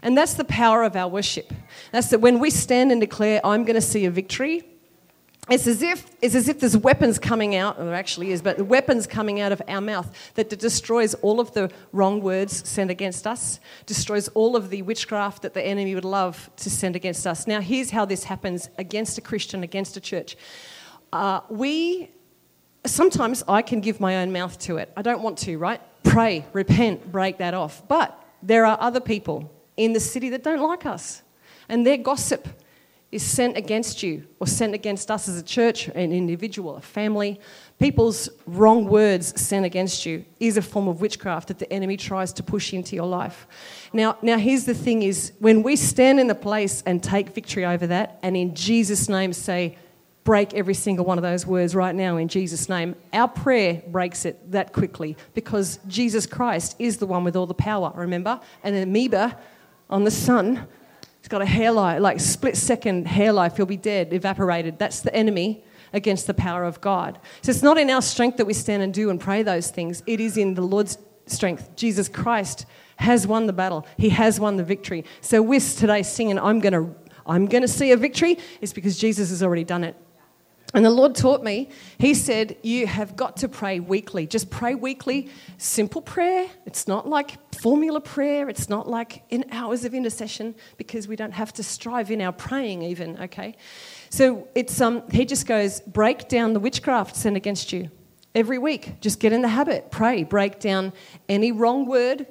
And 0.01 0.17
that's 0.17 0.33
the 0.33 0.45
power 0.45 0.83
of 0.83 0.95
our 0.95 1.07
worship. 1.07 1.53
That's 1.91 2.09
that 2.09 2.19
when 2.19 2.39
we 2.39 2.49
stand 2.49 2.91
and 2.91 2.99
declare, 2.99 3.39
I'm 3.43 3.63
going 3.63 3.75
to 3.75 3.81
see 3.81 4.05
a 4.05 4.11
victory, 4.11 4.63
it's 5.49 5.67
as 5.67 5.81
if 5.81 6.09
it's 6.21 6.35
as 6.35 6.47
if 6.47 6.61
there's 6.61 6.77
weapons 6.77 7.19
coming 7.19 7.55
out, 7.55 7.77
there 7.77 7.93
actually 7.93 8.31
is, 8.31 8.41
but 8.41 8.57
the 8.57 8.63
weapons 8.63 9.05
coming 9.05 9.41
out 9.41 9.51
of 9.51 9.61
our 9.67 9.81
mouth 9.81 10.09
that 10.35 10.47
destroys 10.49 11.13
all 11.15 11.41
of 11.41 11.53
the 11.53 11.69
wrong 11.91 12.21
words 12.21 12.67
sent 12.67 12.89
against 12.89 13.27
us, 13.27 13.59
destroys 13.85 14.29
all 14.29 14.55
of 14.55 14.69
the 14.69 14.81
witchcraft 14.83 15.41
that 15.41 15.53
the 15.53 15.61
enemy 15.61 15.95
would 15.95 16.05
love 16.05 16.49
to 16.57 16.69
send 16.69 16.95
against 16.95 17.27
us. 17.27 17.45
Now, 17.45 17.59
here's 17.59 17.89
how 17.89 18.05
this 18.05 18.23
happens 18.23 18.69
against 18.77 19.17
a 19.17 19.21
Christian, 19.21 19.63
against 19.63 19.97
a 19.97 20.01
church. 20.01 20.37
Uh, 21.11 21.41
we 21.49 22.09
sometimes 22.85 23.43
I 23.47 23.61
can 23.61 23.81
give 23.81 23.99
my 23.99 24.17
own 24.17 24.31
mouth 24.31 24.57
to 24.59 24.77
it. 24.77 24.91
I 24.95 25.01
don't 25.01 25.21
want 25.21 25.37
to, 25.39 25.57
right? 25.57 25.81
Pray, 26.03 26.45
repent, 26.53 27.11
break 27.11 27.37
that 27.39 27.53
off. 27.53 27.85
But 27.87 28.17
there 28.41 28.65
are 28.65 28.77
other 28.79 28.99
people 28.99 29.51
in 29.75 29.93
the 29.93 29.99
city 29.99 30.29
that 30.29 30.43
don't 30.43 30.61
like 30.61 30.85
us, 30.85 31.21
and 31.67 31.85
their 31.85 31.97
gossip 31.97 32.47
is 33.13 33.23
sent 33.23 33.55
against 33.55 34.01
you 34.01 34.25
or 34.39 34.47
sent 34.47 34.73
against 34.73 35.11
us 35.11 35.27
as 35.27 35.37
a 35.37 35.43
church, 35.43 35.87
an 35.89 36.11
individual, 36.11 36.77
a 36.77 36.81
family, 36.81 37.39
people's 37.79 38.27
wrong 38.47 38.85
words 38.85 39.39
sent 39.39 39.65
against 39.65 40.05
you 40.05 40.25
is 40.39 40.57
a 40.57 40.61
form 40.61 40.87
of 40.87 40.99
witchcraft 40.99 41.47
that 41.47 41.59
the 41.59 41.71
enemy 41.71 41.95
tries 41.95 42.33
to 42.33 42.41
push 42.41 42.73
into 42.73 42.95
your 42.95 43.05
life. 43.05 43.47
Now, 43.93 44.17
now 44.21 44.37
here's 44.37 44.65
the 44.65 44.73
thing 44.73 45.03
is 45.03 45.31
when 45.39 45.61
we 45.61 45.75
stand 45.75 46.19
in 46.19 46.27
the 46.27 46.35
place 46.35 46.81
and 46.85 47.03
take 47.03 47.29
victory 47.29 47.65
over 47.65 47.85
that 47.87 48.17
and 48.23 48.35
in 48.35 48.55
Jesus' 48.55 49.07
name 49.07 49.31
say, 49.31 49.77
break 50.23 50.53
every 50.53 50.73
single 50.73 51.05
one 51.05 51.17
of 51.17 51.21
those 51.21 51.45
words 51.45 51.75
right 51.75 51.93
now 51.93 52.17
in 52.17 52.27
Jesus' 52.27 52.67
name. 52.67 52.95
Our 53.11 53.27
prayer 53.27 53.83
breaks 53.87 54.25
it 54.25 54.51
that 54.51 54.73
quickly 54.73 55.17
because 55.33 55.79
Jesus 55.87 56.25
Christ 56.25 56.75
is 56.79 56.97
the 56.97 57.05
one 57.05 57.23
with 57.23 57.35
all 57.35 57.45
the 57.45 57.53
power, 57.53 57.91
remember? 57.95 58.39
And 58.63 58.75
an 58.75 58.83
amoeba 58.83 59.37
on 59.89 60.03
the 60.03 60.11
sun 60.11 60.67
He's 61.23 61.29
got 61.29 61.41
a 61.41 61.45
hair 61.45 61.71
life, 61.71 62.01
like 62.01 62.19
split 62.19 62.57
second 62.57 63.07
hair 63.07 63.31
life, 63.31 63.55
he'll 63.55 63.65
be 63.65 63.77
dead, 63.77 64.11
evaporated. 64.11 64.77
That's 64.77 64.99
the 64.99 65.15
enemy 65.15 65.63
against 65.93 66.27
the 66.27 66.33
power 66.33 66.65
of 66.65 66.81
God. 66.81 67.17
So 67.41 67.49
it's 67.49 67.63
not 67.63 67.77
in 67.77 67.89
our 67.89 68.01
strength 68.01 68.35
that 68.39 68.45
we 68.45 68.53
stand 68.53 68.83
and 68.83 68.93
do 68.93 69.09
and 69.09 69.21
pray 69.21 69.41
those 69.41 69.71
things, 69.71 70.03
it 70.05 70.19
is 70.19 70.35
in 70.35 70.53
the 70.53 70.61
Lord's 70.61 70.97
strength. 71.27 71.77
Jesus 71.77 72.09
Christ 72.09 72.65
has 72.97 73.25
won 73.25 73.47
the 73.47 73.53
battle, 73.53 73.87
He 73.95 74.09
has 74.09 74.37
won 74.37 74.57
the 74.57 74.65
victory. 74.65 75.05
So 75.21 75.41
we're 75.41 75.61
today 75.61 76.03
singing, 76.03 76.37
I'm 76.37 76.59
going 76.59 76.73
to. 76.73 76.93
I'm 77.25 77.45
going 77.45 77.61
to 77.61 77.69
see 77.69 77.93
a 77.93 77.95
victory, 77.95 78.37
it's 78.59 78.73
because 78.73 78.97
Jesus 78.97 79.29
has 79.29 79.41
already 79.41 79.63
done 79.63 79.85
it. 79.85 79.95
And 80.73 80.83
the 80.83 80.89
Lord 80.89 81.13
taught 81.13 81.43
me, 81.43 81.69
He 81.99 82.15
said, 82.15 82.57
You 82.63 82.87
have 82.87 83.15
got 83.15 83.37
to 83.37 83.47
pray 83.47 83.79
weekly. 83.79 84.25
Just 84.25 84.49
pray 84.49 84.73
weekly. 84.73 85.29
Simple 85.57 86.01
prayer. 86.01 86.47
It's 86.65 86.87
not 86.87 87.07
like 87.07 87.53
formula 87.55 88.01
prayer. 88.01 88.49
It's 88.49 88.69
not 88.69 88.89
like 88.89 89.23
in 89.29 89.45
hours 89.51 89.85
of 89.85 89.93
intercession 89.93 90.55
because 90.77 91.07
we 91.07 91.15
don't 91.15 91.31
have 91.33 91.53
to 91.53 91.63
strive 91.63 92.09
in 92.09 92.21
our 92.21 92.31
praying, 92.31 92.81
even, 92.81 93.19
okay? 93.19 93.55
So 94.09 94.47
it's, 94.55 94.81
um, 94.81 95.03
He 95.11 95.25
just 95.25 95.45
goes, 95.45 95.79
Break 95.81 96.27
down 96.27 96.53
the 96.53 96.59
witchcraft 96.59 97.15
sent 97.15 97.37
against 97.37 97.71
you 97.71 97.91
every 98.33 98.57
week. 98.57 98.99
Just 98.99 99.19
get 99.19 99.31
in 99.31 99.43
the 99.43 99.49
habit. 99.49 99.91
Pray. 99.91 100.23
Break 100.23 100.59
down 100.59 100.91
any 101.29 101.51
wrong 101.51 101.85
word, 101.85 102.25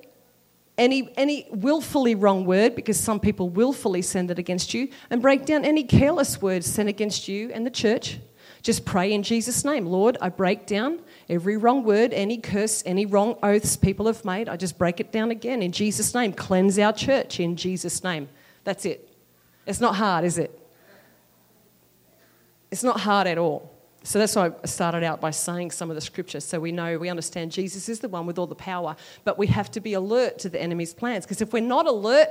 any, 0.77 1.13
any 1.17 1.47
willfully 1.53 2.17
wrong 2.17 2.45
word, 2.45 2.75
because 2.75 2.99
some 2.99 3.21
people 3.21 3.49
willfully 3.51 4.03
send 4.03 4.33
it 4.33 4.39
against 4.41 4.75
you, 4.75 4.89
and 5.11 5.23
break 5.23 5.45
down 5.45 5.65
any 5.65 5.85
careless 5.85 6.43
words 6.43 6.67
sent 6.67 6.89
against 6.89 7.29
you 7.29 7.53
and 7.53 7.65
the 7.65 7.71
church 7.71 8.19
just 8.63 8.85
pray 8.85 9.13
in 9.13 9.25
Jesus' 9.25 9.65
name. 9.65 9.87
Lord, 9.87 10.17
I 10.21 10.29
break 10.29 10.67
down 10.67 11.01
every 11.29 11.57
wrong 11.57 11.83
word, 11.83 12.13
any 12.13 12.39
curse, 12.39 12.83
any 12.87 13.07
wrong 13.07 13.37
oaths 13.43 13.77
people 13.77 14.07
have 14.07 14.25
made. 14.25 14.49
I 14.49 14.57
just 14.57 14.79
break 14.79 15.01
it 15.01 15.11
down 15.11 15.33
again 15.33 15.63
in 15.63 15.73
Jesus' 15.73 16.15
name. 16.15 16.33
Cleanse 16.33 16.79
our 16.79 16.93
church 16.93 17.41
in 17.41 17.57
Jesus' 17.57 18.05
name. 18.05 18.29
That's 18.63 18.85
it. 18.85 19.09
It's 19.67 19.81
not 19.81 19.97
hard, 19.97 20.25
is 20.25 20.39
it? 20.39 20.57
It's 22.71 22.85
not 22.85 23.01
hard 23.01 23.27
at 23.27 23.37
all. 23.37 23.69
So 24.05 24.19
that's 24.19 24.35
why 24.35 24.51
I 24.63 24.67
started 24.67 25.05
out 25.05 25.21
by 25.21 25.31
saying 25.31 25.73
some 25.73 25.91
of 25.91 25.95
the 25.95 26.01
scriptures 26.01 26.45
so 26.45 26.59
we 26.59 26.73
know, 26.73 26.99
we 26.99 27.09
understand 27.09 27.53
Jesus 27.53 27.89
is 27.89 28.01
the 28.01 28.09
one 28.09 28.27
with 28.27 28.39
all 28.39 28.47
the 28.47 28.55
power, 28.55 28.97
but 29.25 29.39
we 29.39 29.47
have 29.49 29.71
to 29.73 29.81
be 29.81 29.95
alert 29.95 30.39
to 30.41 30.49
the 30.49 30.61
enemy's 30.61 30.95
plans. 30.95 31.25
Because 31.25 31.41
if 31.41 31.53
we're 31.53 31.61
not 31.61 31.87
alert, 31.87 32.29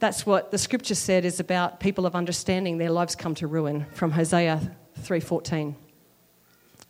that's 0.00 0.24
what 0.24 0.50
the 0.50 0.58
scripture 0.58 0.94
said 0.94 1.24
is 1.24 1.40
about 1.40 1.80
people 1.80 2.06
of 2.06 2.14
understanding, 2.14 2.78
their 2.78 2.90
lives 2.90 3.16
come 3.16 3.34
to 3.36 3.46
ruin 3.46 3.86
from 3.92 4.12
Hosea 4.12 4.76
3:14. 5.02 5.74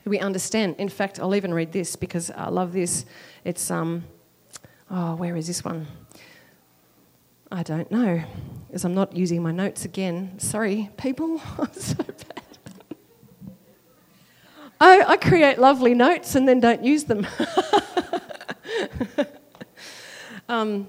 We 0.04 0.18
understand. 0.18 0.76
In 0.78 0.88
fact, 0.88 1.20
I'll 1.20 1.34
even 1.34 1.52
read 1.52 1.72
this 1.72 1.96
because 1.96 2.30
I 2.30 2.48
love 2.48 2.72
this. 2.72 3.04
It's 3.44 3.70
um 3.70 4.04
oh, 4.90 5.14
where 5.16 5.36
is 5.36 5.46
this 5.46 5.64
one? 5.64 5.86
I 7.50 7.62
don't 7.62 7.90
know. 7.90 8.22
As 8.72 8.84
I'm 8.84 8.94
not 8.94 9.16
using 9.16 9.42
my 9.42 9.52
notes 9.52 9.84
again. 9.84 10.38
Sorry, 10.38 10.90
people. 10.96 11.40
I'm 11.58 11.72
so 11.72 11.96
bad. 11.96 12.42
I, 14.80 15.02
I 15.02 15.16
create 15.16 15.58
lovely 15.58 15.94
notes 15.94 16.34
and 16.34 16.46
then 16.46 16.60
don't 16.60 16.84
use 16.84 17.04
them. 17.04 17.26
um, 20.48 20.88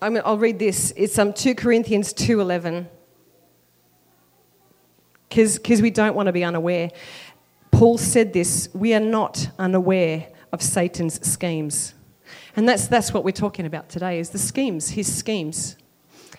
I 0.00 0.08
will 0.08 0.38
read 0.38 0.58
this. 0.58 0.92
It's 0.96 1.18
um, 1.18 1.32
2 1.32 1.54
Corinthians 1.56 2.14
2.11. 2.14 2.86
Because 5.28 5.82
we 5.82 5.90
don't 5.90 6.14
want 6.14 6.26
to 6.26 6.32
be 6.32 6.44
unaware. 6.44 6.90
Paul 7.72 7.98
said 7.98 8.32
this, 8.32 8.68
we 8.72 8.94
are 8.94 9.00
not 9.00 9.50
unaware 9.58 10.28
of 10.52 10.62
Satan's 10.62 11.26
schemes. 11.28 11.94
And 12.56 12.68
that's, 12.68 12.88
that's 12.88 13.12
what 13.12 13.24
we're 13.24 13.32
talking 13.32 13.66
about 13.66 13.88
today, 13.88 14.20
is 14.20 14.30
the 14.30 14.38
schemes, 14.38 14.90
his 14.90 15.12
schemes. 15.12 15.76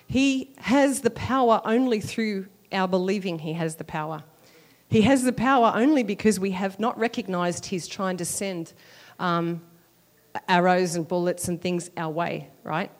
He 0.08 0.54
has 0.60 1.02
the 1.02 1.12
power 1.12 1.62
only 1.66 2.02
through 2.02 2.48
our 2.72 2.88
believing 2.88 3.40
he 3.40 3.54
has 3.54 3.76
the 3.76 3.84
power. 3.84 4.24
He 4.90 5.02
has 5.02 5.24
the 5.24 5.34
power 5.34 5.72
only 5.76 6.04
because 6.04 6.40
we 6.40 6.52
have 6.52 6.80
not 6.80 6.98
recognized 6.98 7.66
he's 7.66 7.88
trying 7.88 8.18
to 8.18 8.26
send 8.26 8.74
um, 9.20 9.62
arrows 10.48 10.96
and 10.96 11.08
bullets 11.08 11.48
and 11.48 11.62
things 11.62 11.92
our 11.96 12.10
way, 12.10 12.50
right? 12.64 12.92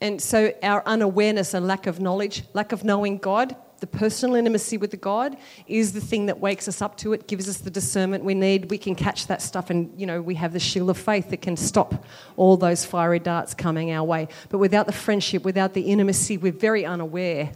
And 0.00 0.22
so 0.22 0.52
our 0.62 0.82
unawareness 0.86 1.54
and 1.54 1.66
lack 1.66 1.86
of 1.86 2.00
knowledge, 2.00 2.44
lack 2.54 2.72
of 2.72 2.84
knowing 2.84 3.18
God, 3.18 3.56
the 3.80 3.86
personal 3.86 4.34
intimacy 4.34 4.76
with 4.76 4.90
the 4.90 4.96
God 4.96 5.36
is 5.66 5.92
the 5.92 6.00
thing 6.00 6.26
that 6.26 6.40
wakes 6.40 6.68
us 6.68 6.82
up 6.82 6.96
to 6.98 7.12
it, 7.12 7.28
gives 7.28 7.48
us 7.48 7.58
the 7.58 7.70
discernment 7.70 8.24
we 8.24 8.34
need. 8.34 8.70
We 8.70 8.78
can 8.78 8.94
catch 8.94 9.28
that 9.28 9.40
stuff, 9.40 9.70
and 9.70 9.92
you 9.98 10.06
know 10.06 10.20
we 10.20 10.34
have 10.34 10.52
the 10.52 10.58
shield 10.58 10.90
of 10.90 10.98
faith 10.98 11.30
that 11.30 11.42
can 11.42 11.56
stop 11.56 12.04
all 12.36 12.56
those 12.56 12.84
fiery 12.84 13.20
darts 13.20 13.54
coming 13.54 13.92
our 13.92 14.04
way. 14.04 14.28
But 14.48 14.58
without 14.58 14.86
the 14.86 14.92
friendship, 14.92 15.44
without 15.44 15.74
the 15.74 15.82
intimacy, 15.82 16.38
we're 16.38 16.52
very 16.52 16.84
unaware 16.84 17.52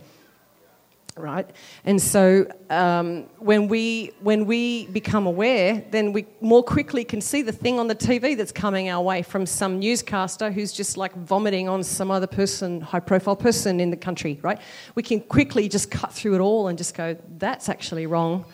right? 1.17 1.49
And 1.85 2.01
so 2.01 2.47
um, 2.71 3.25
when, 3.39 3.69
we, 3.69 4.13
when 4.21 4.47
we 4.47 4.87
become 4.87 5.27
aware, 5.27 5.85
then 5.91 6.13
we 6.13 6.27
more 6.41 6.63
quickly 6.63 7.05
can 7.05 7.21
see 7.21 7.43
the 7.43 7.53
thing 7.53 7.79
on 7.79 7.87
the 7.87 7.95
TV 7.95 8.37
that's 8.37 8.53
coming 8.53 8.89
our 8.89 9.03
way 9.03 9.23
from 9.23 9.45
some 9.45 9.79
newscaster 9.79 10.51
who's 10.51 10.73
just 10.73 10.97
like 10.97 11.15
vomiting 11.15 11.69
on 11.69 11.83
some 11.85 12.11
other 12.11 12.27
person, 12.27 12.81
high 12.81 13.01
profile 13.01 13.37
person 13.37 13.79
in 13.79 13.91
the 13.91 13.97
country, 13.97 14.39
right? 14.43 14.59
We 14.95 15.03
can 15.03 15.21
quickly 15.21 15.69
just 15.69 15.91
cut 15.91 16.13
through 16.13 16.37
it 16.37 16.41
all 16.41 16.69
and 16.69 16.79
just 16.79 16.95
go, 16.95 17.17
that's 17.37 17.69
actually 17.69 18.07
wrong. 18.07 18.47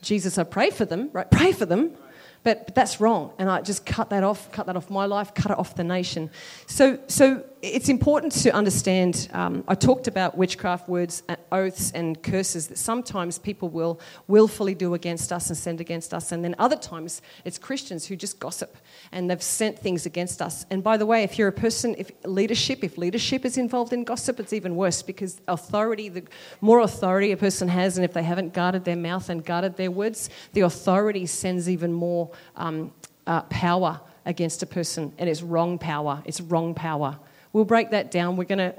Jesus, 0.00 0.38
I 0.38 0.44
pray 0.44 0.70
for 0.70 0.84
them, 0.84 1.10
right? 1.12 1.30
Pray 1.30 1.52
for 1.52 1.66
them. 1.66 1.96
But, 2.44 2.66
but 2.66 2.74
that's 2.74 3.00
wrong. 3.00 3.32
And 3.38 3.48
I 3.48 3.60
just 3.60 3.86
cut 3.86 4.10
that 4.10 4.24
off, 4.24 4.50
cut 4.50 4.66
that 4.66 4.76
off 4.76 4.90
my 4.90 5.06
life, 5.06 5.32
cut 5.32 5.52
it 5.52 5.58
off 5.58 5.76
the 5.76 5.84
nation. 5.84 6.30
So, 6.66 6.98
so 7.06 7.44
it's 7.62 7.88
important 7.88 8.32
to 8.32 8.50
understand. 8.50 9.28
Um, 9.32 9.62
I 9.68 9.76
talked 9.76 10.08
about 10.08 10.36
witchcraft 10.36 10.88
words, 10.88 11.22
and 11.28 11.38
oaths, 11.52 11.92
and 11.92 12.20
curses 12.20 12.66
that 12.66 12.76
sometimes 12.78 13.38
people 13.38 13.68
will 13.68 14.00
willfully 14.26 14.74
do 14.74 14.94
against 14.94 15.32
us 15.32 15.48
and 15.48 15.56
send 15.56 15.80
against 15.80 16.12
us, 16.12 16.32
and 16.32 16.44
then 16.44 16.56
other 16.58 16.74
times 16.74 17.22
it's 17.44 17.58
Christians 17.58 18.04
who 18.06 18.16
just 18.16 18.40
gossip 18.40 18.76
and 19.12 19.30
they've 19.30 19.40
sent 19.40 19.78
things 19.78 20.06
against 20.06 20.42
us. 20.42 20.66
And 20.70 20.82
by 20.82 20.96
the 20.96 21.06
way, 21.06 21.22
if 21.22 21.38
you're 21.38 21.48
a 21.48 21.52
person, 21.52 21.94
if 21.98 22.10
leadership, 22.24 22.82
if 22.82 22.98
leadership 22.98 23.44
is 23.44 23.56
involved 23.56 23.92
in 23.92 24.02
gossip, 24.02 24.40
it's 24.40 24.52
even 24.52 24.74
worse 24.74 25.00
because 25.00 25.40
authority, 25.46 26.08
the 26.08 26.24
more 26.60 26.80
authority 26.80 27.30
a 27.30 27.36
person 27.36 27.68
has, 27.68 27.96
and 27.96 28.04
if 28.04 28.12
they 28.12 28.24
haven't 28.24 28.54
guarded 28.54 28.84
their 28.84 28.96
mouth 28.96 29.28
and 29.28 29.44
guarded 29.44 29.76
their 29.76 29.90
words, 29.92 30.30
the 30.52 30.62
authority 30.62 31.26
sends 31.26 31.68
even 31.68 31.92
more 31.92 32.28
um, 32.56 32.92
uh, 33.28 33.42
power 33.42 34.00
against 34.26 34.64
a 34.64 34.66
person, 34.66 35.12
and 35.18 35.30
it's 35.30 35.42
wrong 35.42 35.78
power. 35.78 36.22
It's 36.24 36.40
wrong 36.40 36.74
power. 36.74 37.18
We'll 37.52 37.64
break 37.66 37.90
that 37.90 38.10
down. 38.10 38.36
We're 38.36 38.44
going 38.44 38.58
to 38.58 38.74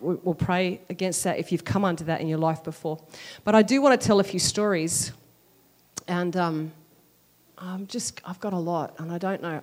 we'll 0.00 0.34
pray 0.34 0.80
against 0.88 1.24
that 1.24 1.38
if 1.38 1.52
you've 1.52 1.64
come 1.64 1.84
under 1.84 2.04
that 2.04 2.20
in 2.20 2.28
your 2.28 2.38
life 2.38 2.64
before. 2.64 2.98
But 3.44 3.54
I 3.54 3.62
do 3.62 3.82
want 3.82 4.00
to 4.00 4.06
tell 4.06 4.20
a 4.20 4.24
few 4.24 4.40
stories, 4.40 5.12
and 6.08 6.34
um, 6.36 6.72
I'm 7.58 7.86
just 7.86 8.20
I've 8.24 8.40
got 8.40 8.54
a 8.54 8.58
lot, 8.58 8.94
and 8.98 9.12
I 9.12 9.18
don't 9.18 9.42
know. 9.42 9.62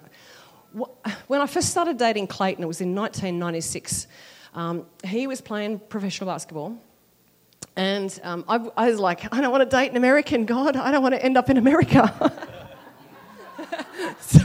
When 1.27 1.41
I 1.41 1.47
first 1.47 1.69
started 1.69 1.97
dating 1.97 2.27
Clayton, 2.27 2.63
it 2.63 2.67
was 2.67 2.81
in 2.81 2.95
1996. 2.95 4.07
Um, 4.55 4.85
he 5.03 5.27
was 5.27 5.41
playing 5.41 5.79
professional 5.79 6.29
basketball. 6.29 6.77
And 7.75 8.19
um, 8.23 8.45
I, 8.47 8.59
I 8.77 8.89
was 8.89 8.99
like, 8.99 9.33
I 9.33 9.41
don't 9.41 9.51
want 9.51 9.69
to 9.69 9.77
date 9.77 9.89
an 9.89 9.97
American, 9.97 10.45
God. 10.45 10.75
I 10.75 10.91
don't 10.91 11.01
want 11.01 11.15
to 11.15 11.23
end 11.23 11.37
up 11.37 11.49
in 11.49 11.57
America. 11.57 12.31
so, 14.19 14.39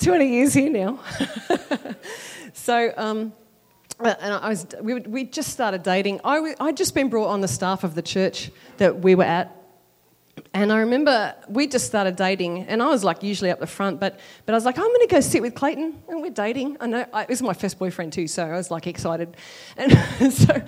20 0.00 0.26
years 0.26 0.54
here 0.54 0.70
now. 0.70 1.00
so, 2.52 2.92
um, 2.96 3.32
and 4.00 4.34
I 4.34 4.48
was, 4.48 4.66
we, 4.80 4.94
we 5.00 5.24
just 5.24 5.50
started 5.50 5.82
dating. 5.82 6.20
I, 6.24 6.54
I'd 6.60 6.76
just 6.76 6.94
been 6.94 7.08
brought 7.08 7.28
on 7.28 7.40
the 7.40 7.48
staff 7.48 7.84
of 7.84 7.94
the 7.94 8.02
church 8.02 8.50
that 8.78 9.00
we 9.00 9.14
were 9.14 9.24
at. 9.24 9.56
And 10.54 10.72
I 10.72 10.80
remember 10.80 11.34
we 11.48 11.66
just 11.66 11.86
started 11.86 12.16
dating, 12.16 12.60
and 12.60 12.82
I 12.82 12.88
was 12.88 13.04
like 13.04 13.22
usually 13.22 13.50
up 13.50 13.60
the 13.60 13.66
front, 13.66 14.00
but, 14.00 14.18
but 14.46 14.54
I 14.54 14.56
was 14.56 14.64
like, 14.64 14.78
I'm 14.78 14.86
going 14.86 15.00
to 15.00 15.14
go 15.14 15.20
sit 15.20 15.42
with 15.42 15.54
Clayton, 15.54 16.02
and 16.08 16.22
we're 16.22 16.30
dating. 16.30 16.78
I 16.80 16.86
know 16.86 17.06
I, 17.12 17.26
is 17.28 17.42
my 17.42 17.52
first 17.52 17.78
boyfriend 17.78 18.14
too, 18.14 18.26
so 18.26 18.46
I 18.46 18.52
was 18.52 18.70
like 18.70 18.86
excited. 18.86 19.36
And 19.76 20.32
so 20.32 20.62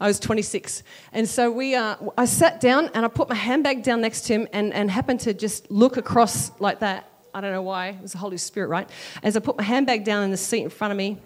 I 0.00 0.06
was 0.06 0.20
26, 0.20 0.82
and 1.12 1.28
so 1.28 1.50
we, 1.50 1.74
uh, 1.74 1.96
I 2.16 2.24
sat 2.24 2.60
down 2.60 2.90
and 2.94 3.04
I 3.04 3.08
put 3.08 3.28
my 3.28 3.34
handbag 3.34 3.82
down 3.82 4.00
next 4.00 4.22
to 4.22 4.34
him, 4.34 4.48
and, 4.54 4.72
and 4.72 4.90
happened 4.90 5.20
to 5.20 5.34
just 5.34 5.70
look 5.70 5.98
across 5.98 6.50
like 6.58 6.80
that 6.80 7.10
I 7.34 7.40
don't 7.40 7.52
know 7.52 7.62
why. 7.62 7.88
It 7.88 8.02
was 8.02 8.12
the 8.12 8.18
Holy 8.18 8.36
Spirit, 8.36 8.68
right? 8.68 8.88
As 9.22 9.36
I 9.36 9.40
put 9.40 9.56
my 9.56 9.62
handbag 9.62 10.04
down 10.04 10.24
in 10.24 10.30
the 10.30 10.36
seat 10.36 10.62
in 10.62 10.70
front 10.70 10.92
of 10.92 10.98
me, 10.98 11.18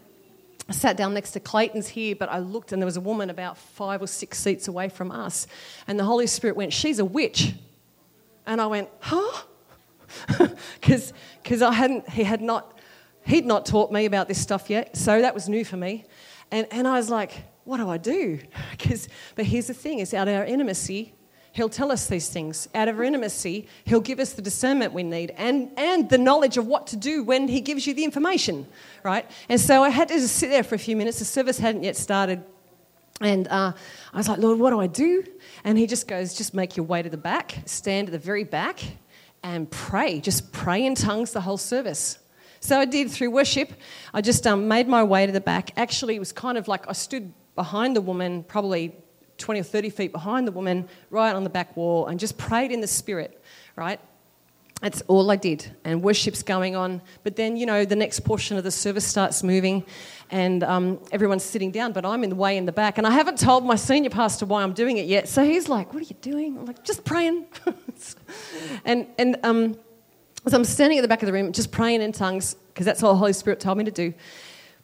I 0.69 0.73
sat 0.73 0.97
down 0.97 1.13
next 1.13 1.33
to 1.33 1.41
Clayton's 1.41 1.89
here, 1.89 2.17
but 2.17 2.31
I 2.31 2.39
looked 2.39 2.73
and 2.73 2.81
there 2.81 2.87
was 2.87 2.97
a 2.97 3.01
woman 3.01 3.29
about 3.29 3.59
five 3.59 4.01
or 4.01 4.07
six 4.07 4.39
seats 4.39 4.67
away 4.67 4.89
from 4.89 5.11
us. 5.11 5.47
And 5.87 5.99
the 5.99 6.05
Holy 6.05 6.27
Spirit 6.27 6.57
went, 6.57 6.73
She's 6.73 6.99
a 6.99 7.05
witch. 7.05 7.55
And 8.47 8.61
I 8.61 8.67
went, 8.67 8.89
Huh? 9.01 9.43
Because 10.81 11.61
I 11.61 11.73
hadn't, 11.73 12.09
he 12.09 12.23
had 12.23 12.41
not, 12.41 12.79
he'd 13.27 13.45
not 13.45 13.67
taught 13.67 13.93
me 13.93 14.05
about 14.07 14.29
this 14.29 14.41
stuff 14.41 14.71
yet. 14.71 14.97
So 14.97 15.21
that 15.21 15.35
was 15.35 15.49
new 15.49 15.65
for 15.65 15.77
me. 15.77 16.05
And, 16.51 16.67
and 16.71 16.89
I 16.89 16.97
was 16.97 17.11
like, 17.11 17.45
What 17.65 17.77
do 17.79 17.91
I 17.91 17.99
do? 17.99 18.41
Because, 18.71 19.09
but 19.35 19.45
here's 19.45 19.67
the 19.67 19.75
thing: 19.75 19.99
it's 20.01 20.15
out 20.15 20.29
of 20.29 20.35
our 20.35 20.45
intimacy 20.45 21.15
He'll 21.55 21.69
tell 21.69 21.93
us 21.93 22.07
these 22.07 22.29
things. 22.29 22.69
Out 22.75 22.89
of 22.89 22.99
our 22.99 23.05
intimacy, 23.05 23.69
He'll 23.85 24.01
give 24.01 24.19
us 24.19 24.33
the 24.33 24.43
discernment 24.43 24.93
we 24.93 25.05
need 25.05 25.33
and, 25.37 25.71
and 25.77 26.11
the 26.11 26.19
knowledge 26.19 26.57
of 26.57 26.67
what 26.67 26.89
to 26.89 26.97
do 26.97 27.23
when 27.23 27.47
He 27.47 27.61
gives 27.61 27.87
you 27.87 27.95
the 27.95 28.03
information, 28.03 28.67
right? 29.05 29.25
And 29.49 29.61
so 29.61 29.85
I 29.85 29.91
had 29.91 30.09
to 30.09 30.15
just 30.15 30.35
sit 30.35 30.51
there 30.51 30.65
for 30.65 30.75
a 30.75 30.79
few 30.79 30.97
minutes. 30.97 31.21
The 31.21 31.25
service 31.25 31.61
hadn't 31.61 31.85
yet 31.85 31.97
started. 31.97 32.43
And 33.21 33.47
uh, 33.47 33.73
I 34.13 34.17
was 34.17 34.29
like, 34.29 34.39
Lord, 34.39 34.59
what 34.59 34.71
do 34.71 34.81
I 34.81 34.89
do? 34.89 35.23
And 35.63 35.79
He 35.79 35.87
just 35.87 36.09
goes, 36.09 36.35
just 36.35 36.55
make 36.55 36.77
your 36.77 36.87
way 36.87 37.03
to 37.03 37.09
the 37.09 37.17
back, 37.17 37.59
stand 37.67 38.09
at 38.09 38.13
the 38.13 38.19
very 38.19 38.43
back, 38.43 38.81
and 39.45 39.71
pray. 39.71 40.19
Just 40.19 40.51
pray 40.51 40.85
in 40.85 40.97
tongues 40.97 41.31
the 41.31 41.41
whole 41.41 41.57
service. 41.57 42.19
So 42.59 42.81
I 42.81 42.85
did 42.85 43.13
through 43.13 43.31
worship. 43.31 43.75
I 44.13 44.23
just 44.23 44.45
um, 44.45 44.67
made 44.67 44.89
my 44.89 45.05
way 45.05 45.25
to 45.25 45.31
the 45.31 45.41
back. 45.41 45.71
Actually, 45.77 46.17
it 46.17 46.19
was 46.19 46.33
kind 46.33 46.59
of 46.59 46.67
like 46.67 46.89
I 46.89 46.95
stood 46.95 47.33
behind 47.55 47.95
the 47.95 48.01
woman, 48.01 48.43
probably 48.43 48.97
20 49.39 49.61
or 49.61 49.65
30 49.65 49.91
feet 49.91 50.13
behind 50.13 50.47
the 50.47 50.53
woman, 50.53 50.89
right 51.11 51.35
on 51.35 51.45
the 51.45 51.51
back 51.51 51.77
wall, 51.77 52.07
and 52.07 52.21
just 52.21 52.39
prayed 52.39 52.71
in 52.71 52.81
the 52.81 52.87
spirit, 52.87 53.43
right? 53.77 54.01
That's 54.81 55.01
all 55.03 55.31
I 55.31 55.37
did. 55.37 55.75
And 55.85 56.03
worship's 56.03 56.43
going 56.43 56.77
on. 56.77 57.01
But 57.23 57.37
then, 57.37 57.57
you 57.57 57.65
know, 57.65 57.87
the 57.87 57.97
next 57.97 58.21
portion 58.21 58.59
of 58.59 58.65
the 58.65 58.71
service 58.71 59.07
starts 59.07 59.43
moving 59.43 59.85
and 60.31 60.63
um, 60.63 61.01
everyone's 61.11 61.45
sitting 61.45 61.71
down, 61.71 61.93
but 61.93 62.05
I'm 62.05 62.23
in 62.23 62.31
the 62.31 62.37
way 62.37 62.57
in 62.57 62.67
the 62.67 62.73
back. 62.73 62.99
And 62.99 63.07
I 63.07 63.11
haven't 63.11 63.39
told 63.39 63.65
my 63.65 63.77
senior 63.77 64.11
pastor 64.11 64.45
why 64.47 64.63
I'm 64.63 64.75
doing 64.75 64.99
it 64.99 65.07
yet. 65.07 65.29
So 65.29 65.43
he's 65.43 65.69
like, 65.69 65.95
What 65.95 66.03
are 66.03 66.07
you 66.07 66.17
doing? 66.21 66.59
I'm 66.59 66.67
like, 66.67 66.85
Just 66.85 67.05
praying. 67.05 67.47
and 68.85 69.07
and 69.17 69.37
um, 69.43 69.79
I'm 70.53 70.65
standing 70.65 70.99
at 70.99 71.03
the 71.03 71.09
back 71.09 71.23
of 71.23 71.27
the 71.27 71.33
room, 71.33 71.53
just 71.53 71.73
praying 71.73 72.03
in 72.03 72.13
tongues, 72.13 72.55
because 72.69 72.85
that's 72.85 73.03
all 73.03 73.15
the 73.15 73.19
Holy 73.19 73.33
Spirit 73.33 73.61
told 73.61 73.79
me 73.79 73.85
to 73.85 73.91
do. 73.91 74.13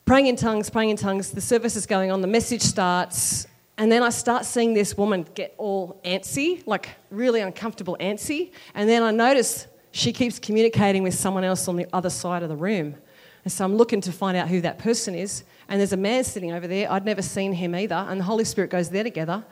Praying 0.07 0.28
in 0.28 0.36
tongues, 0.36 0.70
praying 0.70 0.90
in 0.90 0.96
tongues. 0.96 1.30
The 1.30 1.42
service 1.42 1.76
is 1.76 1.84
going 1.84 2.11
on, 2.11 2.22
the 2.22 2.26
message 2.26 2.62
starts. 2.62 3.46
And 3.81 3.91
then 3.91 4.03
I 4.03 4.11
start 4.11 4.45
seeing 4.45 4.74
this 4.74 4.95
woman 4.99 5.26
get 5.35 5.55
all 5.57 5.99
antsy, 6.05 6.62
like 6.66 6.91
really 7.09 7.41
uncomfortable 7.41 7.97
antsy. 7.99 8.53
And 8.74 8.87
then 8.87 9.03
I 9.03 9.11
notice 9.11 9.68
she 9.91 10.12
keeps 10.12 10.39
communicating 10.39 11.03
with 11.03 11.14
someone 11.14 11.45
else 11.45 11.66
on 11.66 11.76
the 11.76 11.87
other 11.91 12.11
side 12.11 12.43
of 12.43 12.51
the 12.51 12.57
room. 12.57 12.95
And 13.43 13.51
so 13.51 13.64
I'm 13.64 13.76
looking 13.76 14.03
to 14.03 14.12
find 14.12 14.37
out 14.37 14.49
who 14.49 14.61
that 14.61 14.78
person 14.78 15.14
is. 15.14 15.45
And 15.66 15.81
there's 15.81 15.95
a 15.95 15.97
man 15.97 16.24
sitting 16.24 16.53
over 16.53 16.68
there. 16.68 16.93
I'd 16.93 17.07
never 17.07 17.22
seen 17.22 17.55
him 17.55 17.74
either. 17.74 17.95
And 17.95 18.20
the 18.20 18.24
Holy 18.24 18.45
Spirit 18.45 18.68
goes 18.68 18.91
there 18.91 19.03
together. 19.03 19.47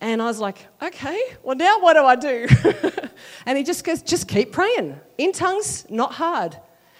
And 0.00 0.20
I 0.20 0.24
was 0.24 0.40
like, 0.40 0.58
okay, 0.82 1.22
well, 1.44 1.54
now 1.54 1.78
what 1.78 1.94
do 1.94 2.04
I 2.04 2.16
do? 2.16 2.48
and 3.46 3.56
he 3.56 3.62
just 3.62 3.84
goes, 3.84 4.02
just 4.02 4.26
keep 4.26 4.50
praying. 4.50 4.98
In 5.16 5.30
tongues, 5.30 5.88
not 5.88 6.14
hard. 6.14 6.58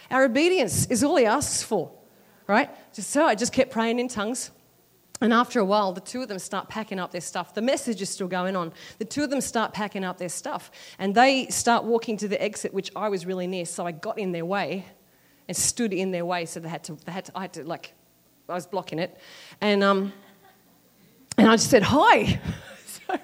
Our 0.09 0.23
obedience 0.27 0.87
is 0.87 1.03
all 1.03 1.17
he 1.17 1.27
asks 1.27 1.65
for, 1.65 1.91
right? 2.47 2.71
Just, 2.95 3.11
so 3.11 3.27
I 3.27 3.35
just 3.35 3.53
kept 3.53 3.73
praying 3.73 3.99
in 3.99 4.07
tongues. 4.07 4.53
And 5.25 5.33
after 5.33 5.59
a 5.59 5.65
while, 5.65 5.95
the 5.95 6.03
two 6.03 6.21
of 6.21 6.29
them 6.29 6.39
start 6.39 6.69
packing 6.69 7.01
up 7.01 7.11
their 7.11 7.23
stuff. 7.23 7.55
The 7.55 7.63
message 7.63 8.03
is 8.03 8.11
still 8.11 8.29
going 8.29 8.57
on. 8.57 8.75
The 8.99 9.07
two 9.07 9.25
of 9.25 9.31
them 9.31 9.41
start 9.41 9.73
packing 9.73 10.05
up 10.05 10.19
their 10.19 10.29
stuff. 10.29 10.71
And 10.99 11.15
they 11.15 11.47
start 11.47 11.85
walking 11.85 12.19
to 12.19 12.29
the 12.29 12.43
exit, 12.43 12.75
which 12.75 12.91
I 12.95 13.09
was 13.09 13.25
really 13.25 13.47
near. 13.47 13.65
So 13.65 13.87
I 13.87 13.93
got 13.93 14.19
in 14.19 14.33
their 14.33 14.45
way 14.45 14.85
and 15.49 15.57
stood 15.57 15.95
in 15.95 16.11
their 16.11 16.27
way. 16.27 16.45
So 16.45 16.61
they 16.61 16.69
had 16.69 16.85
to, 16.85 16.99
they 17.07 17.13
had 17.13 17.25
to 17.25 17.33
I 17.35 17.41
had 17.41 17.55
to, 17.55 17.65
like, 17.65 17.95
I 18.51 18.53
was 18.53 18.67
blocking 18.67 18.99
it. 18.99 19.17
And, 19.63 19.83
um, 19.83 20.13
and 21.39 21.49
I 21.49 21.57
just 21.57 21.71
said, 21.71 21.85
hi. 21.85 22.17
and 22.19 22.39
I 23.09 23.19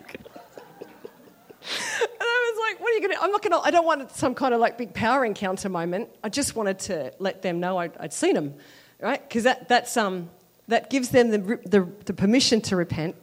was 2.55 2.59
like, 2.67 2.81
what 2.81 2.93
are 2.93 2.95
you 2.95 3.03
going 3.03 3.15
to, 3.15 3.23
I'm 3.23 3.31
not 3.31 3.43
going 3.43 3.53
to, 3.53 3.59
I 3.59 3.71
don't 3.71 3.85
want 3.85 4.11
some 4.13 4.35
kind 4.35 4.55
of 4.55 4.61
like 4.61 4.79
big 4.79 4.95
power 4.95 5.27
encounter 5.27 5.69
moment. 5.69 6.09
I 6.25 6.31
just 6.31 6.57
wanted 6.57 6.79
to 6.79 7.13
let 7.19 7.43
them 7.43 7.61
know 7.61 7.77
I'd, 7.77 7.95
I'd 7.99 8.15
seen 8.15 8.37
them, 8.37 8.55
right? 9.01 9.21
Because 9.21 9.45
that, 9.45 9.69
that's, 9.69 9.99
um, 9.99 10.31
that 10.71 10.89
gives 10.89 11.11
them 11.11 11.31
the, 11.31 11.39
the, 11.67 11.89
the 12.07 12.13
permission 12.13 12.61
to 12.63 12.77
repent, 12.77 13.17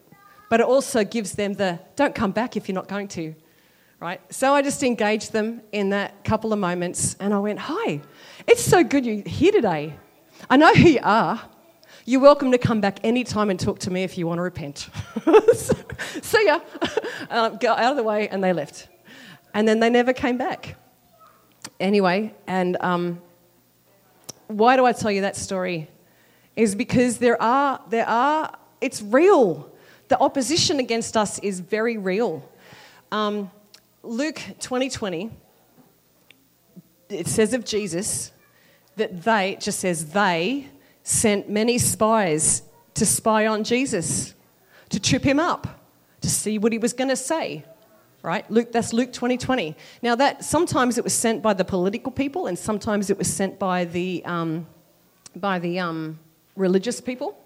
but 0.50 0.60
it 0.60 0.66
also 0.66 1.04
gives 1.04 1.32
them 1.34 1.54
the 1.54 1.80
don't 1.96 2.14
come 2.14 2.32
back 2.32 2.58
if 2.58 2.68
you're 2.68 2.76
not 2.76 2.88
going 2.88 3.08
to, 3.08 3.34
right? 4.00 4.22
So 4.32 4.54
I 4.54 4.62
just 4.62 4.84
engaged 4.84 5.32
them 5.32 5.62
in 5.72 5.90
that 5.90 6.24
couple 6.24 6.52
of 6.52 6.60
moments 6.60 7.16
and 7.20 7.34
I 7.34 7.40
went, 7.40 7.60
Hi, 7.60 8.02
it's 8.48 8.64
so 8.64 8.84
good 8.84 9.06
you're 9.06 9.24
here 9.26 9.52
today. 9.54 9.96
I 10.50 10.58
know 10.58 10.74
who 10.74 10.90
you 10.90 11.00
are. 11.02 11.42
You're 12.06 12.22
welcome 12.22 12.52
to 12.52 12.58
come 12.58 12.80
back 12.80 13.00
anytime 13.04 13.50
and 13.50 13.60
talk 13.60 13.80
to 13.80 13.92
me 13.92 14.04
if 14.04 14.18
you 14.18 14.28
want 14.28 14.40
to 14.40 14.44
repent. 14.44 14.90
so, 15.56 15.74
see 16.22 16.46
ya. 16.46 16.60
Um, 17.30 17.58
got 17.58 17.80
out 17.80 17.92
of 17.92 17.98
the 17.98 18.04
way 18.04 18.30
and 18.30 18.42
they 18.42 18.54
left. 18.54 18.88
And 19.54 19.68
then 19.68 19.82
they 19.82 19.90
never 19.90 20.14
came 20.14 20.38
back. 20.38 20.78
Anyway, 21.78 22.34
and 22.46 22.78
um, 22.80 23.22
why 24.48 24.78
do 24.78 24.86
I 24.86 24.94
tell 24.94 25.12
you 25.12 25.22
that 25.22 25.36
story? 25.36 25.90
Is 26.58 26.74
because 26.74 27.20
there 27.20 27.42
are, 27.42 27.80
there 27.90 28.10
are, 28.10 28.58
it's 28.82 29.02
real. 29.02 29.72
The 30.10 30.20
opposition 30.20 30.80
against 30.80 31.16
us 31.16 31.38
is 31.40 31.60
very 31.60 31.98
real. 31.98 32.44
Um, 33.12 33.52
Luke 34.02 34.42
2020, 34.60 35.30
it 37.10 37.28
says 37.28 37.54
of 37.54 37.64
Jesus 37.64 38.32
that 38.96 39.24
they, 39.24 39.58
just 39.62 39.80
says 39.80 40.12
they, 40.12 40.68
sent 41.04 41.48
many 41.48 41.78
spies 41.78 42.64
to 42.96 43.06
spy 43.06 43.46
on 43.46 43.64
Jesus, 43.64 44.34
to 44.90 45.00
trip 45.00 45.24
him 45.24 45.40
up, 45.40 45.68
to 46.22 46.30
see 46.30 46.58
what 46.58 46.72
he 46.72 46.80
was 46.80 46.92
going 46.92 47.10
to 47.10 47.16
say. 47.16 47.64
Right? 48.24 48.50
Luke, 48.50 48.72
that's 48.72 48.94
Luke 48.94 49.14
2020. 49.14 49.76
Now, 50.02 50.16
that 50.16 50.44
sometimes 50.44 50.98
it 50.98 51.04
was 51.04 51.14
sent 51.14 51.44
by 51.44 51.54
the 51.54 51.64
political 51.64 52.12
people, 52.12 52.48
and 52.48 52.58
sometimes 52.58 53.12
it 53.12 53.18
was 53.18 53.32
sent 53.32 53.60
by 53.60 53.86
the, 53.86 54.26
um, 54.26 54.66
by 55.36 55.60
the 55.60 55.80
um, 55.80 56.20
religious 56.58 57.00
people. 57.02 57.38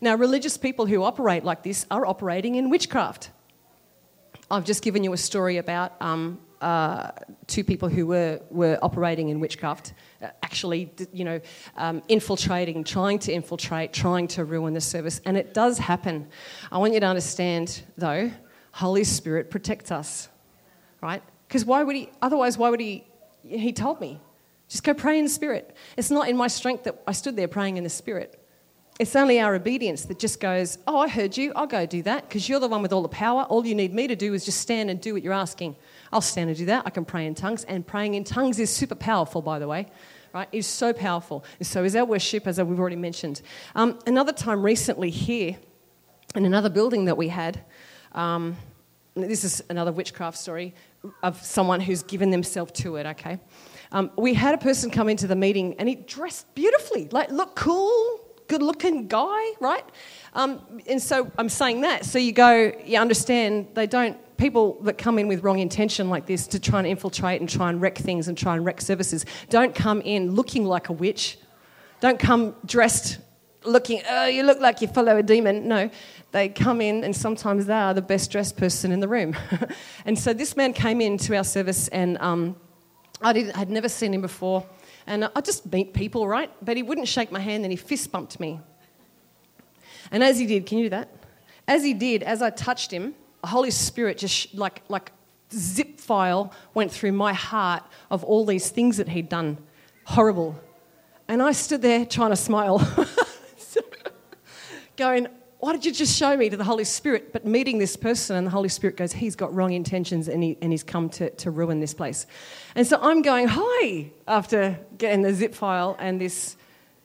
Now, 0.00 0.14
religious 0.14 0.56
people 0.56 0.86
who 0.86 1.02
operate 1.02 1.44
like 1.44 1.62
this 1.62 1.86
are 1.90 2.06
operating 2.06 2.54
in 2.54 2.70
witchcraft. 2.70 3.30
I've 4.50 4.64
just 4.64 4.82
given 4.82 5.02
you 5.02 5.12
a 5.12 5.16
story 5.16 5.56
about 5.56 6.00
um, 6.00 6.38
uh, 6.60 7.10
two 7.46 7.64
people 7.64 7.88
who 7.88 8.06
were, 8.06 8.40
were 8.50 8.78
operating 8.80 9.28
in 9.28 9.40
witchcraft, 9.40 9.92
uh, 10.22 10.28
actually, 10.42 10.92
you 11.12 11.24
know, 11.24 11.40
um, 11.76 12.02
infiltrating, 12.08 12.84
trying 12.84 13.18
to 13.20 13.32
infiltrate, 13.32 13.92
trying 13.92 14.28
to 14.28 14.44
ruin 14.44 14.72
the 14.74 14.80
service. 14.80 15.20
And 15.24 15.36
it 15.36 15.52
does 15.52 15.78
happen. 15.78 16.28
I 16.70 16.78
want 16.78 16.94
you 16.94 17.00
to 17.00 17.06
understand, 17.06 17.82
though, 17.98 18.30
Holy 18.72 19.04
Spirit 19.04 19.50
protects 19.50 19.90
us, 19.90 20.28
right? 21.02 21.22
Because 21.48 21.64
why 21.64 21.82
would 21.82 21.96
he, 21.96 22.10
otherwise, 22.22 22.56
why 22.56 22.70
would 22.70 22.80
he, 22.80 23.04
he 23.42 23.72
told 23.72 24.00
me, 24.00 24.20
just 24.68 24.82
go 24.82 24.94
pray 24.94 25.18
in 25.18 25.28
Spirit. 25.28 25.76
It's 25.96 26.10
not 26.10 26.28
in 26.28 26.36
my 26.36 26.48
strength 26.48 26.84
that 26.84 27.00
I 27.06 27.12
stood 27.12 27.36
there 27.36 27.48
praying 27.48 27.76
in 27.76 27.84
the 27.84 27.90
Spirit. 27.90 28.45
It's 28.98 29.14
only 29.14 29.40
our 29.40 29.54
obedience 29.54 30.06
that 30.06 30.18
just 30.18 30.40
goes, 30.40 30.78
Oh, 30.86 30.98
I 30.98 31.08
heard 31.08 31.36
you. 31.36 31.52
I'll 31.54 31.66
go 31.66 31.84
do 31.84 32.02
that 32.04 32.28
because 32.28 32.48
you're 32.48 32.60
the 32.60 32.68
one 32.68 32.80
with 32.80 32.94
all 32.94 33.02
the 33.02 33.08
power. 33.08 33.42
All 33.42 33.66
you 33.66 33.74
need 33.74 33.92
me 33.92 34.06
to 34.06 34.16
do 34.16 34.32
is 34.32 34.46
just 34.46 34.60
stand 34.60 34.90
and 34.90 34.98
do 35.00 35.12
what 35.12 35.22
you're 35.22 35.34
asking. 35.34 35.76
I'll 36.12 36.22
stand 36.22 36.48
and 36.48 36.58
do 36.58 36.64
that. 36.66 36.84
I 36.86 36.90
can 36.90 37.04
pray 37.04 37.26
in 37.26 37.34
tongues. 37.34 37.64
And 37.64 37.86
praying 37.86 38.14
in 38.14 38.24
tongues 38.24 38.58
is 38.58 38.70
super 38.70 38.94
powerful, 38.94 39.42
by 39.42 39.58
the 39.58 39.68
way. 39.68 39.86
Right? 40.32 40.48
It's 40.50 40.66
so 40.66 40.94
powerful. 40.94 41.44
And 41.58 41.66
so 41.66 41.84
is 41.84 41.94
our 41.94 42.06
worship, 42.06 42.46
as 42.46 42.60
we've 42.60 42.80
already 42.80 42.96
mentioned. 42.96 43.42
Um, 43.74 43.98
another 44.06 44.32
time 44.32 44.62
recently 44.62 45.10
here, 45.10 45.56
in 46.34 46.46
another 46.46 46.70
building 46.70 47.04
that 47.06 47.18
we 47.18 47.28
had, 47.28 47.60
um, 48.12 48.56
this 49.14 49.44
is 49.44 49.62
another 49.70 49.92
witchcraft 49.92 50.38
story 50.38 50.74
of 51.22 51.42
someone 51.42 51.80
who's 51.80 52.02
given 52.02 52.30
themselves 52.30 52.72
to 52.72 52.96
it, 52.96 53.06
okay? 53.06 53.38
Um, 53.92 54.10
we 54.16 54.34
had 54.34 54.54
a 54.54 54.58
person 54.58 54.90
come 54.90 55.08
into 55.08 55.26
the 55.26 55.36
meeting 55.36 55.74
and 55.78 55.88
he 55.88 55.94
dressed 55.94 56.54
beautifully, 56.54 57.08
like 57.10 57.30
looked 57.30 57.56
cool, 57.56 58.25
good 58.48 58.62
looking 58.62 59.08
guy, 59.08 59.52
right? 59.60 59.84
Um, 60.34 60.80
and 60.86 61.00
so 61.00 61.30
I'm 61.38 61.48
saying 61.48 61.80
that. 61.82 62.04
So 62.04 62.18
you 62.18 62.32
go, 62.32 62.72
you 62.84 62.98
understand, 62.98 63.68
they 63.74 63.86
don't, 63.86 64.18
people 64.36 64.78
that 64.82 64.98
come 64.98 65.18
in 65.18 65.28
with 65.28 65.42
wrong 65.42 65.58
intention 65.58 66.10
like 66.10 66.26
this 66.26 66.46
to 66.48 66.60
try 66.60 66.78
and 66.78 66.86
infiltrate 66.86 67.40
and 67.40 67.48
try 67.48 67.70
and 67.70 67.80
wreck 67.80 67.96
things 67.96 68.28
and 68.28 68.36
try 68.36 68.54
and 68.54 68.64
wreck 68.64 68.80
services 68.80 69.24
don't 69.48 69.74
come 69.74 70.02
in 70.02 70.34
looking 70.34 70.66
like 70.66 70.88
a 70.88 70.92
witch. 70.92 71.38
Don't 72.00 72.18
come 72.18 72.54
dressed 72.66 73.18
looking, 73.64 74.02
oh, 74.08 74.26
you 74.26 74.42
look 74.42 74.60
like 74.60 74.80
you 74.80 74.88
follow 74.88 75.16
a 75.16 75.22
demon. 75.22 75.66
No, 75.66 75.90
they 76.32 76.48
come 76.48 76.80
in 76.80 77.04
and 77.04 77.14
sometimes 77.14 77.66
they 77.66 77.74
are 77.74 77.94
the 77.94 78.02
best 78.02 78.30
dressed 78.30 78.56
person 78.56 78.92
in 78.92 79.00
the 79.00 79.08
room. 79.08 79.36
and 80.04 80.18
so 80.18 80.32
this 80.32 80.56
man 80.56 80.72
came 80.72 81.00
into 81.00 81.36
our 81.36 81.44
service 81.44 81.88
and 81.88 82.18
um, 82.18 82.56
I 83.22 83.50
had 83.54 83.70
never 83.70 83.88
seen 83.88 84.14
him 84.14 84.20
before. 84.20 84.66
And 85.06 85.30
I 85.36 85.40
just 85.40 85.70
meet 85.72 85.94
people, 85.94 86.26
right? 86.26 86.50
But 86.62 86.76
he 86.76 86.82
wouldn't 86.82 87.08
shake 87.08 87.30
my 87.30 87.38
hand 87.38 87.64
and 87.64 87.72
he 87.72 87.76
fist 87.76 88.10
bumped 88.10 88.40
me. 88.40 88.60
And 90.10 90.22
as 90.22 90.38
he 90.38 90.46
did, 90.46 90.66
can 90.66 90.78
you 90.78 90.84
do 90.84 90.90
that? 90.90 91.08
As 91.68 91.82
he 91.82 91.94
did, 91.94 92.22
as 92.22 92.42
I 92.42 92.50
touched 92.50 92.90
him, 92.90 93.14
the 93.40 93.48
Holy 93.48 93.70
Spirit 93.70 94.18
just 94.18 94.54
like, 94.54 94.82
like 94.88 95.12
zip 95.52 96.00
file 96.00 96.52
went 96.74 96.90
through 96.90 97.12
my 97.12 97.32
heart 97.32 97.84
of 98.10 98.24
all 98.24 98.44
these 98.44 98.70
things 98.70 98.96
that 98.96 99.08
he'd 99.08 99.28
done. 99.28 99.58
Horrible. 100.04 100.58
And 101.28 101.42
I 101.42 101.52
stood 101.52 101.82
there 101.82 102.06
trying 102.06 102.30
to 102.30 102.36
smile, 102.36 102.78
going, 104.96 105.28
why 105.58 105.72
did 105.72 105.86
you 105.86 105.92
just 105.92 106.16
show 106.16 106.36
me 106.36 106.50
to 106.50 106.56
the 106.56 106.64
Holy 106.64 106.84
Spirit? 106.84 107.32
But 107.32 107.46
meeting 107.46 107.78
this 107.78 107.96
person, 107.96 108.36
and 108.36 108.46
the 108.46 108.50
Holy 108.50 108.68
Spirit 108.68 108.96
goes, 108.96 109.12
he's 109.12 109.36
got 109.36 109.54
wrong 109.54 109.72
intentions 109.72 110.28
and, 110.28 110.42
he, 110.42 110.58
and 110.60 110.70
he's 110.70 110.82
come 110.82 111.08
to, 111.10 111.30
to 111.30 111.50
ruin 111.50 111.80
this 111.80 111.94
place. 111.94 112.26
And 112.74 112.86
so 112.86 112.98
I'm 113.00 113.22
going, 113.22 113.48
hi, 113.48 114.10
after 114.28 114.78
getting 114.98 115.22
the 115.22 115.32
zip 115.32 115.54
file 115.54 115.96
and 115.98 116.20
this 116.20 116.56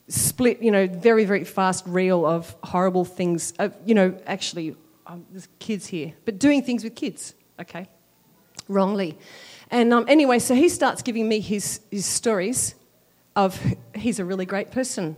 split, 0.10 0.62
you 0.62 0.72
know, 0.72 0.88
very, 0.88 1.24
very 1.24 1.46
fast 1.46 1.86
reel 1.88 2.26
of 2.26 2.54
horrible 2.64 3.06
things. 3.06 3.54
You 3.86 3.96
know, 3.96 4.18
actually, 4.28 4.76
um, 5.08 5.26
there's 5.32 5.48
kids 5.60 5.88
here, 5.88 6.14
but 6.26 6.38
doing 6.38 6.62
things 6.62 6.84
with 6.84 6.96
kids, 6.96 7.34
okay, 7.60 7.88
wrongly. 8.68 9.18
And 9.70 9.94
um, 9.94 10.06
anyway, 10.10 10.40
so 10.40 10.54
he 10.54 10.68
starts 10.68 11.02
giving 11.02 11.30
me 11.30 11.40
his, 11.40 11.80
his 11.90 12.06
stories 12.06 12.76
of 13.36 13.58
he's 13.96 14.20
a 14.20 14.26
really 14.26 14.46
great 14.46 14.72
person. 14.72 15.16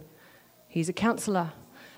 He's 0.67 0.89
a 0.89 0.93
counsellor. 0.93 1.51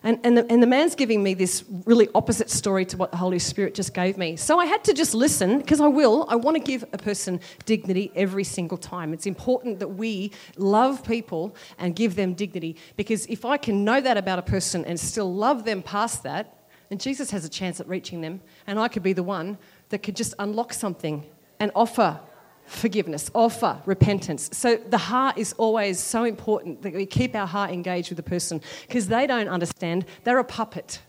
And, 0.06 0.20
and, 0.24 0.38
the, 0.38 0.46
and 0.52 0.62
the 0.62 0.68
man's 0.68 0.94
giving 0.94 1.24
me 1.24 1.34
this 1.34 1.66
really 1.86 2.08
opposite 2.14 2.52
story 2.52 2.86
to 2.86 2.96
what 2.96 3.10
the 3.10 3.18
Holy 3.18 3.40
Spirit 3.40 3.74
just 3.74 3.92
gave 3.96 4.20
me. 4.20 4.36
So 4.36 4.60
I 4.60 4.68
had 4.68 4.84
to 4.84 4.94
just 4.94 5.16
listen, 5.16 5.58
because 5.58 5.82
I 5.82 5.88
will. 5.88 6.28
I 6.30 6.36
want 6.36 6.56
to 6.56 6.64
give 6.64 6.84
a 6.94 6.98
person 7.00 7.40
dignity 7.66 8.12
every 8.16 8.44
single 8.44 8.78
time. 8.78 9.14
It's 9.14 9.26
important 9.26 9.80
that 9.80 9.88
we 9.88 10.32
love 10.58 11.04
people 11.04 11.56
and 11.80 11.96
give 11.96 12.16
them 12.16 12.36
dignity, 12.36 12.78
because 12.96 13.26
if 13.26 13.46
I 13.46 13.58
can 13.58 13.84
know 13.84 14.00
that 14.00 14.16
about 14.16 14.38
a 14.38 14.44
person 14.44 14.86
and 14.86 15.00
still 15.00 15.34
love 15.34 15.66
them 15.66 15.82
past 15.82 16.22
that, 16.22 16.56
then 16.90 17.00
Jesus 17.00 17.32
has 17.32 17.44
a 17.44 17.50
chance 17.50 17.80
at 17.80 17.88
reaching 17.88 18.22
them, 18.22 18.42
and 18.68 18.80
I 18.80 18.88
could 18.88 19.02
be 19.02 19.14
the 19.14 19.24
one 19.24 19.58
that 19.90 20.04
could 20.04 20.16
just 20.16 20.36
unlock 20.38 20.72
something 20.72 21.26
and 21.60 21.72
offer 21.74 22.20
forgiveness, 22.66 23.30
offer 23.34 23.82
repentance. 23.86 24.50
So 24.54 24.78
the 24.78 24.98
heart 24.98 25.38
is 25.38 25.54
always 25.54 26.00
so 26.00 26.24
important 26.24 26.82
that 26.82 26.94
we 26.94 27.06
keep 27.06 27.36
our 27.36 27.48
heart 27.48 27.72
engaged 27.72 28.10
with 28.10 28.18
the 28.18 28.24
person 28.24 28.62
because 28.88 29.08
they 29.08 29.28
don't 29.28 29.48
understand. 29.48 30.06
They're 30.24 30.40
a 30.40 30.44
puppet, 30.44 31.00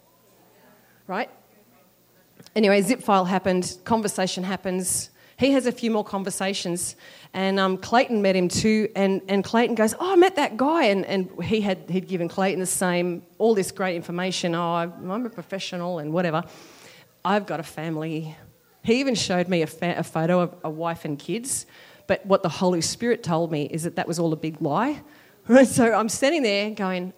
right? 1.06 1.30
Anyway, 2.54 2.80
zip 2.82 3.02
file 3.02 3.24
happened, 3.24 3.78
conversation 3.84 4.44
happens. 4.44 5.10
He 5.38 5.50
has 5.52 5.66
a 5.66 5.72
few 5.72 5.90
more 5.90 6.04
conversations, 6.04 6.96
and 7.34 7.60
um, 7.60 7.76
Clayton 7.76 8.22
met 8.22 8.34
him 8.34 8.48
too. 8.48 8.88
And, 8.96 9.20
and 9.28 9.44
Clayton 9.44 9.74
goes, 9.74 9.92
"Oh, 10.00 10.12
I 10.12 10.16
met 10.16 10.36
that 10.36 10.56
guy," 10.56 10.84
and, 10.84 11.04
and 11.04 11.44
he 11.44 11.60
had 11.60 11.90
he'd 11.90 12.08
given 12.08 12.26
Clayton 12.26 12.58
the 12.58 12.64
same, 12.64 13.22
all 13.36 13.54
this 13.54 13.70
great 13.70 13.96
information. 13.96 14.54
Oh, 14.54 14.74
I'm 14.74 15.26
a 15.26 15.28
professional 15.28 15.98
and 15.98 16.10
whatever. 16.14 16.42
I've 17.22 17.44
got 17.44 17.60
a 17.60 17.64
family. 17.64 18.34
He 18.86 19.00
even 19.00 19.16
showed 19.16 19.48
me 19.48 19.62
a, 19.62 19.66
fa- 19.66 19.96
a 19.98 20.04
photo 20.04 20.38
of 20.38 20.54
a 20.62 20.70
wife 20.70 21.04
and 21.04 21.18
kids, 21.18 21.66
But 22.06 22.24
what 22.24 22.44
the 22.44 22.48
Holy 22.48 22.80
Spirit 22.80 23.24
told 23.24 23.50
me 23.50 23.64
is 23.64 23.82
that 23.82 23.96
that 23.96 24.06
was 24.06 24.20
all 24.20 24.32
a 24.32 24.36
big 24.36 24.62
lie. 24.62 25.02
Right? 25.48 25.66
So 25.78 25.92
I'm 25.92 26.08
standing 26.08 26.44
there 26.44 26.70
going, 26.70 27.12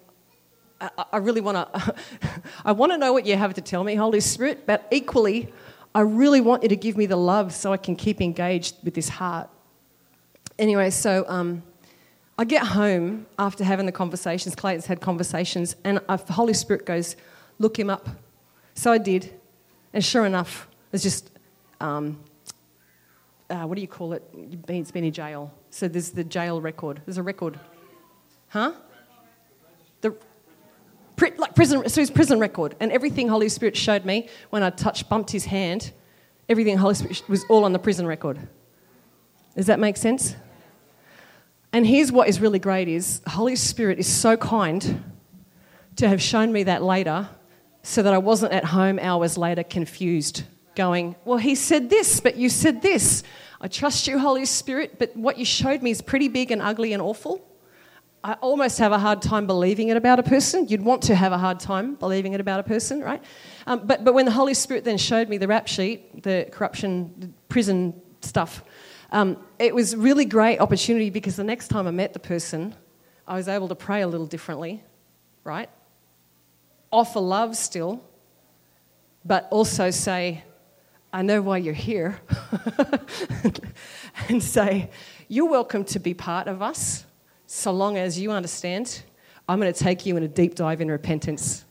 I, 0.81 0.89
I 1.13 1.17
really 1.17 1.41
want 1.41 1.71
to, 1.71 1.95
I 2.65 2.71
want 2.71 2.91
to 2.91 2.97
know 2.97 3.13
what 3.13 3.27
you 3.27 3.35
have 3.35 3.53
to 3.53 3.61
tell 3.61 3.83
me, 3.83 3.93
Holy 3.93 4.19
Spirit, 4.19 4.65
but 4.65 4.87
equally, 4.89 5.53
I 5.93 6.01
really 6.01 6.41
want 6.41 6.63
you 6.63 6.69
to 6.69 6.75
give 6.75 6.97
me 6.97 7.05
the 7.05 7.15
love 7.15 7.53
so 7.53 7.71
I 7.71 7.77
can 7.77 7.95
keep 7.95 8.19
engaged 8.19 8.75
with 8.83 8.95
this 8.95 9.09
heart. 9.09 9.47
Anyway, 10.57 10.89
so 10.89 11.23
um, 11.27 11.61
I 12.39 12.45
get 12.45 12.65
home 12.65 13.27
after 13.37 13.63
having 13.63 13.85
the 13.85 13.91
conversations. 13.91 14.55
Clayton's 14.55 14.87
had 14.87 15.01
conversations, 15.01 15.75
and 15.83 15.99
the 16.07 16.33
Holy 16.33 16.53
Spirit 16.53 16.87
goes, 16.87 17.15
Look 17.59 17.77
him 17.77 17.91
up. 17.91 18.09
So 18.73 18.91
I 18.91 18.97
did, 18.97 19.31
and 19.93 20.03
sure 20.03 20.25
enough, 20.25 20.67
it's 20.91 21.03
just, 21.03 21.29
um, 21.79 22.19
uh, 23.49 23.63
what 23.63 23.75
do 23.75 23.81
you 23.81 23.87
call 23.87 24.13
it? 24.13 24.23
It's 24.67 24.91
been 24.91 25.03
in 25.03 25.11
jail. 25.11 25.53
So 25.71 25.87
there's 25.87 26.11
the 26.11 26.23
jail 26.23 26.61
record. 26.61 27.01
There's 27.05 27.17
a 27.17 27.23
record. 27.23 27.59
Huh? 28.49 28.73
The, 30.01 30.15
like 31.37 31.55
prison, 31.55 31.87
so 31.89 32.01
his 32.01 32.09
prison 32.09 32.39
record 32.39 32.75
and 32.79 32.91
everything 32.91 33.27
Holy 33.27 33.49
Spirit 33.49 33.75
showed 33.75 34.05
me 34.05 34.29
when 34.49 34.63
I 34.63 34.69
touched, 34.69 35.09
bumped 35.09 35.31
his 35.31 35.45
hand, 35.45 35.91
everything 36.47 36.77
Holy 36.77 36.95
Spirit 36.95 37.23
was 37.27 37.43
all 37.49 37.65
on 37.65 37.73
the 37.73 37.79
prison 37.79 38.05
record. 38.05 38.39
Does 39.55 39.65
that 39.65 39.79
make 39.79 39.97
sense? 39.97 40.35
And 41.73 41.85
here's 41.85 42.11
what 42.11 42.27
is 42.27 42.39
really 42.39 42.59
great 42.59 42.87
is 42.87 43.21
Holy 43.27 43.55
Spirit 43.55 43.99
is 43.99 44.07
so 44.07 44.37
kind 44.37 45.03
to 45.97 46.07
have 46.07 46.21
shown 46.21 46.51
me 46.51 46.63
that 46.63 46.81
later 46.81 47.29
so 47.83 48.01
that 48.01 48.13
I 48.13 48.17
wasn't 48.17 48.53
at 48.53 48.65
home 48.65 48.99
hours 48.99 49.37
later 49.37 49.63
confused, 49.63 50.43
going, 50.79 51.17
Well, 51.25 51.37
he 51.37 51.55
said 51.55 51.89
this, 51.89 52.21
but 52.21 52.37
you 52.37 52.47
said 52.47 52.81
this. 52.81 53.23
I 53.59 53.67
trust 53.67 54.07
you, 54.07 54.17
Holy 54.17 54.45
Spirit, 54.45 54.97
but 54.97 55.13
what 55.13 55.37
you 55.37 55.43
showed 55.43 55.81
me 55.81 55.91
is 55.91 56.01
pretty 56.01 56.29
big 56.29 56.51
and 56.51 56.61
ugly 56.61 56.93
and 56.93 57.01
awful. 57.01 57.45
I 58.23 58.33
almost 58.35 58.79
have 58.79 58.93
a 58.93 58.97
hard 58.97 59.21
time 59.21 59.45
believing 59.45 59.89
it 59.89 59.97
about 59.97 60.19
a 60.19 60.23
person. 60.23 60.69
You'd 60.69 60.81
want 60.81 61.01
to 61.03 61.15
have 61.15 61.33
a 61.33 61.37
hard 61.37 61.59
time 61.59 61.95
believing 61.95 62.31
it 62.31 62.39
about 62.39 62.61
a 62.61 62.63
person, 62.63 63.01
right? 63.01 63.21
Um, 63.67 63.81
but, 63.85 64.05
but 64.05 64.13
when 64.13 64.23
the 64.23 64.31
Holy 64.31 64.53
Spirit 64.53 64.85
then 64.85 64.97
showed 64.97 65.27
me 65.27 65.37
the 65.37 65.49
rap 65.49 65.67
sheet, 65.67 66.23
the 66.23 66.47
corruption, 66.49 67.13
the 67.17 67.29
prison 67.49 67.93
stuff, 68.21 68.63
um, 69.11 69.35
it 69.57 69.75
was 69.75 69.97
really 69.97 70.23
great 70.23 70.59
opportunity 70.59 71.09
because 71.09 71.35
the 71.35 71.43
next 71.43 71.67
time 71.67 71.87
I 71.87 71.91
met 71.91 72.13
the 72.13 72.19
person, 72.19 72.73
I 73.27 73.35
was 73.35 73.49
able 73.49 73.67
to 73.67 73.75
pray 73.75 74.01
a 74.01 74.07
little 74.07 74.27
differently, 74.27 74.81
right? 75.43 75.69
Offer 76.89 77.19
love 77.19 77.57
still, 77.57 78.01
but 79.25 79.49
also 79.51 79.91
say, 79.91 80.43
I 81.11 81.21
know 81.23 81.41
why 81.41 81.57
you're 81.57 81.73
here. 81.73 82.19
and 84.29 84.43
say, 84.43 84.91
You're 85.27 85.49
welcome 85.49 85.83
to 85.85 85.99
be 85.99 86.13
part 86.13 86.47
of 86.47 86.61
us 86.61 87.05
so 87.51 87.71
long 87.71 87.97
as 87.97 88.19
you 88.19 88.31
understand, 88.31 89.01
I'm 89.47 89.59
going 89.59 89.73
to 89.73 89.79
take 89.79 90.05
you 90.05 90.15
in 90.17 90.23
a 90.23 90.27
deep 90.27 90.53
dive 90.53 90.81
in 90.81 90.91
repentance. 90.91 91.65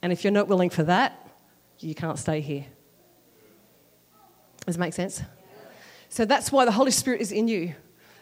And 0.00 0.12
if 0.12 0.22
you're 0.22 0.32
not 0.32 0.46
willing 0.46 0.70
for 0.70 0.84
that, 0.84 1.28
you 1.80 1.92
can't 1.92 2.18
stay 2.18 2.40
here. 2.40 2.66
Does 4.64 4.76
it 4.76 4.78
make 4.78 4.94
sense? 4.94 5.22
So 6.08 6.24
that's 6.24 6.52
why 6.52 6.64
the 6.64 6.70
Holy 6.70 6.92
Spirit 6.92 7.20
is 7.20 7.32
in 7.32 7.48
you, 7.48 7.74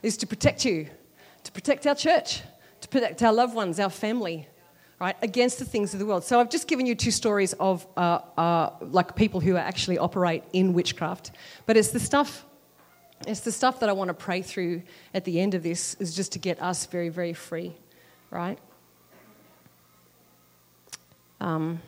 is 0.03 0.17
to 0.19 0.27
protect 0.27 0.65
you, 0.65 0.89
to 1.45 1.53
protect 1.53 1.87
our 1.87 1.95
church, 1.95 2.41
to 2.81 2.89
protect 2.89 3.23
our 3.23 3.33
loved 3.33 3.55
ones, 3.55 3.79
our 3.79 3.91
family, 3.91 4.49
right, 5.01 5.17
against 5.23 5.59
the 5.59 5.65
things 5.65 5.93
of 5.93 6.01
the 6.01 6.07
world. 6.07 6.25
So 6.25 6.41
I've 6.41 6.51
just 6.51 6.69
given 6.69 6.87
you 6.87 6.95
two 6.95 7.11
stories 7.11 7.53
of 7.55 7.87
uh, 7.97 8.21
uh, 8.37 8.71
like 8.81 9.17
people 9.17 9.41
who 9.41 9.57
actually 9.57 9.99
operate 9.99 10.45
in 10.53 10.73
witchcraft, 10.73 11.33
but 11.67 11.77
it's 11.77 11.91
the 11.91 12.01
stuff 12.01 12.47
it's 13.27 13.41
the 13.41 13.53
stuff 13.53 13.81
that 13.81 13.89
I 13.89 13.93
want 13.93 14.09
to 14.09 14.15
pray 14.15 14.43
through 14.43 14.83
at 15.15 15.25
the 15.25 15.41
end 15.41 15.55
of 15.55 15.63
this, 15.63 15.95
is 15.95 16.15
just 16.15 16.33
to 16.33 16.39
get 16.39 16.61
us 16.61 16.87
very, 16.87 17.09
very 17.09 17.33
free, 17.33 17.73
right? 18.31 18.59
Um, 21.41 21.81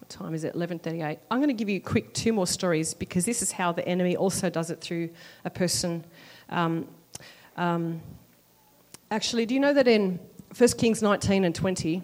what 0.00 0.08
time 0.08 0.34
is 0.34 0.44
it? 0.44 0.54
11:38. 0.54 1.18
I'm 1.30 1.38
going 1.38 1.48
to 1.48 1.54
give 1.54 1.68
you 1.68 1.80
quick 1.80 2.14
two 2.14 2.32
more 2.32 2.46
stories 2.46 2.94
because 2.94 3.24
this 3.24 3.42
is 3.42 3.52
how 3.52 3.72
the 3.72 3.86
enemy 3.86 4.16
also 4.16 4.48
does 4.48 4.70
it 4.70 4.80
through 4.80 5.10
a 5.44 5.50
person. 5.50 6.04
Um, 6.48 6.88
um, 7.56 8.00
actually, 9.10 9.44
do 9.44 9.54
you 9.54 9.60
know 9.60 9.74
that 9.74 9.88
in 9.88 10.20
1 10.56 10.68
Kings 10.78 11.02
19 11.02 11.44
and 11.44 11.54
20, 11.54 12.02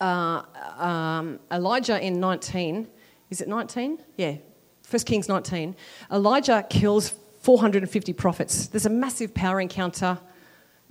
uh, 0.00 0.42
um, 0.78 1.38
Elijah 1.50 2.04
in 2.04 2.18
19, 2.20 2.88
is 3.30 3.40
it 3.40 3.48
19? 3.48 3.98
Yeah, 4.16 4.36
1 4.90 5.00
Kings 5.02 5.28
19, 5.28 5.76
Elijah 6.10 6.66
kills 6.68 7.14
450 7.40 8.12
prophets. 8.14 8.66
There's 8.66 8.86
a 8.86 8.90
massive 8.90 9.34
power 9.34 9.60
encounter. 9.60 10.18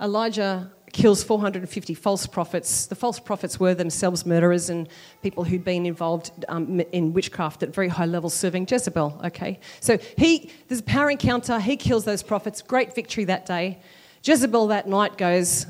Elijah 0.00 0.72
kills 0.92 1.24
450 1.24 1.94
false 1.94 2.26
prophets. 2.26 2.86
The 2.86 2.94
false 2.94 3.18
prophets 3.18 3.58
were 3.58 3.74
themselves 3.74 4.24
murderers 4.24 4.70
and 4.70 4.88
people 5.22 5.44
who'd 5.44 5.64
been 5.64 5.84
involved 5.84 6.30
um, 6.48 6.80
in 6.80 7.12
witchcraft 7.12 7.64
at 7.64 7.74
very 7.74 7.88
high 7.88 8.06
levels 8.06 8.32
serving 8.32 8.68
Jezebel. 8.70 9.20
Okay, 9.24 9.58
so 9.80 9.98
he 10.16 10.50
there's 10.68 10.80
a 10.80 10.84
power 10.84 11.10
encounter. 11.10 11.58
He 11.58 11.76
kills 11.76 12.04
those 12.04 12.22
prophets. 12.22 12.62
Great 12.62 12.94
victory 12.94 13.24
that 13.24 13.44
day. 13.44 13.80
Jezebel 14.22 14.68
that 14.68 14.88
night 14.88 15.18
goes 15.18 15.66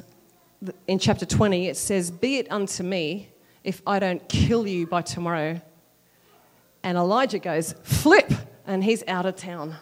in 0.87 0.99
chapter 0.99 1.27
20. 1.27 1.69
It 1.69 1.77
says, 1.77 2.11
"Be 2.11 2.39
it 2.39 2.51
unto 2.51 2.83
me 2.83 3.29
if 3.63 3.83
I 3.87 3.99
don't 3.99 4.29
kill 4.29 4.67
you 4.67 4.87
by 4.87 5.03
tomorrow." 5.03 5.61
And 6.85 6.99
Elijah 6.99 7.39
goes, 7.39 7.75
flip, 7.83 8.31
and 8.67 8.85
he's 8.85 9.03
out 9.09 9.25
of 9.25 9.37
town. 9.37 9.77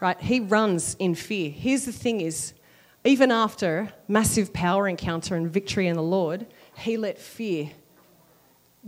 Right? 0.00 0.18
He 0.18 0.40
runs 0.40 0.96
in 0.98 1.14
fear. 1.14 1.50
Here's 1.50 1.84
the 1.84 1.92
thing 1.92 2.22
is, 2.22 2.54
even 3.04 3.30
after 3.30 3.92
massive 4.08 4.52
power 4.52 4.88
encounter 4.88 5.36
and 5.36 5.50
victory 5.50 5.86
in 5.86 5.96
the 5.96 6.02
Lord, 6.02 6.46
he 6.78 6.96
let 6.96 7.18
fear 7.18 7.70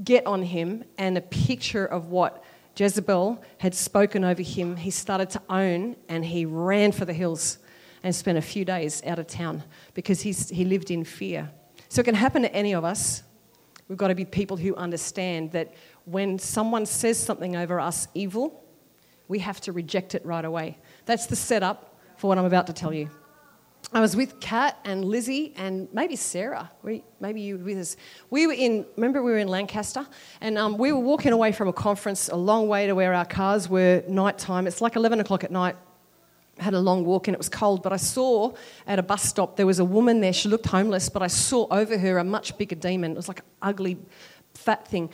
get 0.03 0.24
on 0.26 0.42
him 0.42 0.84
and 0.96 1.18
a 1.18 1.20
picture 1.20 1.84
of 1.84 2.09
what 2.09 2.42
Jezebel 2.76 3.42
had 3.59 3.74
spoken 3.74 4.24
over 4.24 4.42
him, 4.42 4.76
he 4.76 4.90
started 4.90 5.28
to 5.30 5.42
own 5.51 5.96
and 6.09 6.24
he 6.24 6.46
ran 6.46 6.92
for 6.92 7.05
the 7.05 7.12
hills 7.12 7.59
and 8.03 8.14
spent 8.14 8.38
a 8.38 8.42
few 8.42 8.64
days 8.64 9.03
out 9.05 9.18
of 9.18 9.26
town 9.26 9.62
because 9.94 10.20
he's, 10.22 10.48
he 10.48 10.64
lived 10.64 10.90
in 10.90 11.05
fear. 11.05 11.51
So 11.88 12.01
it 12.01 12.05
can 12.05 12.14
happen 12.14 12.42
to 12.42 12.55
any 12.55 12.74
of 12.74 12.84
us. 12.84 13.22
We've 13.88 13.98
got 13.98 14.09
to 14.09 14.14
be 14.14 14.24
people 14.24 14.57
who 14.57 14.74
understand 14.76 15.53
that 15.53 15.74
when 16.05 16.38
someone 16.38 16.86
says 16.86 17.18
something 17.18 17.57
over 17.57 17.80
us 17.80 18.09
evil, 18.14 18.64
we 19.28 19.40
have 19.40 19.61
to 19.62 19.72
reject 19.72 20.14
it 20.14 20.24
right 20.24 20.44
away. 20.44 20.78
That's 21.07 21.26
the 21.26 21.36
setup 21.36 21.96
for 22.16 22.28
what 22.28 22.38
I'm 22.38 22.44
about 22.44 22.66
to 22.68 22.72
tell 22.72 22.92
you. 22.92 23.11
I 23.92 24.01
was 24.01 24.14
with 24.14 24.38
Kat 24.38 24.78
and 24.84 25.05
Lizzie 25.05 25.53
and 25.57 25.88
maybe 25.92 26.14
Sarah. 26.14 26.70
We, 26.82 27.03
maybe 27.18 27.40
you 27.40 27.59
were 27.59 27.64
with 27.64 27.78
us. 27.78 27.96
We 28.28 28.46
were 28.46 28.53
in, 28.53 28.86
remember, 28.94 29.22
we 29.22 29.32
were 29.32 29.38
in 29.38 29.48
Lancaster 29.48 30.07
and 30.40 30.57
um, 30.57 30.78
we 30.78 30.92
were 30.92 31.01
walking 31.01 31.32
away 31.32 31.51
from 31.51 31.66
a 31.66 31.72
conference 31.72 32.28
a 32.28 32.36
long 32.36 32.68
way 32.68 32.86
to 32.86 32.94
where 32.94 33.12
our 33.14 33.24
cars 33.24 33.68
were 33.68 34.05
nighttime. 34.07 34.68
It's 34.68 34.80
like 34.80 34.94
11 34.94 35.18
o'clock 35.18 35.42
at 35.42 35.51
night. 35.51 35.76
Had 36.61 36.75
a 36.75 36.81
long 36.81 37.05
walk 37.05 37.29
and 37.29 37.35
it 37.35 37.39
was 37.39 37.49
cold, 37.49 37.83
but 37.83 37.93
I 37.93 37.97
saw 37.97 38.53
at 38.87 38.99
a 38.99 39.03
bus 39.03 39.23
stop 39.23 39.57
there 39.57 39.67
was 39.67 39.79
a 39.79 39.85
woman 39.85 40.21
there. 40.21 40.33
She 40.33 40.49
looked 40.49 40.67
homeless, 40.67 41.09
but 41.09 41.23
I 41.23 41.29
saw 41.29 41.67
over 41.71 41.99
her 41.99 42.19
a 42.19 42.25
much 42.25 42.57
bigger 42.59 42.77
demon. 42.77 43.13
It 43.13 43.17
was 43.17 43.29
like 43.29 43.41
an 43.41 43.47
ugly 43.63 43.99
fat 44.55 44.87
thing 44.89 45.11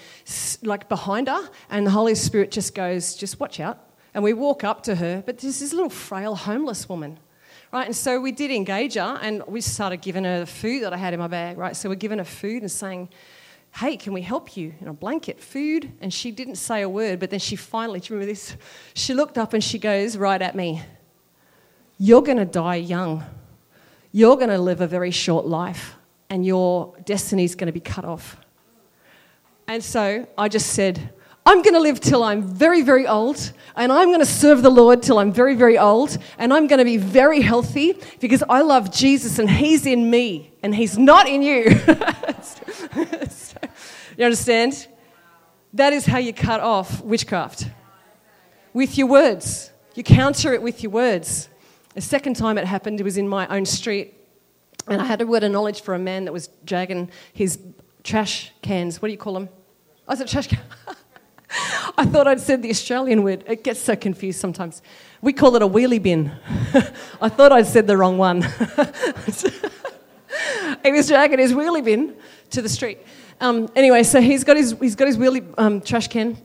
like 0.63 0.89
behind 0.89 1.29
her, 1.29 1.51
and 1.71 1.87
the 1.87 1.91
Holy 1.91 2.15
Spirit 2.15 2.51
just 2.51 2.75
goes, 2.75 3.15
just 3.15 3.39
watch 3.39 3.61
out. 3.61 3.79
And 4.15 4.25
we 4.25 4.33
walk 4.33 4.65
up 4.65 4.83
to 4.85 4.95
her, 4.95 5.23
but 5.27 5.39
there's 5.39 5.61
this 5.61 5.73
little 5.73 5.91
frail 5.91 6.35
homeless 6.35 6.89
woman. 6.89 7.19
Right, 7.73 7.87
and 7.87 7.97
so 7.97 8.21
we 8.21 8.33
did 8.33 8.51
engage 8.51 8.95
her, 8.95 9.19
and 9.21 9.43
we 9.47 9.61
started 9.61 10.01
giving 10.01 10.25
her 10.25 10.41
the 10.41 10.47
food 10.47 10.85
that 10.85 10.93
I 10.93 10.97
had 10.97 11.13
in 11.13 11.21
my 11.21 11.27
bag. 11.27 11.59
Right, 11.59 11.77
so 11.77 11.89
we're 11.89 11.97
giving 11.97 12.19
her 12.19 12.25
food 12.25 12.63
and 12.63 12.71
saying, 12.71 13.09
"Hey, 13.73 13.97
can 13.97 14.13
we 14.15 14.23
help 14.23 14.57
you?" 14.57 14.73
In 14.81 14.89
a 14.89 14.93
blanket, 14.93 15.41
food, 15.41 15.93
and 16.01 16.15
she 16.15 16.31
didn't 16.31 16.57
say 16.57 16.83
a 16.83 16.89
word. 16.89 17.19
But 17.19 17.31
then 17.31 17.41
she 17.41 17.57
finally, 17.57 18.01
do 18.01 18.15
you 18.15 18.21
remember 18.21 18.33
this? 18.33 18.57
She 18.95 19.13
looked 19.13 19.37
up 19.37 19.53
and 19.53 19.63
she 19.63 19.79
goes 19.79 20.17
right 20.17 20.41
at 20.41 20.55
me. 20.55 20.83
You're 21.99 22.23
going 22.23 22.39
to 22.39 22.45
die 22.45 22.77
young. 22.77 23.25
You're 24.13 24.37
going 24.37 24.51
to 24.51 24.59
live 24.59 24.81
a 24.81 24.87
very 24.87 25.11
short 25.11 25.47
life, 25.47 25.95
and 26.31 26.45
your 26.45 26.95
destiny 27.05 27.45
is 27.45 27.55
going 27.55 27.67
to 27.67 27.73
be 27.73 27.81
cut 27.81 28.05
off. 28.05 28.37
And 29.67 29.83
so 29.83 30.27
I 30.39 30.49
just 30.49 30.71
said, 30.71 31.11
I'm 31.45 31.63
going 31.63 31.75
to 31.75 31.81
live 31.81 32.01
till 32.01 32.23
I'm 32.25 32.43
very, 32.43 32.83
very 32.83 33.07
old, 33.07 33.53
and 33.77 33.93
I'm 33.93 34.09
going 34.09 34.21
to 34.21 34.27
serve 34.27 34.63
the 34.63 34.71
Lord 34.71 35.03
till 35.03 35.19
I'm 35.19 35.33
very, 35.33 35.55
very 35.55 35.79
old, 35.79 36.19
and 36.39 36.53
I'm 36.53 36.67
going 36.67 36.81
to 36.81 36.85
be 36.85 36.97
very 36.97 37.41
healthy 37.41 37.95
because 38.21 38.43
I 38.49 38.63
love 38.63 38.93
Jesus 38.93 39.39
and 39.39 39.49
He's 39.49 39.87
in 39.87 40.11
me 40.11 40.51
and 40.63 40.75
He's 40.75 40.99
not 40.99 41.29
in 41.29 41.43
you. 41.43 41.65
you 44.17 44.25
understand? 44.25 44.89
That 45.73 45.93
is 45.93 46.05
how 46.05 46.19
you 46.19 46.33
cut 46.33 46.61
off 46.61 47.01
witchcraft 47.03 47.69
with 48.73 48.99
your 48.99 49.07
words. 49.07 49.71
You 49.95 50.03
counter 50.03 50.53
it 50.53 50.63
with 50.63 50.83
your 50.83 50.91
words. 50.91 51.49
The 51.97 52.03
second 52.03 52.37
time 52.37 52.59
it 52.59 52.67
happened, 52.67 53.01
it 53.01 53.05
was 53.05 53.17
in 53.17 53.27
my 53.27 53.49
own 53.49 53.65
street, 53.65 54.13
and 54.87 55.01
I 55.01 55.07
had 55.07 55.23
a 55.23 55.27
word 55.27 55.45
of 55.45 55.51
knowledge 55.51 55.81
for 55.81 55.95
a 55.95 55.99
man 55.99 56.27
that 56.27 56.33
was 56.33 56.51
dragging 56.63 57.11
his 57.33 57.59
trash 58.05 58.53
cans. 58.61 59.01
What 59.01 59.09
do 59.09 59.13
you 59.13 59.19
call 59.19 59.33
them? 59.33 59.49
Oh, 60.07 60.13
it 60.13 60.29
trash 60.29 60.49
can? 60.49 60.61
I 61.97 62.05
thought 62.05 62.27
I'd 62.27 62.41
said 62.41 62.61
the 62.61 62.69
Australian 62.69 63.23
word. 63.23 63.45
It 63.47 63.65
gets 63.65 63.81
so 63.81 63.97
confused 63.97 64.39
sometimes. 64.39 64.83
We 65.23 65.33
call 65.33 65.57
it 65.57 65.63
a 65.63 65.67
wheelie 65.67 66.03
bin. 66.03 66.33
I 67.23 67.31
thought 67.31 67.51
I'd 67.51 67.67
said 67.67 67.87
the 67.87 67.97
wrong 67.97 68.19
one. 68.19 68.43
he 70.85 70.93
was 70.93 71.09
dragging 71.09 71.39
his 71.39 71.55
wheelie 71.55 71.83
bin 71.83 72.15
to 72.51 72.61
the 72.61 72.69
street. 72.69 72.99
Um, 73.41 73.71
anyway, 73.75 74.03
so 74.03 74.21
he's 74.21 74.45
got 74.45 74.59
his, 74.59 74.77
he's 74.79 74.97
got 74.97 75.07
his 75.07 75.17
wheelie 75.17 75.47
um, 75.57 75.81
trash 75.81 76.09
can. 76.09 76.37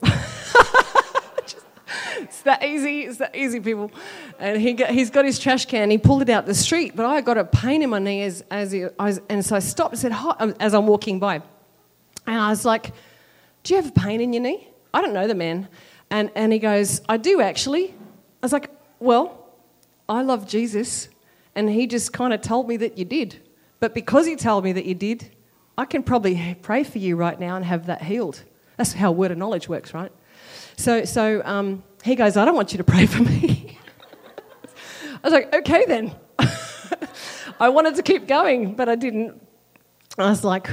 That 2.42 2.64
easy. 2.64 3.02
It's 3.02 3.18
that 3.18 3.34
easy, 3.34 3.60
people. 3.60 3.90
And 4.38 4.60
he 4.60 4.72
got, 4.72 4.90
he's 4.90 5.10
got 5.10 5.24
his 5.24 5.38
trash 5.38 5.66
can. 5.66 5.90
He 5.90 5.98
pulled 5.98 6.22
it 6.22 6.30
out 6.30 6.46
the 6.46 6.54
street, 6.54 6.94
but 6.96 7.06
I 7.06 7.20
got 7.20 7.38
a 7.38 7.44
pain 7.44 7.82
in 7.82 7.90
my 7.90 7.98
knee 7.98 8.22
as, 8.22 8.44
as 8.50 8.72
he, 8.72 8.84
I 8.98 9.04
was, 9.06 9.20
and 9.28 9.44
so 9.44 9.56
I 9.56 9.58
stopped 9.58 9.92
and 9.92 10.00
said, 10.00 10.12
Hi, 10.12 10.34
um, 10.38 10.54
as 10.60 10.74
I'm 10.74 10.86
walking 10.86 11.18
by. 11.18 11.42
And 12.26 12.36
I 12.40 12.50
was 12.50 12.64
like, 12.64 12.92
Do 13.62 13.74
you 13.74 13.82
have 13.82 13.90
a 13.90 14.00
pain 14.00 14.20
in 14.20 14.32
your 14.32 14.42
knee? 14.42 14.68
I 14.94 15.00
don't 15.00 15.14
know 15.14 15.26
the 15.26 15.34
man. 15.34 15.68
And, 16.10 16.30
and 16.34 16.52
he 16.52 16.58
goes, 16.58 17.00
I 17.08 17.16
do 17.16 17.40
actually. 17.40 17.88
I 17.88 18.44
was 18.44 18.52
like, 18.52 18.70
Well, 18.98 19.46
I 20.08 20.22
love 20.22 20.46
Jesus. 20.46 21.08
And 21.54 21.68
he 21.68 21.86
just 21.86 22.12
kind 22.12 22.32
of 22.32 22.40
told 22.40 22.68
me 22.68 22.76
that 22.78 22.98
you 22.98 23.04
did. 23.04 23.40
But 23.80 23.94
because 23.94 24.26
he 24.26 24.36
told 24.36 24.64
me 24.64 24.72
that 24.72 24.84
you 24.84 24.94
did, 24.94 25.30
I 25.76 25.84
can 25.84 26.02
probably 26.02 26.56
pray 26.62 26.84
for 26.84 26.98
you 26.98 27.16
right 27.16 27.38
now 27.38 27.56
and 27.56 27.64
have 27.64 27.86
that 27.86 28.02
healed. 28.02 28.42
That's 28.76 28.92
how 28.92 29.12
word 29.12 29.30
of 29.30 29.38
knowledge 29.38 29.68
works, 29.68 29.94
right? 29.94 30.12
So, 30.76 31.04
so 31.04 31.42
um, 31.44 31.82
he 32.02 32.14
guys, 32.14 32.36
I 32.36 32.44
don't 32.44 32.56
want 32.56 32.72
you 32.72 32.78
to 32.78 32.84
pray 32.84 33.06
for 33.06 33.22
me. 33.22 33.78
I 35.14 35.18
was 35.22 35.32
like, 35.32 35.54
okay 35.54 35.84
then. 35.86 36.14
I 37.60 37.68
wanted 37.68 37.94
to 37.96 38.02
keep 38.02 38.26
going, 38.26 38.74
but 38.74 38.88
I 38.88 38.96
didn't. 38.96 39.40
I 40.18 40.28
was 40.28 40.42
like, 40.42 40.68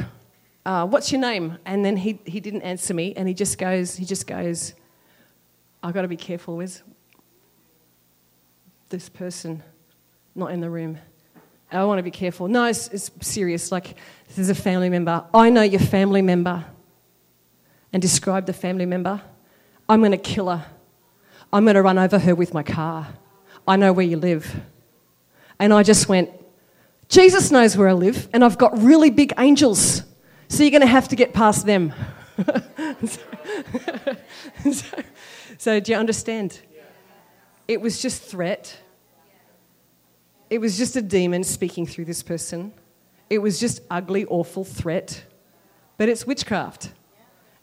uh, 0.65 0.87
what's 0.87 1.11
your 1.11 1.21
name? 1.21 1.57
And 1.65 1.85
then 1.85 1.97
he, 1.97 2.19
he 2.25 2.39
didn't 2.39 2.63
answer 2.63 2.93
me, 2.93 3.13
and 3.15 3.27
he 3.27 3.33
just 3.33 3.57
goes, 3.57 3.95
he 3.95 4.05
just 4.05 4.27
goes, 4.27 4.73
I've 5.83 5.93
got 5.93 6.01
to 6.01 6.07
be 6.07 6.17
careful 6.17 6.57
with 6.57 6.81
this 8.89 9.07
person 9.07 9.63
not 10.35 10.51
in 10.51 10.61
the 10.61 10.69
room. 10.69 10.97
I 11.71 11.83
want 11.83 11.99
to 11.99 12.03
be 12.03 12.11
careful. 12.11 12.47
No, 12.47 12.65
it's, 12.65 12.87
it's 12.87 13.11
serious. 13.21 13.71
Like, 13.71 13.95
this 14.27 14.39
is 14.39 14.49
a 14.49 14.55
family 14.55 14.89
member. 14.89 15.23
I 15.33 15.51
know 15.51 15.61
your 15.61 15.79
family 15.79 16.23
member. 16.23 16.65
And 17.93 18.01
describe 18.01 18.45
the 18.47 18.53
family 18.53 18.85
member. 18.85 19.21
I'm 19.87 19.99
going 19.99 20.11
to 20.11 20.17
kill 20.17 20.49
her. 20.49 20.65
I'm 21.51 21.63
going 21.63 21.75
to 21.75 21.81
run 21.81 21.97
over 21.97 22.19
her 22.19 22.35
with 22.35 22.53
my 22.53 22.63
car. 22.63 23.07
I 23.67 23.75
know 23.75 23.93
where 23.93 24.05
you 24.05 24.17
live. 24.17 24.55
And 25.59 25.73
I 25.73 25.83
just 25.83 26.07
went, 26.07 26.29
Jesus 27.07 27.51
knows 27.51 27.75
where 27.75 27.89
I 27.89 27.93
live, 27.93 28.29
and 28.33 28.43
I've 28.43 28.57
got 28.57 28.77
really 28.81 29.09
big 29.09 29.33
angels. 29.37 30.03
So 30.47 30.63
you're 30.63 30.71
going 30.71 30.81
to 30.81 30.87
have 30.87 31.07
to 31.09 31.15
get 31.15 31.33
past 31.33 31.65
them. 31.65 31.93
so, 33.05 33.21
so, 34.71 35.03
so, 35.57 35.79
do 35.79 35.91
you 35.91 35.97
understand? 35.97 36.59
It 37.67 37.81
was 37.81 38.01
just 38.01 38.23
threat. 38.23 38.79
It 40.49 40.59
was 40.59 40.77
just 40.77 40.95
a 40.95 41.01
demon 41.01 41.43
speaking 41.43 41.85
through 41.85 42.05
this 42.05 42.23
person. 42.23 42.73
It 43.29 43.39
was 43.39 43.59
just 43.59 43.81
ugly, 43.89 44.25
awful 44.25 44.63
threat. 44.63 45.23
But 45.97 46.09
it's 46.09 46.25
witchcraft. 46.25 46.91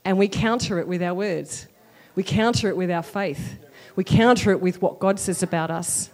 And 0.04 0.18
we 0.18 0.28
counter 0.28 0.78
it 0.78 0.86
with 0.86 1.02
our 1.02 1.14
words. 1.14 1.66
We 2.14 2.22
counter 2.22 2.68
it 2.68 2.76
with 2.76 2.90
our 2.90 3.02
faith. 3.02 3.58
We 3.96 4.04
counter 4.04 4.52
it 4.52 4.60
with 4.60 4.80
what 4.80 4.98
God 4.98 5.18
says 5.18 5.42
about 5.42 5.70
us. 5.70 6.10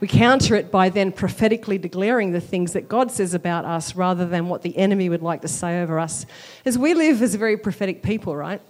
We 0.00 0.08
counter 0.08 0.56
it 0.56 0.72
by 0.72 0.88
then 0.88 1.12
prophetically 1.12 1.78
declaring 1.78 2.32
the 2.32 2.40
things 2.40 2.72
that 2.72 2.88
God 2.88 3.12
says 3.12 3.34
about 3.34 3.64
us 3.64 3.94
rather 3.94 4.26
than 4.26 4.48
what 4.48 4.62
the 4.62 4.76
enemy 4.76 5.08
would 5.08 5.22
like 5.22 5.42
to 5.42 5.48
say 5.48 5.80
over 5.80 6.00
us. 6.00 6.26
As 6.64 6.76
we 6.76 6.92
live 6.92 7.22
as 7.22 7.36
very 7.36 7.56
prophetic 7.56 8.02
people, 8.02 8.34
right? 8.34 8.60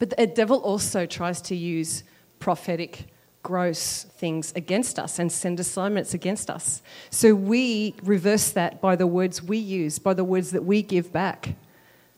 But 0.00 0.10
the 0.10 0.26
devil 0.26 0.58
also 0.58 1.06
tries 1.06 1.40
to 1.42 1.54
use 1.54 2.02
prophetic 2.40 3.04
gross 3.44 4.04
things 4.16 4.52
against 4.56 4.98
us 4.98 5.20
and 5.20 5.30
send 5.30 5.60
assignments 5.60 6.14
against 6.14 6.50
us. 6.50 6.82
So 7.10 7.34
we 7.34 7.94
reverse 8.02 8.50
that 8.50 8.80
by 8.80 8.96
the 8.96 9.06
words 9.06 9.40
we 9.40 9.58
use, 9.58 10.00
by 10.00 10.14
the 10.14 10.24
words 10.24 10.50
that 10.50 10.64
we 10.64 10.82
give 10.82 11.12
back, 11.12 11.54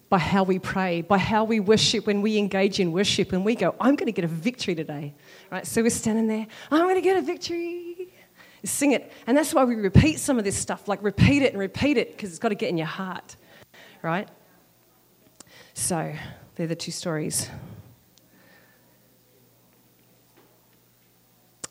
by 0.08 0.18
how 0.18 0.44
we 0.44 0.58
pray, 0.58 1.02
by 1.02 1.18
how 1.18 1.44
we 1.44 1.58
worship 1.58 2.06
when 2.06 2.22
we 2.22 2.38
engage 2.38 2.78
in 2.78 2.92
worship 2.92 3.32
and 3.32 3.44
we 3.44 3.54
go, 3.54 3.74
I'm 3.80 3.96
going 3.96 4.06
to 4.06 4.12
get 4.12 4.24
a 4.24 4.28
victory 4.28 4.74
today. 4.74 5.14
Right? 5.50 5.66
So 5.66 5.82
we're 5.82 5.90
standing 5.90 6.28
there, 6.28 6.46
I'm 6.70 6.82
going 6.82 6.94
to 6.94 7.00
get 7.00 7.16
a 7.16 7.22
victory. 7.22 8.12
Sing 8.64 8.92
it. 8.92 9.12
And 9.26 9.36
that's 9.36 9.54
why 9.54 9.64
we 9.64 9.74
repeat 9.74 10.18
some 10.18 10.38
of 10.38 10.44
this 10.44 10.56
stuff, 10.56 10.88
like 10.88 11.02
repeat 11.02 11.42
it 11.42 11.52
and 11.52 11.58
repeat 11.58 11.96
it 11.96 12.12
because 12.12 12.30
it's 12.30 12.38
got 12.38 12.48
to 12.48 12.54
get 12.54 12.68
in 12.68 12.76
your 12.76 12.86
heart. 12.86 13.36
Right? 14.02 14.28
So 15.74 16.14
they're 16.54 16.66
the 16.66 16.76
two 16.76 16.90
stories. 16.90 17.48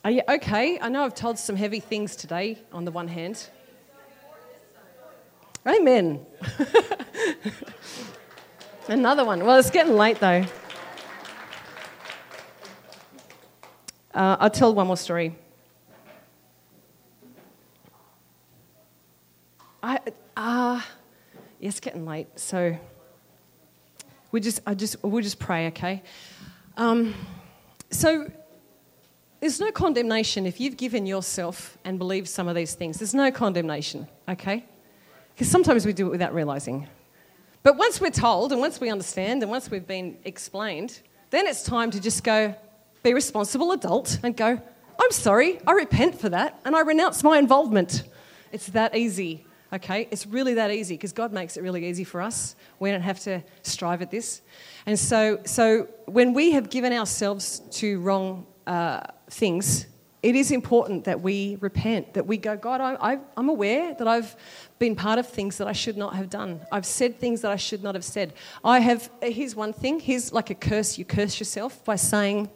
Are 0.04 0.12
you 0.12 0.22
okay? 0.30 0.80
I 0.80 0.90
know 0.90 1.04
I've 1.04 1.16
told 1.16 1.40
some 1.40 1.56
heavy 1.56 1.80
things 1.80 2.16
today, 2.16 2.62
on 2.72 2.86
the 2.86 2.92
one 2.92 3.08
hand. 3.08 3.50
Amen. 5.66 6.24
Another 8.88 9.26
one. 9.26 9.44
Well, 9.44 9.58
it's 9.58 9.72
getting 9.72 9.96
late 9.96 10.20
though. 10.20 10.46
Uh, 14.14 14.38
I'll 14.40 14.50
tell 14.50 14.76
one 14.76 14.86
more 14.86 14.96
story. 14.96 15.36
I 19.82 20.00
ah, 20.38 20.78
uh, 20.78 20.82
it's 21.60 21.80
getting 21.80 22.06
late, 22.06 22.28
so 22.36 22.78
we 24.32 24.40
just 24.40 24.62
I 24.68 24.76
just 24.76 25.04
we'll 25.04 25.24
just 25.24 25.40
pray, 25.40 25.68
okay? 25.68 26.04
Um, 26.78 27.16
so 27.90 28.32
there's 29.40 29.60
no 29.60 29.72
condemnation 29.72 30.46
if 30.46 30.60
you've 30.60 30.78
given 30.78 31.08
yourself 31.08 31.76
and 31.84 31.98
believed 31.98 32.28
some 32.28 32.48
of 32.48 32.56
these 32.56 32.76
things. 32.76 33.00
There's 33.00 33.16
no 33.16 33.32
condemnation, 33.32 34.08
okay? 34.30 34.64
Because 35.34 35.50
sometimes 35.50 35.88
we 35.88 35.94
do 35.94 36.06
it 36.08 36.12
without 36.12 36.36
realizing. 36.36 36.88
But 37.66 37.78
once 37.78 38.00
we're 38.00 38.12
told 38.12 38.52
and 38.52 38.62
once 38.62 38.80
we 38.80 38.92
understand 38.92 39.42
and 39.42 39.50
once 39.50 39.72
we've 39.72 39.88
been 39.88 40.20
explained, 40.24 41.02
then 41.32 41.48
it's 41.48 41.64
time 41.64 41.90
to 41.90 42.00
just 42.00 42.24
go, 42.24 42.54
be 43.02 43.12
responsible 43.16 43.72
adult 43.72 44.20
and 44.22 44.38
go, 44.38 44.62
I'm 45.02 45.12
sorry, 45.12 45.60
I 45.66 45.72
repent 45.72 46.22
for 46.22 46.30
that 46.30 46.60
and 46.64 46.76
I 46.76 46.82
renounce 46.82 47.24
my 47.24 47.40
involvement. 47.40 48.04
It's 48.52 48.68
that 48.68 48.96
easy, 48.96 49.48
okay? 49.74 50.08
It's 50.12 50.28
really 50.28 50.54
that 50.54 50.70
easy 50.70 50.94
because 50.94 51.12
God 51.12 51.34
makes 51.34 51.58
it 51.58 51.64
really 51.64 51.88
easy 51.88 52.04
for 52.04 52.22
us. 52.22 52.56
We 52.78 52.92
don't 52.92 53.02
have 53.02 53.20
to 53.22 53.42
strive 53.64 54.04
at 54.04 54.12
this. 54.12 54.44
And 54.86 55.00
so, 55.00 55.40
so 55.46 55.88
when 56.06 56.36
we 56.36 56.52
have 56.52 56.70
given 56.70 56.94
ourselves 56.94 57.64
to 57.80 58.00
wrong 58.00 58.46
uh, 58.68 59.00
things, 59.32 59.88
it 60.26 60.36
is 60.36 60.50
important 60.50 61.04
that 61.04 61.22
we 61.22 61.56
repent, 61.62 62.16
that 62.16 62.26
we 62.26 62.38
go, 62.38 62.58
God, 62.58 62.82
I, 62.82 63.20
am 63.38 63.48
aware 63.48 63.94
that 63.94 64.08
I've 64.08 64.36
been 64.80 64.96
part 64.96 65.20
of 65.20 65.30
things 65.30 65.60
that 65.60 65.68
I 65.68 65.72
should 65.72 65.98
not 65.98 66.16
have 66.16 66.32
done. 66.32 66.62
I've 66.72 66.88
said 66.88 67.20
things 67.20 67.42
that 67.42 67.52
I 67.52 67.58
should 67.58 67.84
not 67.84 67.94
have 67.94 68.04
said. 68.04 68.34
I 68.64 68.80
have, 68.80 69.12
here's 69.22 69.56
one 69.56 69.72
thing, 69.72 70.00
here's 70.00 70.34
like 70.34 70.50
a 70.50 70.56
curse. 70.56 70.98
You 70.98 71.06
curse 71.06 71.40
yourself 71.40 71.86
by 71.86 71.96
saying, 71.96 72.50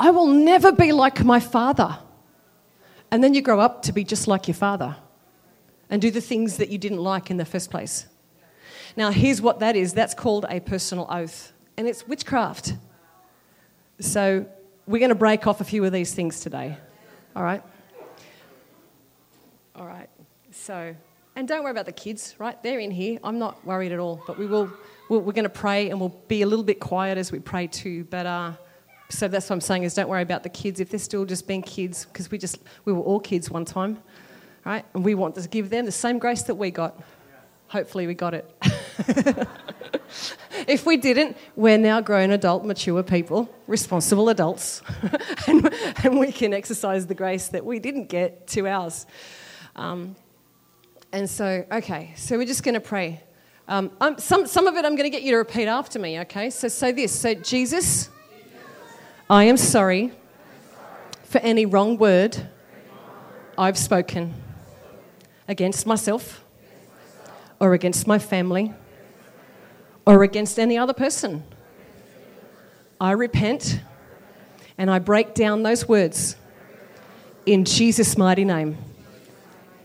I 0.00 0.10
will 0.10 0.26
never 0.26 0.72
be 0.72 0.90
like 0.90 1.24
my 1.24 1.38
father. 1.38 1.96
And 3.12 3.22
then 3.22 3.32
you 3.32 3.40
grow 3.40 3.60
up 3.60 3.82
to 3.82 3.92
be 3.92 4.02
just 4.02 4.26
like 4.26 4.48
your 4.48 4.56
father 4.56 4.96
and 5.88 6.02
do 6.02 6.10
the 6.10 6.20
things 6.20 6.56
that 6.56 6.70
you 6.70 6.78
didn't 6.78 6.98
like 6.98 7.30
in 7.30 7.36
the 7.36 7.44
first 7.44 7.70
place. 7.70 8.08
Now, 8.96 9.12
here's 9.12 9.40
what 9.40 9.60
that 9.60 9.76
is 9.76 9.92
that's 9.92 10.12
called 10.12 10.44
a 10.50 10.58
personal 10.58 11.06
oath, 11.08 11.52
and 11.76 11.86
it's 11.86 12.08
witchcraft. 12.08 12.74
So, 14.00 14.46
we're 14.86 14.98
going 14.98 15.08
to 15.08 15.14
break 15.14 15.46
off 15.46 15.60
a 15.60 15.64
few 15.64 15.84
of 15.84 15.92
these 15.92 16.14
things 16.14 16.40
today. 16.40 16.76
All 17.34 17.42
right? 17.42 17.62
All 19.74 19.86
right. 19.86 20.08
So, 20.52 20.94
and 21.34 21.46
don't 21.46 21.62
worry 21.62 21.72
about 21.72 21.86
the 21.86 21.92
kids, 21.92 22.34
right? 22.38 22.60
They're 22.62 22.78
in 22.78 22.90
here. 22.90 23.18
I'm 23.24 23.38
not 23.38 23.64
worried 23.64 23.92
at 23.92 23.98
all. 23.98 24.22
But 24.26 24.38
we 24.38 24.46
will, 24.46 24.70
we 25.08 25.18
are 25.18 25.20
going 25.20 25.42
to 25.42 25.48
pray 25.48 25.90
and 25.90 26.00
we'll 26.00 26.16
be 26.28 26.42
a 26.42 26.46
little 26.46 26.64
bit 26.64 26.80
quiet 26.80 27.18
as 27.18 27.32
we 27.32 27.40
pray 27.40 27.66
too. 27.66 28.04
But, 28.04 28.26
uh, 28.26 28.52
so 29.08 29.28
that's 29.28 29.48
what 29.48 29.54
I'm 29.54 29.60
saying 29.60 29.84
is 29.84 29.94
don't 29.94 30.08
worry 30.08 30.22
about 30.22 30.42
the 30.42 30.48
kids 30.48 30.80
if 30.80 30.90
they're 30.90 30.98
still 30.98 31.24
just 31.24 31.46
being 31.46 31.62
kids 31.62 32.06
because 32.06 32.30
we 32.30 32.38
just, 32.38 32.58
we 32.84 32.92
were 32.92 33.02
all 33.02 33.20
kids 33.20 33.50
one 33.50 33.64
time, 33.64 33.98
right? 34.64 34.84
And 34.94 35.04
we 35.04 35.14
want 35.14 35.34
to 35.36 35.48
give 35.48 35.70
them 35.70 35.84
the 35.84 35.92
same 35.92 36.18
grace 36.18 36.42
that 36.44 36.54
we 36.54 36.70
got. 36.70 37.00
Hopefully 37.68 38.06
we 38.06 38.14
got 38.14 38.34
it. 38.34 38.50
if 40.66 40.86
we 40.86 40.96
didn't, 40.96 41.36
we're 41.54 41.78
now 41.78 42.00
grown, 42.00 42.30
adult, 42.30 42.64
mature 42.64 43.02
people, 43.02 43.48
responsible 43.66 44.28
adults, 44.28 44.82
and, 45.46 45.72
and, 46.02 46.18
we 46.18 46.32
can 46.32 46.54
exercise 46.54 47.06
the 47.06 47.14
grace 47.14 47.48
that 47.48 47.64
we 47.64 47.78
didn't 47.78 48.08
get 48.08 48.46
to 48.48 48.66
ours. 48.66 49.06
Um, 49.74 50.16
and 51.12 51.28
so, 51.28 51.66
okay, 51.70 52.12
so 52.16 52.38
we're 52.38 52.46
just 52.46 52.62
going 52.62 52.74
to 52.74 52.80
pray. 52.80 53.22
Um, 53.68 53.90
some, 54.18 54.46
some 54.46 54.66
of 54.66 54.76
it 54.76 54.84
I'm 54.84 54.96
going 54.96 55.10
to 55.10 55.10
get 55.10 55.22
you 55.22 55.32
to 55.32 55.38
repeat 55.38 55.66
after 55.66 55.98
me, 55.98 56.20
okay? 56.20 56.50
So 56.50 56.68
say 56.68 56.92
this. 56.92 57.18
So, 57.18 57.34
Jesus, 57.34 58.08
I 59.28 59.44
am 59.44 59.56
sorry 59.56 60.12
for 61.24 61.38
any 61.38 61.66
wrong 61.66 61.98
word 61.98 62.48
I've 63.58 63.76
spoken 63.76 64.34
against 65.48 65.86
myself 65.86 66.44
or 67.60 67.74
against 67.74 68.06
my 68.06 68.18
family 68.18 68.72
or 70.06 70.22
against 70.22 70.58
any 70.58 70.78
other 70.78 70.92
person. 70.92 71.42
I 73.00 73.10
repent 73.12 73.80
and 74.78 74.90
I 74.90 74.98
break 74.98 75.34
down 75.34 75.62
those 75.62 75.88
words 75.88 76.36
in 77.44 77.64
Jesus' 77.64 78.16
mighty 78.16 78.44
name. 78.44 78.78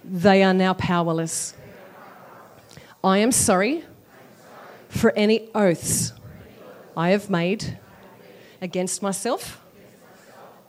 They 0.04 0.44
are 0.44 0.54
now 0.54 0.74
powerless. 0.74 1.54
I 3.04 3.18
am 3.20 3.32
sorry 3.32 3.84
for 4.90 5.12
any 5.16 5.50
oaths 5.56 6.14
I 6.96 7.10
have 7.10 7.30
made 7.30 7.80
against 8.62 9.02
myself, 9.02 9.62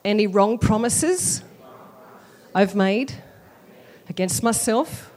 any 0.04 0.26
wrong 0.26 0.58
promises 0.58 1.42
I've 2.54 2.74
made 2.74 3.14
against 4.08 4.42
myself 4.42 5.10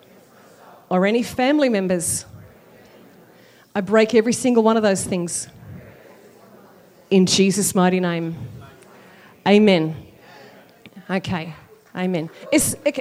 or 0.89 1.05
any 1.05 1.23
family 1.23 1.69
members. 1.69 2.25
I 3.75 3.81
break 3.81 4.15
every 4.15 4.31
single 4.31 4.63
one 4.63 4.77
of 4.77 4.83
those 4.83 5.03
things 5.03 5.49
in 7.11 7.25
Jesus' 7.25 7.75
mighty 7.75 7.99
name. 7.99 8.35
Amen. 9.45 9.95
Okay. 11.09 11.53
Amen. 11.95 12.29
It's, 12.51 12.73
uh, 12.73 12.91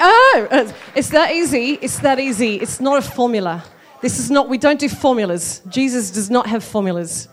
oh, 0.00 0.74
it's 0.94 1.08
that 1.10 1.32
easy. 1.32 1.72
It's 1.80 1.98
that 2.00 2.20
easy. 2.20 2.56
It's 2.56 2.80
not 2.80 2.98
a 2.98 3.02
formula. 3.02 3.64
This 4.00 4.18
is 4.18 4.30
not, 4.30 4.48
we 4.48 4.58
don't 4.58 4.78
do 4.78 4.88
formulas. 4.88 5.62
Jesus 5.68 6.10
does 6.10 6.30
not 6.30 6.46
have 6.46 6.62
formulas. 6.62 7.28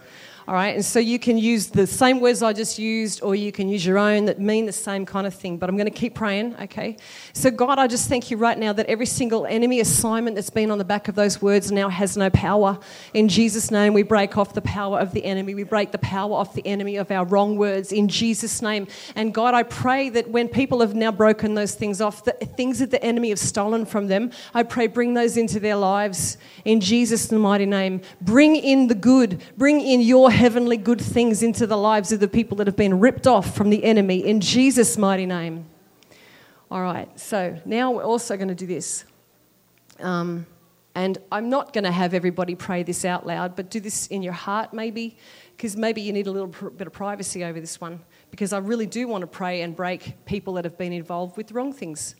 All 0.52 0.58
right, 0.58 0.76
and 0.76 0.84
so 0.84 1.00
you 1.00 1.18
can 1.18 1.38
use 1.38 1.68
the 1.68 1.88
same 1.88 2.20
words 2.20 2.44
I 2.44 2.52
just 2.52 2.78
used, 2.78 3.24
or 3.24 3.36
you 3.36 3.54
can 3.54 3.70
use 3.70 3.86
your 3.86 3.98
own 3.98 4.26
that 4.26 4.38
mean 4.38 4.66
the 4.66 4.74
same 4.74 5.06
kind 5.06 5.26
of 5.26 5.34
thing. 5.34 5.58
But 5.58 5.70
I'm 5.70 5.78
going 5.78 5.90
to 5.90 5.98
keep 5.98 6.14
praying, 6.14 6.58
okay? 6.64 6.98
So, 7.32 7.50
God, 7.50 7.80
I 7.80 7.88
just 7.88 8.10
thank 8.10 8.30
you 8.30 8.36
right 8.36 8.58
now 8.58 8.74
that 8.74 8.86
every 8.88 9.06
single 9.06 9.46
enemy 9.46 9.80
assignment 9.80 10.36
that's 10.36 10.50
been 10.50 10.70
on 10.70 10.78
the 10.78 10.84
back 10.84 11.08
of 11.08 11.16
those 11.16 11.42
words 11.42 11.72
now 11.72 11.88
has 11.88 12.18
no 12.18 12.30
power. 12.30 12.78
In 13.14 13.30
Jesus' 13.30 13.72
name, 13.72 13.94
we 13.94 14.04
break 14.04 14.38
off 14.38 14.54
the 14.54 14.62
power 14.64 15.00
of 15.00 15.14
the 15.14 15.24
enemy. 15.24 15.56
We 15.56 15.64
break 15.64 15.94
the 15.94 16.00
power 16.00 16.34
off 16.34 16.54
the 16.54 16.68
enemy 16.68 16.98
of 16.98 17.12
our 17.12 17.24
wrong 17.24 17.56
words 17.56 17.94
in 17.94 18.10
Jesus' 18.10 18.62
name. 18.62 18.88
And 19.16 19.34
God, 19.34 19.54
I 19.54 19.64
pray 19.64 20.10
that 20.10 20.32
when 20.32 20.50
people 20.50 20.82
have 20.82 20.96
now 20.96 21.14
broken 21.14 21.54
those 21.54 21.76
things 21.76 22.02
off, 22.02 22.26
the 22.26 22.34
things 22.34 22.80
that 22.80 22.92
the 22.92 23.02
enemy 23.02 23.30
have 23.30 23.40
stolen 23.40 23.86
from 23.86 24.08
them, 24.08 24.32
I 24.54 24.64
pray 24.64 24.88
bring 24.88 25.14
those 25.14 25.38
into 25.38 25.62
their 25.62 25.78
lives 25.78 26.38
in 26.66 26.82
Jesus' 26.82 27.32
mighty 27.32 27.66
name. 27.66 28.02
Bring 28.20 28.58
in 28.58 28.88
the 28.88 28.96
good, 28.96 29.42
bring 29.56 29.80
in 29.80 30.02
your 30.02 30.30
heavenly 30.42 30.76
good 30.76 31.00
things 31.00 31.44
into 31.44 31.68
the 31.68 31.78
lives 31.78 32.12
of 32.12 32.20
the 32.20 32.28
people 32.28 32.58
that 32.58 32.66
have 32.66 32.76
been 32.76 33.00
ripped 33.00 33.28
off 33.28 33.56
from 33.56 33.70
the 33.70 33.84
enemy 33.84 34.26
in 34.26 34.42
Jesus' 34.42 34.98
mighty 34.98 35.28
name. 35.28 35.66
All 36.72 36.82
right, 36.82 37.08
so 37.20 37.62
now 37.64 37.92
we're 37.92 38.04
also 38.04 38.36
going 38.38 38.48
to 38.48 38.56
do 38.56 38.66
this. 38.66 39.06
Um, 40.00 40.48
and 40.96 41.20
I'm 41.32 41.52
not 41.52 41.74
going 41.74 41.84
to 41.84 41.92
have 41.92 42.16
everybody 42.16 42.56
pray 42.56 42.82
this 42.82 43.06
out 43.06 43.28
loud, 43.28 43.56
but 43.56 43.70
do 43.70 43.80
this 43.80 44.08
in 44.08 44.24
your 44.24 44.34
heart 44.34 44.74
maybe, 44.74 45.16
because 45.56 45.78
maybe 45.78 46.02
you 46.02 46.12
need 46.12 46.26
a 46.26 46.32
little 46.32 46.50
pr- 46.50 46.70
bit 46.70 46.88
of 46.88 46.94
privacy 46.94 47.44
over 47.44 47.60
this 47.60 47.80
one. 47.80 48.00
Because 48.32 48.52
I 48.52 48.58
really 48.58 48.88
do 48.88 49.08
want 49.08 49.22
to 49.22 49.28
pray 49.28 49.62
and 49.62 49.76
break 49.76 50.26
people 50.26 50.54
that 50.56 50.66
have 50.66 50.76
been 50.76 50.92
involved 50.92 51.38
with 51.38 51.52
wrong 51.52 51.72
things. 51.72 52.16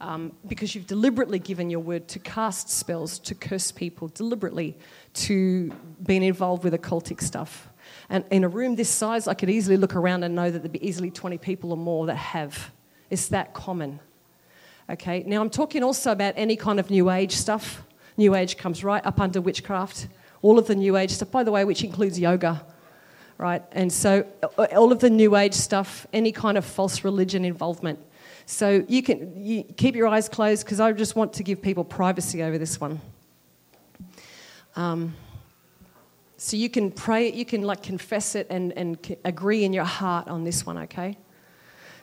Um, 0.00 0.32
because 0.48 0.74
you've 0.74 0.86
deliberately 0.86 1.38
given 1.38 1.68
your 1.68 1.80
word 1.80 2.08
to 2.08 2.18
cast 2.20 2.70
spells, 2.70 3.18
to 3.18 3.34
curse 3.34 3.70
people, 3.70 4.08
deliberately 4.08 4.78
to 5.16 5.72
being 6.04 6.22
involved 6.22 6.64
with 6.64 6.72
occultic 6.72 7.20
stuff. 7.20 7.68
And 8.08 8.24
in 8.30 8.44
a 8.44 8.48
room 8.48 8.76
this 8.76 8.88
size, 8.88 9.26
I 9.26 9.34
could 9.34 9.50
easily 9.50 9.76
look 9.76 9.96
around 9.96 10.22
and 10.22 10.34
know 10.34 10.50
that 10.50 10.60
there'd 10.60 10.72
be 10.72 10.86
easily 10.86 11.10
20 11.10 11.38
people 11.38 11.70
or 11.70 11.76
more 11.76 12.06
that 12.06 12.16
have. 12.16 12.70
It's 13.10 13.28
that 13.28 13.54
common. 13.54 14.00
Okay, 14.88 15.24
now 15.26 15.40
I'm 15.40 15.50
talking 15.50 15.82
also 15.82 16.12
about 16.12 16.34
any 16.36 16.54
kind 16.54 16.78
of 16.78 16.90
New 16.90 17.10
Age 17.10 17.32
stuff. 17.32 17.82
New 18.16 18.34
Age 18.34 18.56
comes 18.56 18.84
right 18.84 19.04
up 19.04 19.18
under 19.18 19.40
witchcraft. 19.40 20.08
All 20.42 20.58
of 20.58 20.68
the 20.68 20.76
New 20.76 20.96
Age 20.96 21.10
stuff, 21.10 21.30
by 21.30 21.42
the 21.42 21.50
way, 21.50 21.64
which 21.64 21.82
includes 21.82 22.18
yoga, 22.20 22.64
right? 23.36 23.62
And 23.72 23.92
so 23.92 24.24
uh, 24.42 24.66
all 24.76 24.92
of 24.92 25.00
the 25.00 25.10
New 25.10 25.34
Age 25.34 25.54
stuff, 25.54 26.06
any 26.12 26.30
kind 26.30 26.56
of 26.56 26.64
false 26.64 27.02
religion 27.02 27.44
involvement. 27.44 27.98
So 28.46 28.84
you 28.86 29.02
can 29.02 29.44
you 29.44 29.64
keep 29.64 29.96
your 29.96 30.06
eyes 30.06 30.28
closed 30.28 30.64
because 30.64 30.78
I 30.78 30.92
just 30.92 31.16
want 31.16 31.32
to 31.34 31.42
give 31.42 31.60
people 31.60 31.82
privacy 31.82 32.44
over 32.44 32.58
this 32.58 32.80
one. 32.80 33.00
Um, 34.76 35.14
so 36.36 36.56
you 36.56 36.68
can 36.68 36.92
pray, 36.92 37.28
it, 37.28 37.34
you 37.34 37.46
can 37.46 37.62
like 37.62 37.82
confess 37.82 38.34
it 38.34 38.46
and, 38.50 38.72
and 38.76 39.16
agree 39.24 39.64
in 39.64 39.72
your 39.72 39.84
heart 39.84 40.28
on 40.28 40.44
this 40.44 40.66
one, 40.66 40.78
okay? 40.78 41.16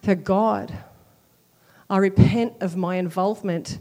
So, 0.04 0.16
God, 0.16 0.76
I 1.90 1.98
repent 1.98 2.56
of 2.62 2.76
my 2.76 2.96
involvement 2.96 3.78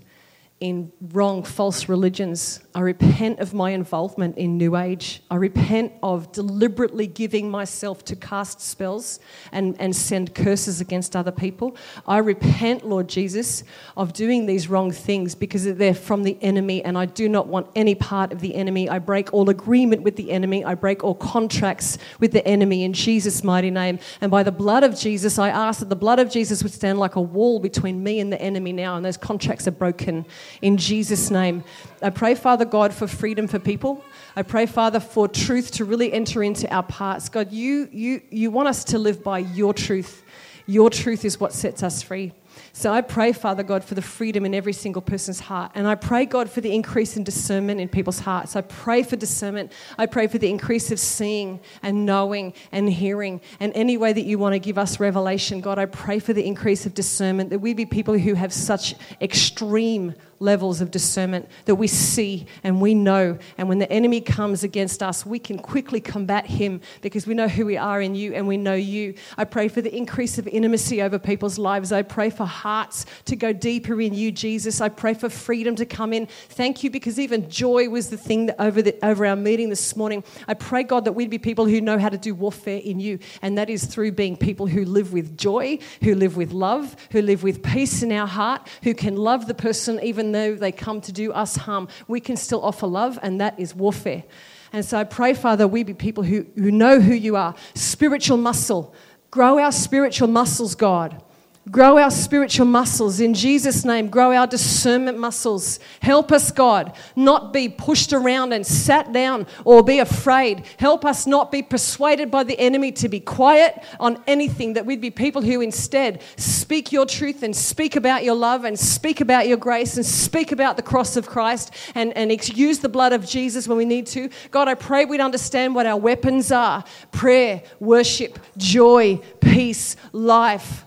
in 0.62 0.92
wrong, 1.10 1.42
false 1.42 1.88
religions. 1.88 2.60
I 2.72 2.80
repent 2.82 3.40
of 3.40 3.52
my 3.52 3.72
involvement 3.72 4.38
in 4.38 4.56
New 4.56 4.76
Age. 4.76 5.20
I 5.28 5.34
repent 5.34 5.92
of 6.04 6.30
deliberately 6.30 7.08
giving 7.08 7.50
myself 7.50 8.04
to 8.04 8.14
cast 8.14 8.60
spells 8.60 9.18
and, 9.50 9.74
and 9.80 9.94
send 9.94 10.36
curses 10.36 10.80
against 10.80 11.16
other 11.16 11.32
people. 11.32 11.76
I 12.06 12.18
repent, 12.18 12.86
Lord 12.86 13.08
Jesus, 13.08 13.64
of 13.96 14.12
doing 14.12 14.46
these 14.46 14.68
wrong 14.68 14.92
things 14.92 15.34
because 15.34 15.64
they're 15.64 15.94
from 15.94 16.22
the 16.22 16.38
enemy 16.40 16.84
and 16.84 16.96
I 16.96 17.06
do 17.06 17.28
not 17.28 17.48
want 17.48 17.66
any 17.74 17.96
part 17.96 18.32
of 18.32 18.40
the 18.40 18.54
enemy. 18.54 18.88
I 18.88 19.00
break 19.00 19.34
all 19.34 19.50
agreement 19.50 20.02
with 20.02 20.14
the 20.14 20.30
enemy. 20.30 20.64
I 20.64 20.76
break 20.76 21.02
all 21.02 21.16
contracts 21.16 21.98
with 22.20 22.30
the 22.30 22.46
enemy 22.46 22.84
in 22.84 22.92
Jesus' 22.92 23.42
mighty 23.42 23.72
name. 23.72 23.98
And 24.20 24.30
by 24.30 24.44
the 24.44 24.52
blood 24.52 24.84
of 24.84 24.96
Jesus, 24.96 25.40
I 25.40 25.48
ask 25.48 25.80
that 25.80 25.88
the 25.88 25.96
blood 25.96 26.20
of 26.20 26.30
Jesus 26.30 26.62
would 26.62 26.72
stand 26.72 27.00
like 27.00 27.16
a 27.16 27.20
wall 27.20 27.58
between 27.58 28.00
me 28.00 28.20
and 28.20 28.32
the 28.32 28.40
enemy 28.40 28.72
now, 28.72 28.94
and 28.94 29.04
those 29.04 29.16
contracts 29.16 29.66
are 29.66 29.72
broken 29.72 30.24
in 30.60 30.76
Jesus' 30.76 31.30
name. 31.30 31.64
I 32.02 32.10
pray, 32.10 32.34
Father 32.34 32.64
God, 32.64 32.92
for 32.92 33.06
freedom 33.06 33.46
for 33.46 33.58
people. 33.58 34.04
I 34.36 34.42
pray, 34.42 34.66
Father, 34.66 35.00
for 35.00 35.28
truth 35.28 35.72
to 35.72 35.84
really 35.84 36.12
enter 36.12 36.42
into 36.42 36.72
our 36.72 36.82
parts. 36.82 37.28
God, 37.28 37.52
you, 37.52 37.88
you, 37.92 38.22
you 38.30 38.50
want 38.50 38.68
us 38.68 38.84
to 38.84 38.98
live 38.98 39.22
by 39.22 39.38
your 39.38 39.72
truth. 39.72 40.22
Your 40.66 40.90
truth 40.90 41.24
is 41.24 41.40
what 41.40 41.52
sets 41.52 41.82
us 41.82 42.02
free. 42.02 42.32
So 42.72 42.92
I 42.92 43.00
pray, 43.00 43.32
Father 43.32 43.62
God, 43.62 43.84
for 43.84 43.94
the 43.94 44.02
freedom 44.02 44.44
in 44.46 44.54
every 44.54 44.72
single 44.72 45.02
person's 45.02 45.40
heart. 45.40 45.72
And 45.74 45.86
I 45.86 45.94
pray, 45.94 46.24
God, 46.24 46.50
for 46.50 46.60
the 46.60 46.74
increase 46.74 47.16
in 47.16 47.24
discernment 47.24 47.80
in 47.80 47.88
people's 47.88 48.20
hearts. 48.20 48.56
I 48.56 48.62
pray 48.62 49.02
for 49.02 49.16
discernment. 49.16 49.72
I 49.98 50.06
pray 50.06 50.26
for 50.26 50.38
the 50.38 50.48
increase 50.48 50.90
of 50.90 50.98
seeing 50.98 51.60
and 51.82 52.06
knowing 52.06 52.54
and 52.70 52.88
hearing. 52.88 53.40
And 53.60 53.72
any 53.74 53.96
way 53.96 54.12
that 54.12 54.24
you 54.24 54.38
want 54.38 54.54
to 54.54 54.58
give 54.58 54.78
us 54.78 55.00
revelation, 55.00 55.60
God, 55.60 55.78
I 55.78 55.86
pray 55.86 56.18
for 56.18 56.32
the 56.32 56.44
increase 56.44 56.86
of 56.86 56.94
discernment, 56.94 57.50
that 57.50 57.58
we 57.58 57.74
be 57.74 57.86
people 57.86 58.16
who 58.16 58.34
have 58.34 58.52
such 58.52 58.94
extreme 59.20 60.14
levels 60.42 60.80
of 60.80 60.90
discernment 60.90 61.48
that 61.64 61.76
we 61.76 61.86
see 61.86 62.46
and 62.62 62.80
we 62.80 62.94
know. 62.94 63.38
And 63.56 63.68
when 63.68 63.78
the 63.78 63.90
enemy 63.90 64.20
comes 64.20 64.64
against 64.64 65.02
us, 65.02 65.24
we 65.24 65.38
can 65.38 65.58
quickly 65.58 66.00
combat 66.00 66.46
him 66.46 66.80
because 67.00 67.26
we 67.26 67.34
know 67.34 67.48
who 67.48 67.64
we 67.64 67.76
are 67.76 68.00
in 68.00 68.14
you 68.14 68.34
and 68.34 68.46
we 68.46 68.56
know 68.56 68.74
you. 68.74 69.14
I 69.38 69.44
pray 69.44 69.68
for 69.68 69.80
the 69.80 69.94
increase 69.94 70.38
of 70.38 70.46
intimacy 70.48 71.00
over 71.00 71.18
people's 71.18 71.58
lives. 71.58 71.92
I 71.92 72.02
pray 72.02 72.30
for 72.30 72.44
hearts 72.44 73.06
to 73.26 73.36
go 73.36 73.52
deeper 73.52 74.00
in 74.00 74.12
you, 74.14 74.32
Jesus. 74.32 74.80
I 74.80 74.88
pray 74.88 75.14
for 75.14 75.28
freedom 75.28 75.76
to 75.76 75.86
come 75.86 76.12
in. 76.12 76.26
Thank 76.26 76.82
you 76.82 76.90
because 76.90 77.18
even 77.18 77.48
joy 77.48 77.88
was 77.88 78.10
the 78.10 78.16
thing 78.16 78.46
that 78.46 78.60
over, 78.60 78.82
the, 78.82 78.96
over 79.04 79.24
our 79.24 79.36
meeting 79.36 79.68
this 79.70 79.96
morning. 79.96 80.24
I 80.48 80.54
pray, 80.54 80.82
God, 80.82 81.04
that 81.04 81.12
we'd 81.12 81.30
be 81.30 81.38
people 81.38 81.66
who 81.66 81.80
know 81.80 81.98
how 81.98 82.08
to 82.08 82.18
do 82.18 82.34
warfare 82.34 82.80
in 82.82 82.98
you. 83.00 83.18
And 83.40 83.56
that 83.58 83.70
is 83.70 83.84
through 83.84 84.12
being 84.12 84.36
people 84.36 84.66
who 84.66 84.84
live 84.84 85.12
with 85.12 85.36
joy, 85.36 85.78
who 86.02 86.14
live 86.14 86.36
with 86.36 86.52
love, 86.52 86.96
who 87.12 87.22
live 87.22 87.42
with 87.42 87.62
peace 87.62 88.02
in 88.02 88.10
our 88.10 88.26
heart, 88.26 88.68
who 88.82 88.94
can 88.94 89.16
love 89.16 89.46
the 89.46 89.54
person 89.54 90.00
even 90.02 90.31
though 90.32 90.54
they 90.54 90.72
come 90.72 91.00
to 91.02 91.12
do 91.12 91.32
us 91.32 91.56
harm, 91.56 91.88
we 92.08 92.20
can 92.20 92.36
still 92.36 92.62
offer 92.64 92.86
love, 92.86 93.18
and 93.22 93.40
that 93.40 93.58
is 93.58 93.74
warfare. 93.74 94.24
And 94.72 94.84
so 94.84 94.98
I 94.98 95.04
pray, 95.04 95.34
Father, 95.34 95.68
we 95.68 95.82
be 95.82 95.94
people 95.94 96.24
who, 96.24 96.46
who 96.56 96.70
know 96.70 96.98
who 96.98 97.12
you 97.14 97.36
are. 97.36 97.54
Spiritual 97.74 98.38
muscle. 98.38 98.94
Grow 99.30 99.58
our 99.58 99.72
spiritual 99.72 100.28
muscles, 100.28 100.74
God. 100.74 101.22
Grow 101.70 101.96
our 101.96 102.10
spiritual 102.10 102.66
muscles 102.66 103.20
in 103.20 103.34
Jesus' 103.34 103.84
name. 103.84 104.08
Grow 104.08 104.32
our 104.32 104.48
discernment 104.48 105.16
muscles. 105.16 105.78
Help 106.00 106.32
us, 106.32 106.50
God, 106.50 106.92
not 107.14 107.52
be 107.52 107.68
pushed 107.68 108.12
around 108.12 108.52
and 108.52 108.66
sat 108.66 109.12
down 109.12 109.46
or 109.64 109.84
be 109.84 110.00
afraid. 110.00 110.64
Help 110.78 111.04
us 111.04 111.24
not 111.24 111.52
be 111.52 111.62
persuaded 111.62 112.32
by 112.32 112.42
the 112.42 112.58
enemy 112.58 112.90
to 112.90 113.08
be 113.08 113.20
quiet 113.20 113.80
on 114.00 114.20
anything, 114.26 114.72
that 114.72 114.84
we'd 114.84 115.00
be 115.00 115.12
people 115.12 115.40
who 115.40 115.60
instead 115.60 116.20
speak 116.36 116.90
your 116.90 117.06
truth 117.06 117.44
and 117.44 117.54
speak 117.54 117.94
about 117.94 118.24
your 118.24 118.34
love 118.34 118.64
and 118.64 118.76
speak 118.76 119.20
about 119.20 119.46
your 119.46 119.56
grace 119.56 119.96
and 119.96 120.04
speak 120.04 120.50
about 120.50 120.76
the 120.76 120.82
cross 120.82 121.16
of 121.16 121.28
Christ 121.28 121.72
and, 121.94 122.12
and 122.16 122.32
use 122.56 122.80
the 122.80 122.88
blood 122.88 123.12
of 123.12 123.24
Jesus 123.24 123.68
when 123.68 123.78
we 123.78 123.84
need 123.84 124.08
to. 124.08 124.30
God, 124.50 124.66
I 124.66 124.74
pray 124.74 125.04
we'd 125.04 125.20
understand 125.20 125.76
what 125.76 125.86
our 125.86 125.98
weapons 125.98 126.50
are 126.50 126.82
prayer, 127.12 127.62
worship, 127.78 128.40
joy, 128.56 129.20
peace, 129.40 129.94
life 130.10 130.84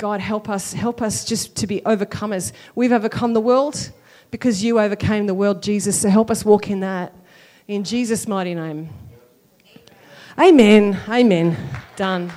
God, 0.00 0.20
help 0.22 0.48
us, 0.48 0.72
help 0.72 1.02
us 1.02 1.26
just 1.26 1.54
to 1.56 1.66
be 1.66 1.82
overcomers. 1.82 2.52
We've 2.74 2.90
overcome 2.90 3.34
the 3.34 3.40
world 3.42 3.92
because 4.30 4.64
you 4.64 4.80
overcame 4.80 5.26
the 5.26 5.34
world, 5.34 5.62
Jesus. 5.62 6.00
So 6.00 6.08
help 6.08 6.30
us 6.30 6.42
walk 6.42 6.70
in 6.70 6.80
that. 6.80 7.14
In 7.68 7.84
Jesus' 7.84 8.26
mighty 8.26 8.54
name. 8.54 8.88
Amen. 10.38 10.98
Amen. 11.06 11.54
Done. 11.96 12.32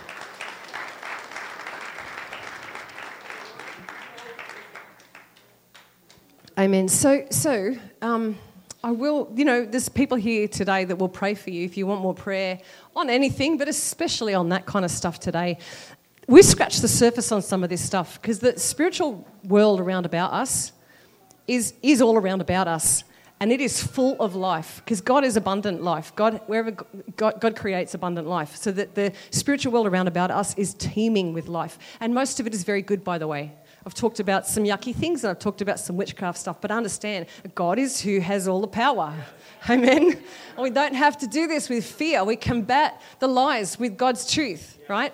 Amen. 6.59 6.89
So, 6.89 7.25
so 7.29 7.77
um, 8.01 8.37
I 8.83 8.91
will, 8.91 9.31
you 9.33 9.45
know, 9.45 9.63
there's 9.63 9.87
people 9.87 10.17
here 10.17 10.49
today 10.49 10.83
that 10.83 10.97
will 10.97 11.07
pray 11.07 11.33
for 11.33 11.49
you 11.49 11.63
if 11.63 11.77
you 11.77 11.87
want 11.87 12.01
more 12.01 12.13
prayer 12.13 12.59
on 12.93 13.09
anything, 13.09 13.57
but 13.57 13.69
especially 13.69 14.33
on 14.33 14.49
that 14.49 14.65
kind 14.65 14.83
of 14.83 14.91
stuff 14.91 15.17
today. 15.17 15.59
We 16.27 16.41
scratch 16.41 16.79
the 16.79 16.87
surface 16.87 17.31
on 17.31 17.41
some 17.41 17.63
of 17.63 17.69
this 17.69 17.83
stuff 17.83 18.21
because 18.21 18.39
the 18.39 18.57
spiritual 18.57 19.27
world 19.43 19.79
around 19.79 20.05
about 20.05 20.31
us 20.31 20.71
is, 21.47 21.73
is 21.81 22.01
all 22.01 22.17
around 22.17 22.41
about 22.41 22.67
us 22.67 23.03
and 23.43 23.51
it 23.51 23.59
is 23.59 23.83
full 23.83 24.15
of 24.21 24.35
life 24.35 24.81
because 24.85 25.01
God 25.01 25.25
is 25.25 25.35
abundant 25.35 25.83
life. 25.83 26.15
God, 26.15 26.39
wherever 26.45 26.71
God, 26.71 27.41
God, 27.41 27.57
creates 27.57 27.93
abundant 27.93 28.25
life, 28.25 28.55
so 28.55 28.71
that 28.71 28.95
the 28.95 29.11
spiritual 29.31 29.73
world 29.73 29.85
around 29.85 30.07
about 30.07 30.31
us 30.31 30.57
is 30.57 30.73
teeming 30.75 31.33
with 31.33 31.49
life, 31.49 31.77
and 31.99 32.13
most 32.13 32.39
of 32.39 32.47
it 32.47 32.53
is 32.53 32.63
very 32.63 32.81
good, 32.81 33.03
by 33.03 33.17
the 33.17 33.27
way. 33.27 33.51
I've 33.85 33.93
talked 33.93 34.21
about 34.21 34.47
some 34.47 34.63
yucky 34.63 34.95
things 34.95 35.25
and 35.25 35.31
I've 35.31 35.39
talked 35.39 35.61
about 35.61 35.77
some 35.77 35.97
witchcraft 35.97 36.37
stuff, 36.37 36.61
but 36.61 36.71
understand 36.71 37.25
God 37.53 37.77
is 37.77 37.99
who 37.99 38.21
has 38.21 38.47
all 38.47 38.61
the 38.61 38.67
power. 38.67 39.13
Amen. 39.69 40.23
we 40.57 40.69
don't 40.69 40.95
have 40.95 41.17
to 41.17 41.27
do 41.27 41.47
this 41.47 41.67
with 41.67 41.85
fear. 41.85 42.23
We 42.23 42.37
combat 42.37 43.01
the 43.19 43.27
lies 43.27 43.77
with 43.77 43.97
God's 43.97 44.31
truth, 44.31 44.77
right? 44.87 45.13